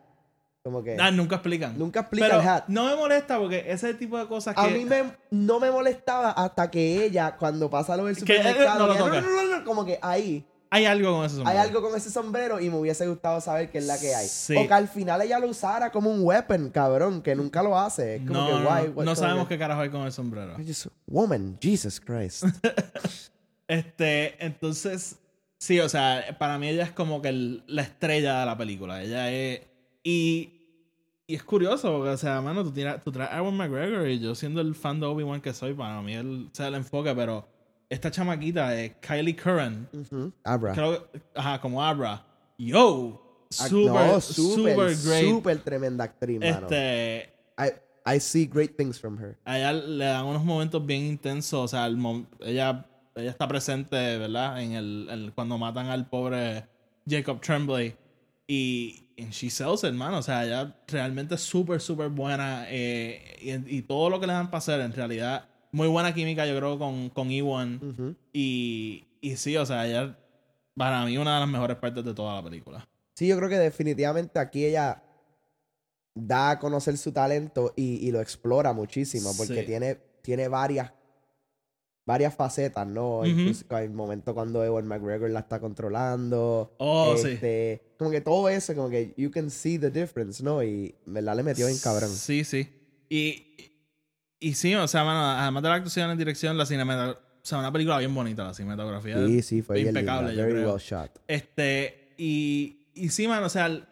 Como 0.70 0.84
que 0.84 0.98
Ah, 1.00 1.10
nunca 1.12 1.38
explican. 1.38 1.78
nunca 1.80 2.02
explica 2.02 2.28
Pero 2.28 2.42
el 2.42 2.48
hat. 2.48 2.64
no 2.68 2.86
me 2.86 2.96
molesta 2.96 3.40
porque 3.40 3.66
ese 3.68 3.94
tipo 3.96 4.18
de 4.20 4.28
cosas 4.28 4.54
que... 4.54 4.62
A 4.62 4.68
mí 4.68 4.86
me, 4.86 5.04
no 5.32 5.60
me 5.60 5.72
molestaba 5.72 6.32
hasta 6.32 6.70
que 6.70 7.04
ella, 7.06 7.36
cuando 7.38 7.70
pasa 7.70 7.98
lo 7.98 8.06
del 8.06 8.16
Que, 8.24 8.36
eh, 8.36 8.38
supermercado, 8.38 8.88
no 8.88 9.08
lo 9.08 9.22
no, 9.58 9.64
como 9.66 9.84
que 9.86 9.98
ahí 10.02 10.46
Hay 10.70 10.86
algo 10.86 11.14
con 11.14 11.24
hay 11.24 11.30
sombrero. 11.30 11.60
algo 11.62 11.82
con 11.82 11.98
ese 11.98 12.12
sombrero 12.12 12.60
y 12.60 12.70
me 12.70 12.78
hubiese 12.78 13.08
gustado 13.08 13.42
saber 13.42 13.72
qué 13.72 13.80
es 13.80 13.86
la 13.88 13.98
que 14.00 14.14
hay. 14.14 14.28
Sí. 14.28 14.56
O 14.56 14.68
que 14.68 14.74
al 14.76 14.88
final 14.88 15.20
ella 15.24 15.40
lo 15.40 15.48
usara 15.48 15.92
como 15.92 16.12
un 16.12 16.22
weapon, 16.24 16.70
cabrón, 16.70 17.24
que 17.24 17.34
nunca 17.36 17.64
lo 17.64 17.76
hace. 17.80 18.18
Es 18.18 18.22
como 18.28 18.34
No, 18.42 18.48
que 18.60 18.64
guay. 18.64 18.94
no, 19.06 19.16
sabemos 19.16 19.48
qué 19.48 19.58
carajo 19.58 19.82
hay 19.82 19.90
con 19.90 20.02
el 20.02 20.12
sombrero. 20.12 20.54
Just- 20.58 20.88
woman, 21.08 21.58
Jesus 21.60 22.00
Christ. 22.00 22.44
Este, 23.68 24.44
entonces, 24.44 25.18
sí, 25.60 25.80
o 25.80 25.88
sea, 25.90 26.36
para 26.40 26.58
mí 26.58 26.68
ella 26.70 26.84
es 26.84 26.92
como 26.92 27.22
que 27.22 27.30
el- 27.30 27.64
la 27.68 27.84
estrella 27.84 28.40
de 28.40 28.46
la 28.48 28.58
película. 28.58 29.02
Ella 29.04 29.32
es. 29.32 29.62
Y, 30.04 30.59
y 31.32 31.36
es 31.36 31.44
curioso, 31.44 31.92
porque, 31.92 32.10
o 32.10 32.18
sea, 32.18 32.42
mano, 32.42 32.64
tú, 32.64 32.72
tiras- 32.72 33.02
tú 33.04 33.12
traes 33.12 33.32
a 33.32 33.38
Ewan 33.38 33.56
McGregor 33.56 34.08
y 34.08 34.20
yo 34.20 34.34
siendo 34.36 34.62
el 34.62 34.74
fan 34.76 35.00
de 35.00 35.06
Obi-Wan 35.06 35.42
que 35.42 35.54
soy, 35.54 35.74
para 35.74 36.02
mí 36.02 36.14
él 36.16 36.50
se 36.54 36.66
el 36.68 36.74
enfoque, 36.76 37.14
pero 37.16 37.48
esta 37.90 38.10
chamaquita 38.12 38.76
es 38.80 38.94
Kylie 39.02 39.36
Curran. 39.36 39.88
Ujú. 39.94 40.34
Abra. 40.44 40.74
Creo 40.74 41.08
ajá, 41.36 41.62
como 41.62 41.84
Abra. 41.84 42.26
Yo, 42.58 43.26
Ah, 43.60 43.68
super, 43.68 43.92
no, 43.94 44.22
super, 44.22 44.96
súper, 44.96 44.98
great. 45.08 45.26
súper 45.30 45.58
tremenda 45.60 46.04
actriz, 46.04 46.40
mano. 46.40 46.68
este, 46.68 47.34
I, 47.58 48.16
I 48.16 48.20
see 48.20 48.46
great 48.46 48.76
things 48.78 49.00
from 49.00 49.18
her. 49.20 49.38
a 49.46 49.58
ella 49.58 49.74
le 49.74 50.06
dan 50.06 50.26
unos 50.26 50.44
momentos 50.44 50.86
bien 50.86 51.04
intensos. 51.04 51.60
O 51.60 51.68
sea, 51.68 51.88
el 51.88 51.98
ella, 52.42 52.86
ella 53.16 53.30
está 53.32 53.48
presente, 53.48 53.96
¿verdad? 54.20 54.62
En 54.62 54.74
el, 54.74 55.08
el- 55.10 55.32
cuando 55.34 55.58
matan 55.58 55.88
al 55.88 56.08
pobre 56.10 56.66
Jacob 57.08 57.42
Tremblay. 57.42 57.96
Y, 58.48 59.09
and 59.22 59.32
she 59.32 59.50
sells 59.50 59.84
it, 59.84 59.88
hermano. 59.90 60.18
O 60.20 60.22
sea, 60.22 60.46
ella 60.46 60.76
realmente 60.88 61.36
es 61.36 61.42
súper, 61.42 61.82
súper 61.82 62.10
buena. 62.10 62.66
eh, 62.70 63.38
y, 63.42 63.78
y 63.78 63.82
todo 63.84 64.10
lo 64.10 64.20
que 64.20 64.28
le 64.28 64.34
dan 64.34 64.48
para 64.50 64.60
hacer, 64.60 64.80
en 64.82 64.94
realidad, 64.94 65.48
muy 65.72 65.88
buena 65.88 66.14
química, 66.14 66.46
yo 66.46 66.56
creo, 66.58 66.78
con, 66.80 67.10
con 67.10 67.30
Ewan. 67.32 68.16
Y, 68.34 69.06
y 69.22 69.36
sí, 69.36 69.56
o 69.58 69.66
sea, 69.66 69.88
ella, 69.88 70.18
para 70.76 71.06
mí, 71.06 71.18
una 71.18 71.36
de 71.36 71.40
las 71.42 71.50
mejores 71.50 71.78
partes 71.78 72.04
de 72.04 72.14
toda 72.14 72.36
la 72.36 72.44
película. 72.44 72.88
Sí, 73.16 73.28
yo 73.28 73.38
creo 73.38 73.50
que 73.50 73.58
definitivamente 73.58 74.40
aquí 74.40 74.66
ella 74.66 75.04
da 76.16 76.52
a 76.52 76.60
conocer 76.60 76.98
su 76.98 77.12
talento 77.12 77.74
y, 77.76 78.06
y 78.08 78.12
lo 78.12 78.20
explora 78.22 78.74
muchísimo 78.74 79.32
porque 79.38 79.62
Sí. 79.62 79.66
tiene, 79.66 79.96
tiene 80.22 80.48
varias 80.48 80.92
varias 82.10 82.34
facetas, 82.36 82.88
¿no? 82.88 83.20
Ujú. 83.20 83.28
Incluso 83.28 83.64
hay 83.70 83.86
un 83.88 83.94
momento 83.96 84.34
cuando 84.34 84.64
Ewan 84.66 84.88
McGregor 84.88 85.30
la 85.30 85.42
está 85.42 85.60
controlando. 85.60 86.74
Oh, 86.80 87.16
sí. 87.16 87.30
este, 87.34 87.94
Como 88.00 88.10
que 88.10 88.22
todo 88.22 88.50
eso, 88.50 88.74
como 88.74 88.90
que 88.90 89.14
you 89.16 89.30
can 89.30 89.52
see 89.52 89.78
the 89.78 89.92
difference, 89.92 90.44
¿no? 90.44 90.64
Y 90.64 90.96
verdad 91.06 91.36
le 91.36 91.44
metió 91.44 91.68
bien 91.68 91.78
cabrón. 91.78 92.10
Sí, 92.10 92.44
sí. 92.44 92.68
Y, 93.10 93.46
y 94.40 94.54
sí, 94.56 94.74
o 94.74 94.88
sea, 94.88 95.04
mano, 95.04 95.24
además 95.40 95.62
de 95.62 95.70
la 95.70 95.76
actuación 95.76 96.10
en 96.10 96.18
dirección, 96.18 96.58
la 96.58 96.66
cinematografía. 96.66 97.22
O 97.42 97.46
sea, 97.50 97.60
una 97.60 97.72
película 97.72 97.98
bien 98.00 98.14
bonita, 98.14 98.44
la 98.44 98.54
cinematografía. 98.54 99.26
Sí, 99.26 99.42
sí, 99.42 99.62
fue 99.62 99.76
bien 99.78 99.90
impecable, 99.90 100.30
linda. 100.30 100.42
yo 100.42 100.48
Very 100.48 100.60
creo. 100.62 100.74
well 100.74 100.82
shot. 100.82 101.12
Este, 101.28 102.14
y, 102.18 102.88
y 102.96 103.10
sí, 103.10 103.28
mano, 103.28 103.46
o 103.46 103.50
sea, 103.50 103.68
el- 103.68 103.86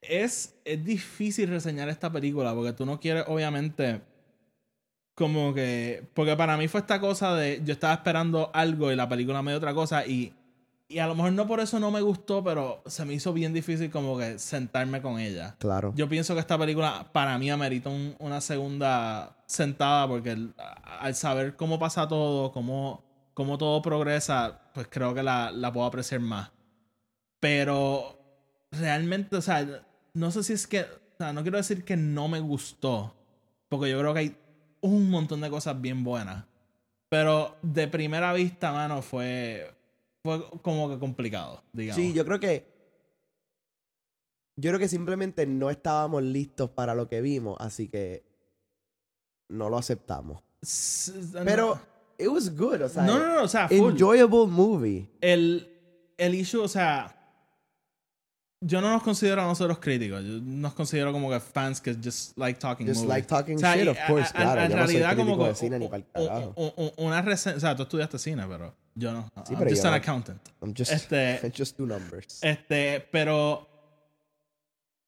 es, 0.00 0.54
es 0.64 0.84
difícil 0.84 1.48
reseñar 1.48 1.88
esta 1.88 2.10
película 2.12 2.54
porque 2.54 2.72
tú 2.72 2.84
no 2.84 2.98
quieres, 3.00 3.24
obviamente, 3.28 4.00
como 5.14 5.52
que. 5.54 6.08
Porque 6.14 6.36
para 6.36 6.56
mí 6.56 6.68
fue 6.68 6.80
esta 6.80 7.00
cosa 7.00 7.34
de. 7.34 7.60
Yo 7.64 7.72
estaba 7.72 7.94
esperando 7.94 8.50
algo 8.54 8.90
y 8.92 8.96
la 8.96 9.08
película 9.08 9.42
me 9.42 9.52
dio 9.52 9.58
otra 9.58 9.74
cosa 9.74 10.06
y. 10.06 10.34
Y 10.88 10.98
a 10.98 11.06
lo 11.06 11.14
mejor 11.14 11.32
no 11.32 11.46
por 11.46 11.60
eso 11.60 11.80
no 11.80 11.90
me 11.90 12.02
gustó, 12.02 12.44
pero 12.44 12.82
se 12.84 13.06
me 13.06 13.14
hizo 13.14 13.32
bien 13.32 13.54
difícil 13.54 13.90
como 13.90 14.18
que 14.18 14.38
sentarme 14.38 15.00
con 15.00 15.18
ella. 15.18 15.56
Claro. 15.58 15.94
Yo 15.96 16.06
pienso 16.06 16.34
que 16.34 16.40
esta 16.40 16.58
película 16.58 17.06
para 17.12 17.38
mí 17.38 17.50
amerita 17.50 17.88
un- 17.88 18.14
una 18.18 18.42
segunda 18.42 19.34
sentada 19.46 20.06
porque 20.06 20.32
el- 20.32 20.54
al 21.00 21.14
saber 21.14 21.56
cómo 21.56 21.78
pasa 21.78 22.06
todo, 22.08 22.52
cómo, 22.52 23.02
cómo 23.32 23.56
todo 23.56 23.80
progresa, 23.80 24.60
pues 24.74 24.86
creo 24.90 25.14
que 25.14 25.22
la, 25.22 25.50
la 25.50 25.72
puedo 25.72 25.86
apreciar 25.86 26.20
más. 26.20 26.50
Pero 27.40 28.18
realmente, 28.70 29.36
o 29.36 29.42
sea, 29.42 29.66
no 30.14 30.30
sé 30.30 30.42
si 30.42 30.52
es 30.52 30.66
que, 30.66 30.82
o 30.82 31.16
sea, 31.18 31.32
no 31.32 31.42
quiero 31.42 31.56
decir 31.56 31.84
que 31.84 31.96
no 31.96 32.28
me 32.28 32.40
gustó, 32.40 33.14
porque 33.68 33.90
yo 33.90 33.98
creo 33.98 34.12
que 34.12 34.20
hay 34.20 34.36
un 34.82 35.08
montón 35.10 35.40
de 35.40 35.48
cosas 35.50 35.80
bien 35.80 36.04
buenas. 36.04 36.44
Pero 37.08 37.56
de 37.62 37.88
primera 37.88 38.32
vista, 38.32 38.72
mano, 38.72 39.00
fue, 39.02 39.74
fue 40.24 40.44
como 40.62 40.88
que 40.90 40.98
complicado, 40.98 41.62
digamos. 41.72 41.96
Sí, 42.02 42.12
yo 42.12 42.24
creo 42.24 42.38
que. 42.40 42.70
Yo 44.56 44.70
creo 44.70 44.78
que 44.78 44.88
simplemente 44.88 45.46
no 45.46 45.70
estábamos 45.70 46.22
listos 46.22 46.70
para 46.70 46.94
lo 46.94 47.08
que 47.08 47.20
vimos, 47.22 47.56
así 47.58 47.88
que 47.88 48.22
no 49.48 49.70
lo 49.70 49.78
aceptamos. 49.78 50.42
S- 50.60 51.12
Pero 51.44 51.78
it 52.18 52.28
was 52.28 52.54
good, 52.54 52.82
o 52.82 52.88
sea, 52.88 53.04
No, 53.04 53.18
no, 53.18 53.34
no, 53.36 53.42
o 53.44 53.48
sea, 53.48 53.66
full. 53.68 53.92
enjoyable 53.92 54.46
movie. 54.46 55.08
el, 55.22 55.68
el 56.18 56.34
issue, 56.34 56.60
o 56.60 56.68
sea, 56.68 57.21
yo 58.64 58.80
no 58.80 58.90
nos 58.92 59.02
considero 59.02 59.42
a 59.42 59.44
nosotros 59.46 59.78
críticos. 59.80 60.22
Yo 60.24 60.40
nos 60.40 60.72
considero 60.74 61.12
como 61.12 61.28
que 61.28 61.40
fans 61.40 61.80
que 61.80 61.94
just 61.94 62.38
like 62.38 62.58
talking 62.60 62.86
Just 62.86 63.00
movies. 63.02 63.14
like 63.16 63.26
talking 63.28 63.56
O 63.56 63.58
sea, 63.58 63.74
shit, 63.76 63.88
of 63.88 63.98
a- 63.98 64.06
course, 64.06 64.30
a- 64.30 64.32
claro. 64.32 64.60
En 64.62 64.70
yo 64.70 64.76
no 64.76 64.86
soy 64.86 64.96
realidad, 64.96 65.16
como 65.16 65.44
que 65.44 65.54
cine 65.54 65.78
ni 65.78 65.86
u- 65.86 66.72
u- 66.76 66.92
una 66.98 67.20
reseña, 67.22 67.56
o 67.56 67.60
sea, 67.60 67.74
tú 67.76 67.82
estudiaste 67.82 68.18
cine, 68.18 68.44
pero 68.48 68.74
yo 68.94 69.12
no. 69.12 69.22
Sí, 69.44 69.52
I'm 69.54 69.58
pero 69.58 69.70
just 69.70 69.82
yo 69.82 69.88
an 69.88 69.94
no. 69.94 69.96
accountant. 69.96 70.48
I'm 70.62 70.74
just, 70.76 70.92
Este- 70.92 71.52
just 71.56 71.76
do 71.76 71.86
numbers. 71.86 72.38
Este, 72.42 73.00
pero 73.10 73.68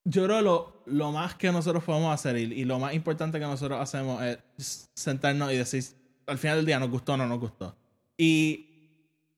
yo 0.03 0.25
creo 0.25 0.41
lo, 0.41 0.83
lo 0.85 1.11
más 1.11 1.35
que 1.35 1.51
nosotros 1.51 1.83
podemos 1.83 2.13
hacer 2.13 2.37
y, 2.37 2.41
y 2.61 2.65
lo 2.65 2.77
más 2.77 2.93
importante 2.93 3.39
que 3.39 3.45
nosotros 3.45 3.79
hacemos 3.81 4.21
es 4.57 4.89
sentarnos 4.95 5.51
y 5.53 5.57
decir, 5.57 5.83
al 6.27 6.37
final 6.37 6.57
del 6.57 6.65
día, 6.65 6.77
nos 6.79 6.89
gustó 6.89 7.13
o 7.13 7.17
no 7.17 7.25
nos 7.25 7.39
gustó. 7.39 7.75
Y 8.17 8.67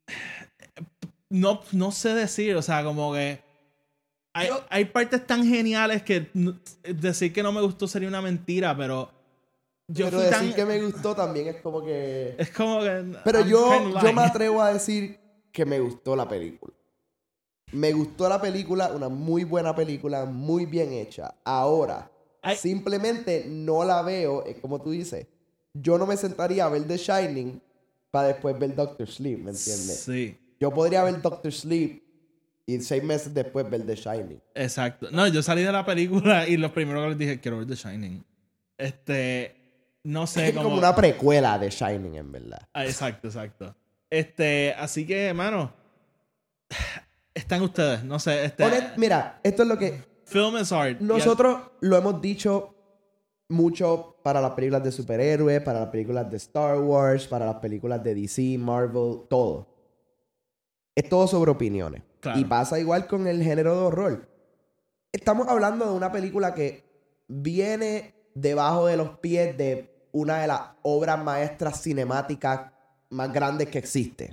no, 1.29 1.61
no 1.71 1.91
sé 1.91 2.13
decir, 2.13 2.55
o 2.55 2.61
sea, 2.61 2.83
como 2.83 3.13
que 3.13 3.45
hay, 4.37 4.47
Yo- 4.47 4.63
hay 4.69 4.85
partes 4.85 5.25
tan 5.25 5.45
geniales 5.45 6.03
que 6.03 6.29
decir 6.83 7.33
que 7.33 7.43
no 7.43 7.51
me 7.51 7.61
gustó 7.61 7.87
sería 7.87 8.07
una 8.07 8.21
mentira, 8.21 8.75
pero 8.75 9.09
yo 9.87 10.05
Pero 10.05 10.19
decir 10.19 10.37
tan... 10.37 10.53
que 10.53 10.65
me 10.65 10.81
gustó 10.83 11.15
también 11.15 11.47
es 11.47 11.61
como 11.61 11.83
que... 11.83 12.35
Es 12.37 12.49
como 12.51 12.81
que... 12.81 13.15
Pero 13.23 13.39
I'm 13.39 13.47
yo, 13.49 13.99
yo 14.01 14.13
me 14.13 14.21
atrevo 14.25 14.61
a 14.61 14.73
decir 14.73 15.19
que 15.51 15.65
me 15.65 15.79
gustó 15.79 16.15
la 16.15 16.27
película. 16.27 16.73
Me 17.71 17.91
gustó 17.93 18.29
la 18.29 18.39
película, 18.39 18.91
una 18.93 19.09
muy 19.09 19.43
buena 19.43 19.75
película, 19.75 20.25
muy 20.25 20.65
bien 20.65 20.93
hecha. 20.93 21.35
Ahora, 21.43 22.09
simplemente 22.55 23.45
no 23.47 23.83
la 23.83 24.01
veo, 24.01 24.45
es 24.45 24.57
como 24.57 24.81
tú 24.81 24.91
dices. 24.91 25.27
Yo 25.73 25.97
no 25.97 26.05
me 26.05 26.15
sentaría 26.17 26.65
a 26.65 26.69
ver 26.69 26.87
The 26.87 26.97
Shining 26.97 27.61
para 28.11 28.29
después 28.29 28.57
ver 28.57 28.73
Doctor 28.73 29.07
Sleep, 29.07 29.39
¿me 29.39 29.51
entiendes? 29.51 29.99
Sí. 29.99 30.37
Yo 30.59 30.71
podría 30.71 31.03
ver 31.03 31.21
Doctor 31.21 31.51
Sleep 31.51 32.03
y 32.69 32.81
seis 32.81 33.01
meses 33.01 33.33
después 33.33 33.67
ver 33.69 33.85
The 33.85 33.95
Shining. 33.95 34.41
Exacto. 34.53 35.07
No, 35.09 35.25
yo 35.27 35.41
salí 35.41 35.63
de 35.63 35.71
la 35.71 35.85
película 35.85 36.47
y 36.47 36.57
lo 36.57 36.71
primero 36.73 37.01
que 37.01 37.09
les 37.09 37.17
dije, 37.17 37.39
quiero 37.39 37.59
ver 37.59 37.67
The 37.67 37.75
Shining. 37.75 38.23
Este, 38.77 39.55
no 40.03 40.27
sé 40.27 40.49
Es 40.49 40.53
como 40.53 40.75
una 40.75 40.93
precuela 40.95 41.57
de 41.57 41.69
Shining, 41.69 42.15
en 42.15 42.31
verdad. 42.31 42.67
Ah, 42.73 42.85
exacto, 42.85 43.29
exacto. 43.29 43.73
Este, 44.09 44.73
así 44.77 45.07
que, 45.07 45.27
hermano, 45.27 45.73
están 47.33 47.61
ustedes, 47.61 48.03
no 48.03 48.19
sé, 48.19 48.45
este... 48.45 48.65
Honest- 48.65 48.97
mira, 48.97 49.39
esto 49.43 49.63
es 49.63 49.69
lo 49.69 49.77
que 49.77 50.03
film 50.25 50.57
is 50.57 50.71
art. 50.71 50.99
Nosotros 50.99 51.61
lo 51.79 51.97
hemos 51.97 52.21
dicho 52.21 52.73
mucho 53.49 54.17
para 54.23 54.41
las 54.41 54.51
películas 54.51 54.83
de 54.83 54.91
superhéroes, 54.91 55.61
para 55.61 55.79
las 55.79 55.89
películas 55.89 56.29
de 56.29 56.35
Star 56.35 56.77
Wars, 56.79 57.27
para 57.27 57.45
las 57.45 57.55
películas 57.55 58.03
de 58.03 58.13
DC, 58.13 58.57
Marvel, 58.57 59.21
todo. 59.29 59.67
Es 60.95 61.07
todo 61.07 61.27
sobre 61.27 61.51
opiniones. 61.51 62.01
Claro. 62.19 62.39
Y 62.39 62.45
pasa 62.45 62.79
igual 62.79 63.07
con 63.07 63.27
el 63.27 63.41
género 63.43 63.73
de 63.75 63.85
horror. 63.85 64.29
Estamos 65.11 65.47
hablando 65.47 65.85
de 65.85 65.91
una 65.91 66.11
película 66.11 66.53
que 66.53 66.83
viene 67.27 68.13
debajo 68.33 68.87
de 68.87 68.97
los 68.97 69.17
pies 69.19 69.57
de 69.57 69.93
una 70.11 70.39
de 70.41 70.47
las 70.47 70.61
obras 70.83 71.23
maestras 71.23 71.81
cinemáticas 71.81 72.71
más 73.09 73.31
grandes 73.31 73.69
que 73.69 73.77
existe. 73.77 74.29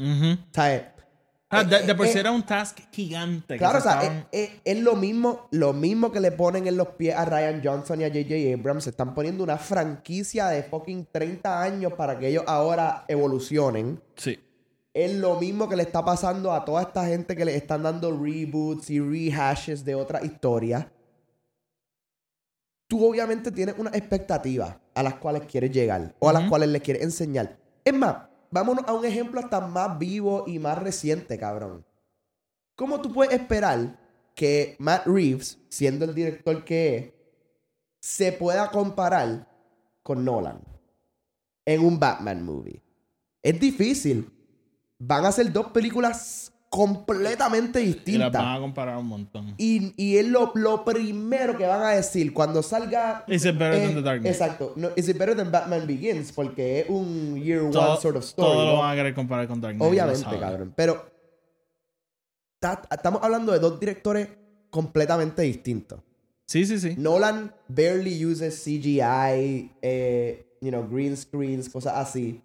Ah, 1.51 1.63
de, 1.63 1.83
de 1.83 1.95
por 1.95 2.07
Eh, 2.07 2.09
sí 2.11 2.17
eh, 2.19 2.21
era 2.21 2.33
un 2.33 2.43
task 2.43 2.81
gigante. 2.91 3.57
Claro, 3.59 3.79
o 3.79 3.81
se 3.81 3.89
sea, 3.89 3.99
es, 3.99 4.05
estaban- 4.09 4.27
es- 4.33 4.51
es 4.65 4.81
lo 4.81 4.97
mismo, 4.97 5.47
lo 5.53 5.73
mismo 5.73 6.11
que 6.11 6.19
le 6.19 6.33
ponen 6.33 6.67
en 6.67 6.77
los 6.77 6.89
pies 6.89 7.15
a 7.15 7.25
Ryan 7.25 7.61
Johnson 7.63 8.01
y 8.01 8.05
a 8.05 8.09
J.J. 8.09 8.55
Abrams. 8.59 8.85
Se 8.85 8.91
están 8.91 9.15
poniendo 9.15 9.45
una 9.45 9.59
franquicia 9.59 10.49
de 10.49 10.65
fucking 10.65 11.07
30 11.13 11.63
años 11.63 11.93
para 11.93 12.19
que 12.19 12.29
ellos 12.29 12.43
ahora 12.49 13.05
evolucionen. 13.07 14.01
Sí. 14.17 14.41
Es 14.95 15.13
lo 15.13 15.41
mismo 15.41 15.69
que 15.69 15.75
le 15.75 15.83
está 15.83 16.05
pasando 16.05 16.53
a 16.53 16.65
toda 16.65 16.83
esta 16.83 17.05
gente 17.05 17.35
que 17.35 17.45
le 17.45 17.57
están 17.57 17.83
dando 17.83 18.17
reboots 18.17 18.91
y 18.91 19.01
rehashes 19.01 19.85
de 19.85 19.97
otras 19.97 20.25
historias. 20.25 20.87
Tú 22.87 23.05
obviamente 23.05 23.51
tienes 23.51 23.77
una 23.77 23.91
expectativa 23.91 24.81
a 24.95 25.03
las 25.03 25.15
cuales 25.15 25.43
quieres 25.51 25.73
llegar 25.73 26.15
o 26.21 26.29
a 26.29 26.33
las 26.33 26.49
cuales 26.49 26.69
le 26.69 26.81
quieres 26.81 27.03
enseñar. 27.03 27.59
Es 27.85 27.93
más, 27.93 28.29
vámonos 28.53 28.85
a 28.87 28.93
un 28.93 29.05
ejemplo 29.05 29.41
hasta 29.41 29.61
más 29.67 29.99
vivo 29.99 30.45
y 30.47 30.61
más 30.61 30.79
reciente, 30.79 31.37
cabrón. 31.39 31.85
¿Cómo 32.77 33.01
tú 33.01 33.13
puedes 33.13 33.35
esperar 33.35 33.99
que 34.37 34.77
Matt 34.79 35.07
Reeves, 35.07 35.59
siendo 35.71 36.05
el 36.05 36.15
director 36.15 36.65
que 36.65 36.97
es, 36.97 37.13
se 37.99 38.31
pueda 38.31 38.71
comparar 38.71 39.49
con 40.05 40.25
Nolan 40.25 40.61
en 41.65 41.85
un 41.85 41.99
Batman 41.99 42.45
movie? 42.45 42.81
Es 43.43 43.59
difícil. 43.59 44.31
Van 45.07 45.25
a 45.27 45.33
ser 45.33 45.53
dos 45.53 45.67
películas 45.69 46.51
completamente 46.71 47.81
Y 47.81 47.87
las 47.87 47.95
distintas. 47.95 48.33
van 48.33 48.57
a 48.57 48.59
comparar 48.61 48.97
un 48.97 49.07
montón. 49.07 49.55
Y, 49.59 49.93
y 49.97 50.17
es 50.17 50.27
lo, 50.27 50.51
lo 50.55 50.85
primero 50.85 51.57
que 51.57 51.67
van 51.67 51.83
a 51.83 51.91
decir 51.91 52.33
cuando 52.33 52.63
salga. 52.63 53.25
Is 53.29 53.45
it 53.45 53.57
better 53.57 53.81
than 53.81 53.95
The 53.95 54.03
Dark 54.03 54.21
Knight? 54.23 54.33
Exacto. 54.35 54.73
No, 54.77 54.89
is 54.97 55.09
it 55.09 55.17
better 55.17 55.37
than 55.37 55.53
Batman 55.53 55.87
Begins? 55.87 56.33
Porque 56.33 56.81
es 56.81 56.87
un 56.91 57.41
year 57.41 57.71
Todo, 57.71 57.93
one 57.93 58.01
sort 58.01 58.17
of 58.17 58.25
story. 58.25 58.49
todo 58.51 58.65
lo 58.65 58.73
¿no? 58.73 58.79
van 58.81 58.93
a 58.93 58.97
querer 58.97 59.15
comparar 59.15 59.47
con 59.47 59.61
Dark 59.61 59.77
Knight. 59.77 59.83
lo 59.83 59.89
Obviamente, 59.89 60.41
cabrón. 60.41 60.73
Pero 60.77 61.07
ta- 62.59 62.83
estamos 62.91 63.23
hablando 63.23 63.53
de 63.53 63.59
dos 63.61 63.79
directores 63.79 64.29
completamente 64.71 65.43
distintos. 65.43 66.01
Sí, 66.47 66.67
sí, 66.67 66.79
sí. 66.79 66.95
Nolan 66.99 67.55
barely 67.69 68.25
uses 68.27 68.63
CGI, 68.65 69.71
eh, 69.81 70.47
you 70.61 70.71
know, 70.71 70.87
green 70.91 71.17
screens, 71.17 71.69
cosas 71.69 71.95
así. 71.97 72.43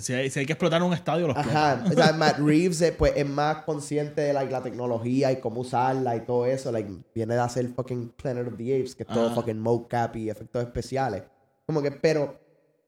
Si, 0.00 0.12
hay, 0.12 0.30
si 0.30 0.40
hay 0.40 0.46
que 0.46 0.52
explotar 0.52 0.82
un 0.82 0.92
estadio, 0.92 1.26
lo 1.26 1.32
explota. 1.32 1.72
Ajá. 1.72 1.84
O 1.90 1.92
sea, 1.92 2.12
Matt 2.16 2.38
Reeves 2.38 2.80
eh, 2.82 2.92
pues, 2.96 3.12
es 3.16 3.28
más 3.28 3.64
consciente 3.64 4.20
de 4.20 4.32
like, 4.32 4.50
la 4.52 4.62
tecnología 4.62 5.32
y 5.32 5.40
cómo 5.40 5.62
usarla 5.62 6.16
y 6.16 6.20
todo 6.20 6.46
eso. 6.46 6.70
Like, 6.70 6.90
viene 7.14 7.34
de 7.34 7.40
hacer 7.40 7.68
fucking 7.68 8.10
Planet 8.16 8.46
of 8.48 8.56
the 8.56 8.76
Apes, 8.80 8.94
que 8.94 9.02
es 9.02 9.08
todo 9.08 9.34
fucking 9.34 9.58
mocap 9.58 10.14
y 10.16 10.30
efectos 10.30 10.62
especiales. 10.62 11.22
Como 11.66 11.82
que, 11.82 11.90
pero, 11.90 12.40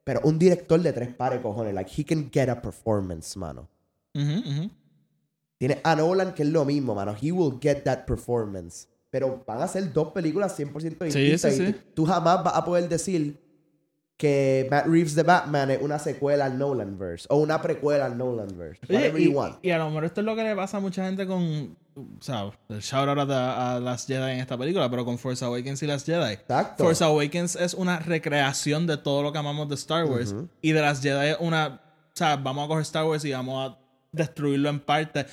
pero 0.04 0.20
un 0.24 0.38
director 0.38 0.80
de 0.80 0.92
tres 0.92 1.14
pares, 1.14 1.40
cojones. 1.40 1.74
Like, 1.74 1.90
he 1.96 2.04
can 2.04 2.30
get 2.32 2.48
a 2.48 2.60
performance, 2.62 3.36
mano. 3.38 3.68
Ujú, 4.14 4.38
ujú. 4.48 4.70
Tiene 5.58 5.80
a 5.84 5.94
Nolan, 5.96 6.34
que 6.34 6.42
es 6.42 6.48
lo 6.48 6.64
mismo, 6.64 6.94
mano. 6.94 7.14
He 7.20 7.32
will 7.32 7.58
get 7.60 7.82
that 7.84 8.04
performance. 8.06 8.88
Pero 9.10 9.42
van 9.46 9.62
a 9.62 9.68
ser 9.68 9.92
dos 9.92 10.08
películas 10.12 10.58
100% 10.58 11.12
Sí, 11.12 11.20
distintas. 11.20 11.54
sí, 11.54 11.62
y 11.62 11.66
sí. 11.66 11.72
tú- 11.72 11.78
Tú 11.94 12.06
jamás 12.06 12.42
vas 12.42 12.54
a 12.56 12.64
poder 12.64 12.88
decir 12.88 13.40
que 14.16 14.68
Matt 14.70 14.86
Reeves 14.86 15.14
de 15.14 15.22
Batman 15.24 15.70
es 15.72 15.82
una 15.82 15.98
secuela 15.98 16.44
al 16.46 16.56
Nolanverse. 16.58 17.26
O 17.30 17.36
una 17.38 17.60
precuela 17.60 18.06
al 18.06 18.16
Nolanverse. 18.16 18.80
Whatever 18.88 19.20
y, 19.20 19.24
you 19.24 19.32
want. 19.38 19.56
y 19.64 19.70
a 19.70 19.78
lo 19.78 19.86
mejor 19.88 20.04
esto 20.04 20.20
es 20.20 20.24
lo 20.24 20.36
que 20.36 20.44
le 20.44 20.54
pasa 20.54 20.76
a 20.76 20.80
mucha 20.80 21.04
gente 21.04 21.26
con. 21.26 21.76
O 21.96 22.22
sea, 22.22 22.50
el 22.70 22.80
shout 22.80 23.08
out 23.08 23.30
a, 23.30 23.76
a 23.76 23.80
las 23.80 24.06
Jedi 24.06 24.32
en 24.32 24.40
esta 24.40 24.58
película, 24.58 24.90
pero 24.90 25.04
con 25.04 25.16
Force 25.18 25.44
Awakens 25.44 25.82
y 25.82 25.86
las 25.86 26.04
Jedi. 26.04 26.32
Exacto. 26.32 26.84
Force 26.84 27.04
Awakens 27.04 27.54
es 27.56 27.74
una 27.74 27.98
recreación 28.00 28.86
de 28.86 28.96
todo 28.96 29.22
lo 29.22 29.32
que 29.32 29.38
amamos 29.38 29.68
de 29.68 29.74
Star 29.76 30.04
Wars. 30.04 30.34
Y 30.60 30.72
de 30.72 30.80
las 30.80 31.00
Jedi 31.02 31.30
es 31.30 31.36
una. 31.40 31.66
O 31.68 32.16
sea, 32.16 32.36
vamos 32.36 32.64
a 32.64 32.68
coger 32.68 32.82
Star 32.82 33.04
Wars 33.04 33.24
y 33.24 33.32
vamos 33.32 33.70
a 33.70 33.78
destruirlo 34.12 34.68
en 34.70 34.80
parte. 34.80 35.26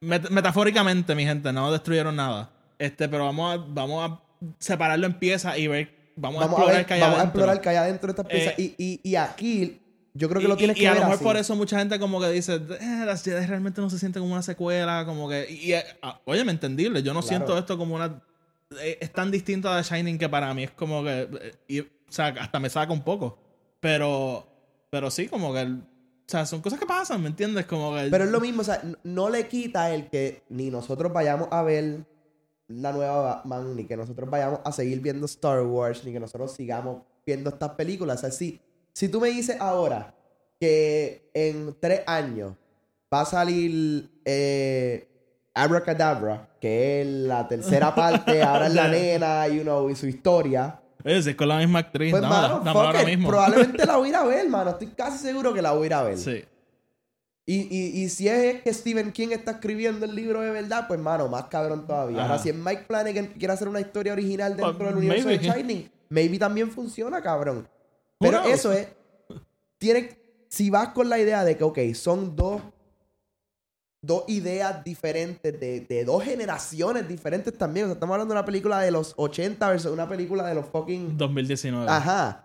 Met- 0.00 0.28
metafóricamente, 0.30 1.14
mi 1.14 1.24
gente, 1.24 1.52
no 1.52 1.70
destruyeron 1.70 2.16
nada. 2.16 2.50
Este, 2.78 3.08
pero 3.08 3.24
vamos 3.26 3.54
a, 3.54 3.64
vamos 3.68 4.10
a 4.10 4.20
separarlo 4.58 5.06
en 5.06 5.18
piezas 5.18 5.56
y 5.58 5.66
ver. 5.68 6.01
Vamos, 6.16 6.40
Vamos, 6.40 6.42
a 6.42 6.44
explorar 6.62 6.76
ver, 6.76 6.86
que 6.86 6.94
hay 6.94 7.00
vamos 7.00 7.18
a 7.18 7.22
explorar 7.24 7.60
que 7.60 7.68
hay 7.68 7.76
adentro 7.76 8.06
de 8.06 8.10
estas 8.22 8.26
piezas. 8.26 8.54
Eh, 8.58 8.74
y, 8.78 9.00
y, 9.02 9.10
y 9.10 9.16
aquí, 9.16 9.80
yo 10.14 10.28
creo 10.28 10.40
que 10.40 10.46
Y- 10.46 10.48
lo 10.50 10.56
tienes 10.56 10.76
que 10.76 10.82
y 10.82 10.86
a 10.86 10.90
ver 10.92 10.98
lo 11.00 11.04
mejor 11.06 11.14
así. 11.16 11.24
por 11.24 11.36
eso 11.38 11.56
mucha 11.56 11.78
gente 11.78 11.98
como 11.98 12.20
que 12.20 12.28
dice, 12.30 12.54
"Eh, 12.56 13.02
las 13.06 13.22
Jedi 13.24 13.46
realmente 13.46 13.80
no 13.80 13.88
se 13.90 13.98
sienten 13.98 14.20
como 14.22 14.34
una 14.34 14.42
secuela, 14.42 15.04
como 15.06 15.28
que... 15.28 15.46
Y, 15.50 15.72
y, 15.72 15.74
ah, 16.02 16.20
oye, 16.26 16.44
me 16.44 16.52
entendible, 16.52 17.02
yo 17.02 17.14
no 17.14 17.20
Claro. 17.20 17.28
siento 17.36 17.58
esto 17.58 17.78
como 17.78 17.94
una... 17.94 18.22
eh, 18.80 18.98
Es 19.00 19.12
tan 19.12 19.30
distinto 19.30 19.70
a 19.70 19.82
The 19.82 19.88
Shining 19.94 20.18
que 20.18 20.28
para 20.28 20.52
mí 20.52 20.64
es 20.64 20.70
como 20.72 21.02
que... 21.02 21.28
eh, 21.68 21.80
o 22.08 22.12
sea, 22.12 22.26
hasta 22.28 22.60
me 22.60 22.68
saca 22.68 22.92
un 22.92 23.02
poco. 23.02 23.38
Pero... 23.80 24.46
Pero 24.90 25.10
sí, 25.10 25.28
como 25.28 25.52
que... 25.54 25.60
el- 25.62 25.76
o 25.76 26.30
sea, 26.32 26.46
son 26.46 26.62
cosas 26.62 26.78
que 26.78 26.86
pasan, 26.86 27.20
¿me 27.22 27.28
entiendes? 27.28 27.66
Como 27.66 27.94
que... 27.94 28.08
Pero 28.10 28.24
es 28.24 28.30
lo 28.30 28.40
mismo, 28.40 28.60
o 28.62 28.64
sea, 28.64 28.80
no 29.04 29.28
le 29.28 29.48
quita 29.48 29.92
el 29.94 30.08
que 30.08 30.42
ni 30.50 30.70
nosotros 30.70 31.12
vayamos 31.12 31.48
a 31.50 31.62
ver 31.62 32.04
la 32.80 32.92
nueva 32.92 33.20
Batman, 33.22 33.76
ni 33.76 33.84
que 33.84 33.96
nosotros 33.96 34.28
vayamos 34.30 34.60
a 34.64 34.72
seguir 34.72 35.00
viendo 35.00 35.26
Star 35.26 35.62
Wars, 35.62 36.04
ni 36.04 36.12
que 36.12 36.20
nosotros 36.20 36.52
sigamos 36.52 37.02
viendo 37.26 37.50
estas 37.50 37.70
películas. 37.70 38.18
O 38.18 38.20
sea, 38.22 38.30
si, 38.30 38.60
si 38.92 39.08
tú 39.08 39.20
me 39.20 39.28
dices 39.28 39.56
ahora 39.60 40.14
que 40.58 41.30
en 41.34 41.74
tres 41.80 42.02
años 42.06 42.54
va 43.12 43.22
a 43.22 43.24
salir 43.26 44.10
eh, 44.24 45.08
Abracadabra, 45.54 46.48
que 46.60 47.02
es 47.02 47.06
la 47.06 47.46
tercera 47.46 47.94
parte, 47.94 48.42
ahora 48.42 48.68
es 48.68 48.74
la 48.74 48.88
nena, 48.88 49.46
you 49.48 49.62
know, 49.62 49.90
y 49.90 49.94
su 49.96 50.06
historia. 50.06 50.78
Es 51.04 51.34
con 51.34 51.48
la 51.48 51.58
misma 51.58 51.80
actriz, 51.80 52.12
Pues, 52.12 52.22
mano, 52.22 52.62
ahora 52.64 53.02
mismo. 53.04 53.28
probablemente 53.28 53.84
la 53.84 53.96
voy 53.96 54.06
a 54.06 54.10
ir 54.10 54.16
a 54.16 54.24
ver, 54.24 54.48
mano. 54.48 54.70
Estoy 54.70 54.86
casi 54.88 55.18
seguro 55.18 55.52
que 55.52 55.60
la 55.60 55.72
voy 55.72 55.82
a 55.82 55.86
ir 55.86 55.94
a 55.94 56.02
ver. 56.04 56.18
Sí. 56.18 56.44
Y, 57.44 57.62
y, 57.76 58.02
y 58.04 58.08
si 58.08 58.28
es 58.28 58.62
que 58.62 58.72
Stephen 58.72 59.10
King 59.10 59.28
está 59.32 59.52
escribiendo 59.52 60.06
el 60.06 60.14
libro 60.14 60.40
de 60.42 60.50
verdad, 60.50 60.86
pues 60.86 61.00
mano, 61.00 61.26
más 61.28 61.46
cabrón 61.46 61.86
todavía. 61.86 62.18
Ajá. 62.18 62.30
Ahora, 62.32 62.42
si 62.42 62.50
es 62.50 62.54
Mike 62.54 62.84
Flanagan 62.86 63.26
que 63.28 63.34
quiere 63.38 63.52
hacer 63.52 63.68
una 63.68 63.80
historia 63.80 64.12
original 64.12 64.56
dentro 64.56 64.76
Pues, 64.78 64.88
del 64.88 64.96
universo 64.98 65.26
maybe. 65.28 65.46
de 65.48 65.52
Shining, 65.52 65.90
maybe 66.08 66.38
también 66.38 66.70
funciona, 66.70 67.20
cabrón. 67.20 67.68
Pero 68.20 68.44
eso 68.44 68.72
es. 68.72 68.86
Tiene, 69.78 70.16
si 70.48 70.70
vas 70.70 70.90
con 70.90 71.08
la 71.08 71.18
idea 71.18 71.42
de 71.44 71.56
que, 71.56 71.64
ok, 71.64 71.78
son 71.94 72.36
dos, 72.36 72.62
dos 74.00 74.22
ideas 74.28 74.84
diferentes, 74.84 75.58
de, 75.58 75.80
de 75.80 76.04
dos 76.04 76.22
generaciones 76.22 77.08
diferentes 77.08 77.58
también. 77.58 77.86
O 77.86 77.88
sea, 77.88 77.94
estamos 77.94 78.14
hablando 78.14 78.34
de 78.34 78.38
una 78.38 78.46
película 78.46 78.78
de 78.80 78.92
los 78.92 79.14
80 79.16 79.68
versus 79.68 79.90
una 79.90 80.08
película 80.08 80.46
de 80.46 80.54
los 80.54 80.66
fucking. 80.66 81.16
2019. 81.18 81.90
Ajá. 81.90 82.44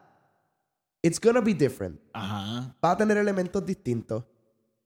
It's 1.03 1.19
gonna 1.21 1.41
be 1.41 1.53
different 1.53 1.99
Ajá. 2.13 2.75
va 2.83 2.91
a 2.91 2.97
tener 2.97 3.17
elementos 3.17 3.63
distintos. 3.63 4.23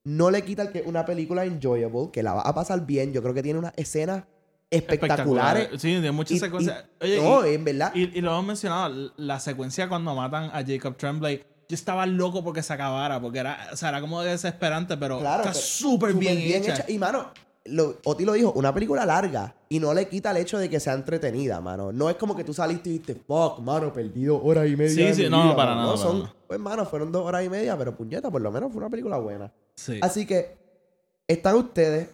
No 0.03 0.31
le 0.31 0.43
quita 0.43 0.63
el 0.63 0.71
que 0.71 0.81
una 0.85 1.05
película 1.05 1.45
enjoyable, 1.45 2.09
que 2.11 2.23
la 2.23 2.33
va 2.33 2.41
a 2.41 2.53
pasar 2.55 2.85
bien. 2.85 3.13
Yo 3.13 3.21
creo 3.21 3.33
que 3.33 3.43
tiene 3.43 3.59
una 3.59 3.73
escena 3.77 4.27
espectaculares. 4.69 5.69
Sí, 5.73 5.89
tiene 5.89 6.11
muchas 6.11 6.37
Y- 6.37 6.39
secuencias. 6.39 6.85
y- 7.01 7.03
Oye, 7.03 7.21
no, 7.21 7.47
y- 7.47 7.53
en 7.55 7.63
verdad. 7.63 7.91
Y, 7.93 8.21
lo 8.21 8.31
hemos 8.31 8.45
mencionado, 8.45 9.11
la 9.17 9.39
secuencia 9.39 9.87
cuando 9.89 10.15
matan 10.15 10.45
a 10.53 10.63
Jacob 10.65 10.95
Tremblay, 10.97 11.43
yo 11.69 11.75
estaba 11.75 12.05
loco 12.05 12.43
porque 12.43 12.63
se 12.63 12.73
acabara, 12.73 13.21
porque 13.21 13.39
era, 13.39 13.67
o 13.71 13.75
sea, 13.77 13.89
era 13.89 14.01
como 14.01 14.21
desesperante, 14.21 14.97
pero 14.97 15.19
Claro, 15.19 15.43
está 15.43 15.53
súper 15.53 16.13
bien, 16.13 16.37
hecha. 16.39 16.83
Y 16.87 16.97
mano, 16.97 17.31
lo, 17.65 17.97
Oti 18.05 18.25
lo 18.25 18.33
dijo, 18.33 18.51
una 18.53 18.73
película 18.73 19.05
larga 19.05 19.55
y 19.69 19.79
no 19.79 19.93
le 19.93 20.07
quita 20.09 20.31
el 20.31 20.37
hecho 20.37 20.57
de 20.57 20.69
que 20.69 20.79
sea 20.79 20.93
entretenida, 20.93 21.61
mano. 21.61 21.91
No 21.91 22.09
es 22.09 22.15
como 22.15 22.35
que 22.35 22.43
tú 22.43 22.53
saliste 22.53 22.89
y 22.89 22.93
dijiste, 22.93 23.15
fuck, 23.15 23.59
mano, 23.59 23.93
perdido 23.93 24.41
hora 24.43 24.65
y 24.65 24.75
media. 24.75 24.89
Sí, 24.95 25.03
de 25.03 25.13
sí, 25.13 25.29
no, 25.29 25.43
vida", 25.43 25.55
para 25.55 25.75
mano. 25.75 25.81
nada, 25.81 25.91
No, 25.95 25.97
para 25.97 26.09
son, 26.09 26.19
nada. 26.23 26.35
pues, 26.47 26.59
mano, 26.59 26.85
fueron 26.85 27.11
dos 27.11 27.25
horas 27.25 27.45
y 27.45 27.49
media, 27.49 27.77
pero 27.77 27.95
puñeta, 27.95 28.29
por 28.31 28.41
lo 28.41 28.51
menos 28.51 28.71
fue 28.71 28.79
una 28.79 28.89
película 28.89 29.17
buena. 29.17 29.51
Sí. 29.81 29.99
Así 30.01 30.25
que, 30.27 30.57
están 31.27 31.55
ustedes. 31.55 32.09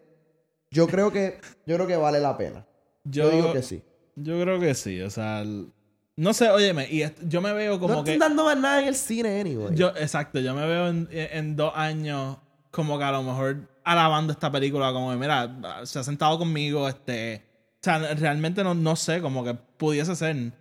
Yo 0.71 0.87
creo 0.87 1.11
que, 1.11 1.39
yo 1.65 1.75
creo 1.75 1.87
que 1.87 1.97
vale 1.97 2.19
la 2.19 2.37
pena. 2.37 2.65
Yo, 3.03 3.29
digo 3.29 3.51
que 3.53 3.61
sí. 3.61 3.83
Yo 4.15 4.39
creo 4.41 4.59
que 4.59 4.73
sí, 4.73 5.01
o 5.01 5.09
sea, 5.09 5.41
el- 5.41 5.71
no 6.15 6.33
sé, 6.33 6.49
óyeme, 6.49 6.87
y 6.89 7.03
yo 7.27 7.41
me 7.41 7.53
veo 7.53 7.79
como 7.79 7.95
no 7.95 8.03
que... 8.03 8.13
están 8.13 8.29
dando 8.29 8.45
más 8.45 8.57
nada 8.57 8.81
en 8.81 8.87
el 8.87 8.95
cine, 8.95 9.39
anyway. 9.41 9.75
Yo, 9.75 9.89
exacto, 9.89 10.39
yo 10.39 10.55
me 10.55 10.65
veo 10.65 10.87
en, 10.87 11.07
en 11.11 11.55
dos 11.55 11.71
años 11.75 12.37
como 12.71 12.97
que 12.97 13.03
a 13.03 13.11
lo 13.11 13.21
mejor 13.23 13.67
alabando 13.83 14.33
esta 14.33 14.51
película, 14.51 14.91
como 14.93 15.11
que, 15.11 15.17
mira, 15.17 15.83
se 15.83 15.99
ha 15.99 16.03
sentado 16.03 16.37
conmigo, 16.39 16.87
este... 16.87 17.43
O 17.75 17.83
sea, 17.83 17.99
realmente 18.15 18.63
no, 18.63 18.73
no 18.73 18.95
sé, 18.95 19.21
como 19.21 19.43
que 19.43 19.53
pudiese 19.53 20.15
ser, 20.15 20.51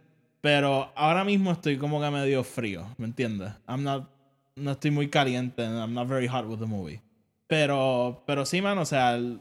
pero 0.43 0.93
ahora 0.95 1.25
mismo 1.25 1.53
estoy 1.53 1.79
como 1.79 2.01
que 2.01 2.11
medio 2.11 2.45
frío, 2.45 2.87
¿me 2.99 3.07
entiendes? 3.07 3.53
I'm 3.67 3.83
not, 3.83 4.09
no 4.57 4.73
estoy 4.73 4.91
muy 4.91 5.09
caliente, 5.09 5.63
I'm 5.63 5.95
not 5.95 6.09
very 6.09 6.27
hot 6.27 6.47
with 6.47 6.59
the 6.59 6.67
movie. 6.67 7.01
Pero, 7.47 8.23
pero 8.27 8.45
sí, 8.45 8.61
man, 8.61 8.79
o 8.79 8.85
sea, 8.85 9.19
yo 9.19 9.37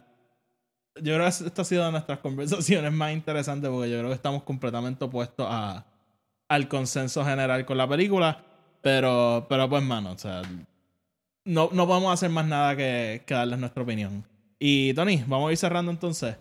creo 0.96 1.20
que 1.20 1.28
esta 1.28 1.62
ha 1.62 1.66
sido 1.66 1.86
de 1.86 1.92
nuestras 1.92 2.20
conversaciones 2.20 2.92
más 2.92 3.14
interesantes 3.14 3.70
porque 3.70 3.90
yo 3.90 3.98
creo 3.98 4.10
que 4.10 4.16
estamos 4.16 4.44
completamente 4.44 5.04
opuestos 5.04 5.48
a, 5.50 5.86
al 6.48 6.68
consenso 6.68 7.26
general 7.26 7.66
con 7.66 7.78
la 7.78 7.88
película. 7.88 8.44
Pero, 8.82 9.48
pero 9.50 9.68
pues, 9.68 9.82
mano, 9.82 10.12
o 10.12 10.18
sea, 10.18 10.44
no, 11.44 11.70
no 11.72 11.88
podemos 11.88 12.14
hacer 12.14 12.30
más 12.30 12.46
nada 12.46 12.76
que 12.76 13.24
darles 13.28 13.58
nuestra 13.58 13.82
opinión. 13.82 14.24
Y 14.60 14.94
Tony, 14.94 15.24
vamos 15.26 15.50
a 15.50 15.52
ir 15.52 15.58
cerrando 15.58 15.92
entonces. 15.92 16.38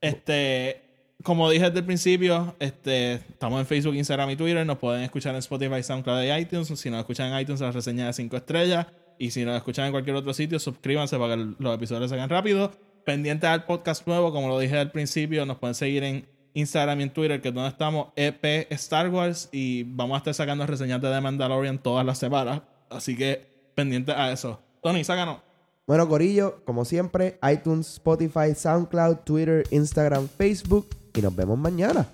Este, 0.00 0.87
como 1.22 1.50
dije 1.50 1.66
desde 1.66 1.80
el 1.80 1.84
principio, 1.84 2.54
este, 2.60 3.14
estamos 3.14 3.60
en 3.60 3.66
Facebook, 3.66 3.94
Instagram 3.94 4.30
y 4.30 4.36
Twitter. 4.36 4.64
Nos 4.64 4.78
pueden 4.78 5.02
escuchar 5.02 5.34
en 5.34 5.40
Spotify, 5.40 5.82
SoundCloud 5.82 6.22
y 6.22 6.32
iTunes. 6.32 6.68
Si 6.68 6.90
nos 6.90 7.00
escuchan 7.00 7.32
en 7.32 7.40
iTunes, 7.40 7.60
la 7.60 7.72
reseña 7.72 8.06
de 8.06 8.12
5 8.12 8.36
estrellas. 8.36 8.86
Y 9.18 9.32
si 9.32 9.44
nos 9.44 9.56
escuchan 9.56 9.86
en 9.86 9.92
cualquier 9.92 10.14
otro 10.14 10.32
sitio, 10.32 10.58
suscríbanse 10.60 11.18
para 11.18 11.34
que 11.34 11.54
los 11.58 11.74
episodios 11.74 12.10
salgan 12.10 12.30
rápido. 12.30 12.70
Pendientes 13.04 13.50
al 13.50 13.64
podcast 13.64 14.06
nuevo, 14.06 14.32
como 14.32 14.48
lo 14.48 14.58
dije 14.58 14.78
al 14.78 14.92
principio, 14.92 15.44
nos 15.44 15.58
pueden 15.58 15.74
seguir 15.74 16.04
en 16.04 16.28
Instagram 16.54 17.00
y 17.00 17.02
en 17.04 17.10
Twitter, 17.10 17.40
que 17.40 17.48
es 17.48 17.54
donde 17.54 17.70
estamos, 17.70 18.08
EP 18.14 18.70
Star 18.70 19.08
Wars. 19.10 19.48
Y 19.50 19.82
vamos 19.84 20.14
a 20.14 20.18
estar 20.18 20.34
sacando 20.34 20.66
reseñas 20.66 21.02
de 21.02 21.10
The 21.10 21.20
Mandalorian 21.20 21.78
todas 21.78 22.06
las 22.06 22.18
semanas. 22.18 22.62
Así 22.90 23.16
que 23.16 23.44
pendientes 23.74 24.14
a 24.14 24.30
eso. 24.30 24.60
Tony, 24.82 25.02
sácanos. 25.02 25.38
Bueno, 25.86 26.06
Corillo, 26.06 26.62
como 26.64 26.84
siempre, 26.84 27.38
iTunes, 27.50 27.94
Spotify, 27.94 28.54
SoundCloud, 28.54 29.16
Twitter, 29.24 29.64
Instagram, 29.70 30.28
Facebook. 30.28 30.97
Y 31.14 31.22
nos 31.22 31.34
vemos 31.34 31.58
mañana. 31.58 32.06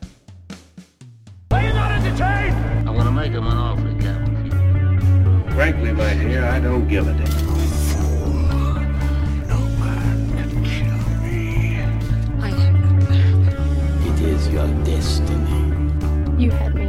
I'm 2.86 2.96
gonna 2.96 3.10
make 3.10 3.32
him 3.32 3.46
an 3.46 3.56
offer, 3.56 3.94
Captain. 4.00 5.44
Frankly, 5.54 5.92
my 5.92 6.14
dear, 6.14 6.44
I 6.44 6.60
don't 6.60 6.86
give 6.88 7.08
a 7.08 7.12
damn. 7.12 7.24
No 9.48 9.58
man 9.80 10.30
can 10.30 10.50
kill 10.64 10.98
me. 11.22 11.78
I 12.40 12.50
am 12.50 12.98
not. 13.00 13.54
It 14.06 14.20
is 14.22 14.48
your 14.48 14.68
destiny. 14.84 15.60
You 16.38 16.50
had 16.50 16.74
me 16.74 16.86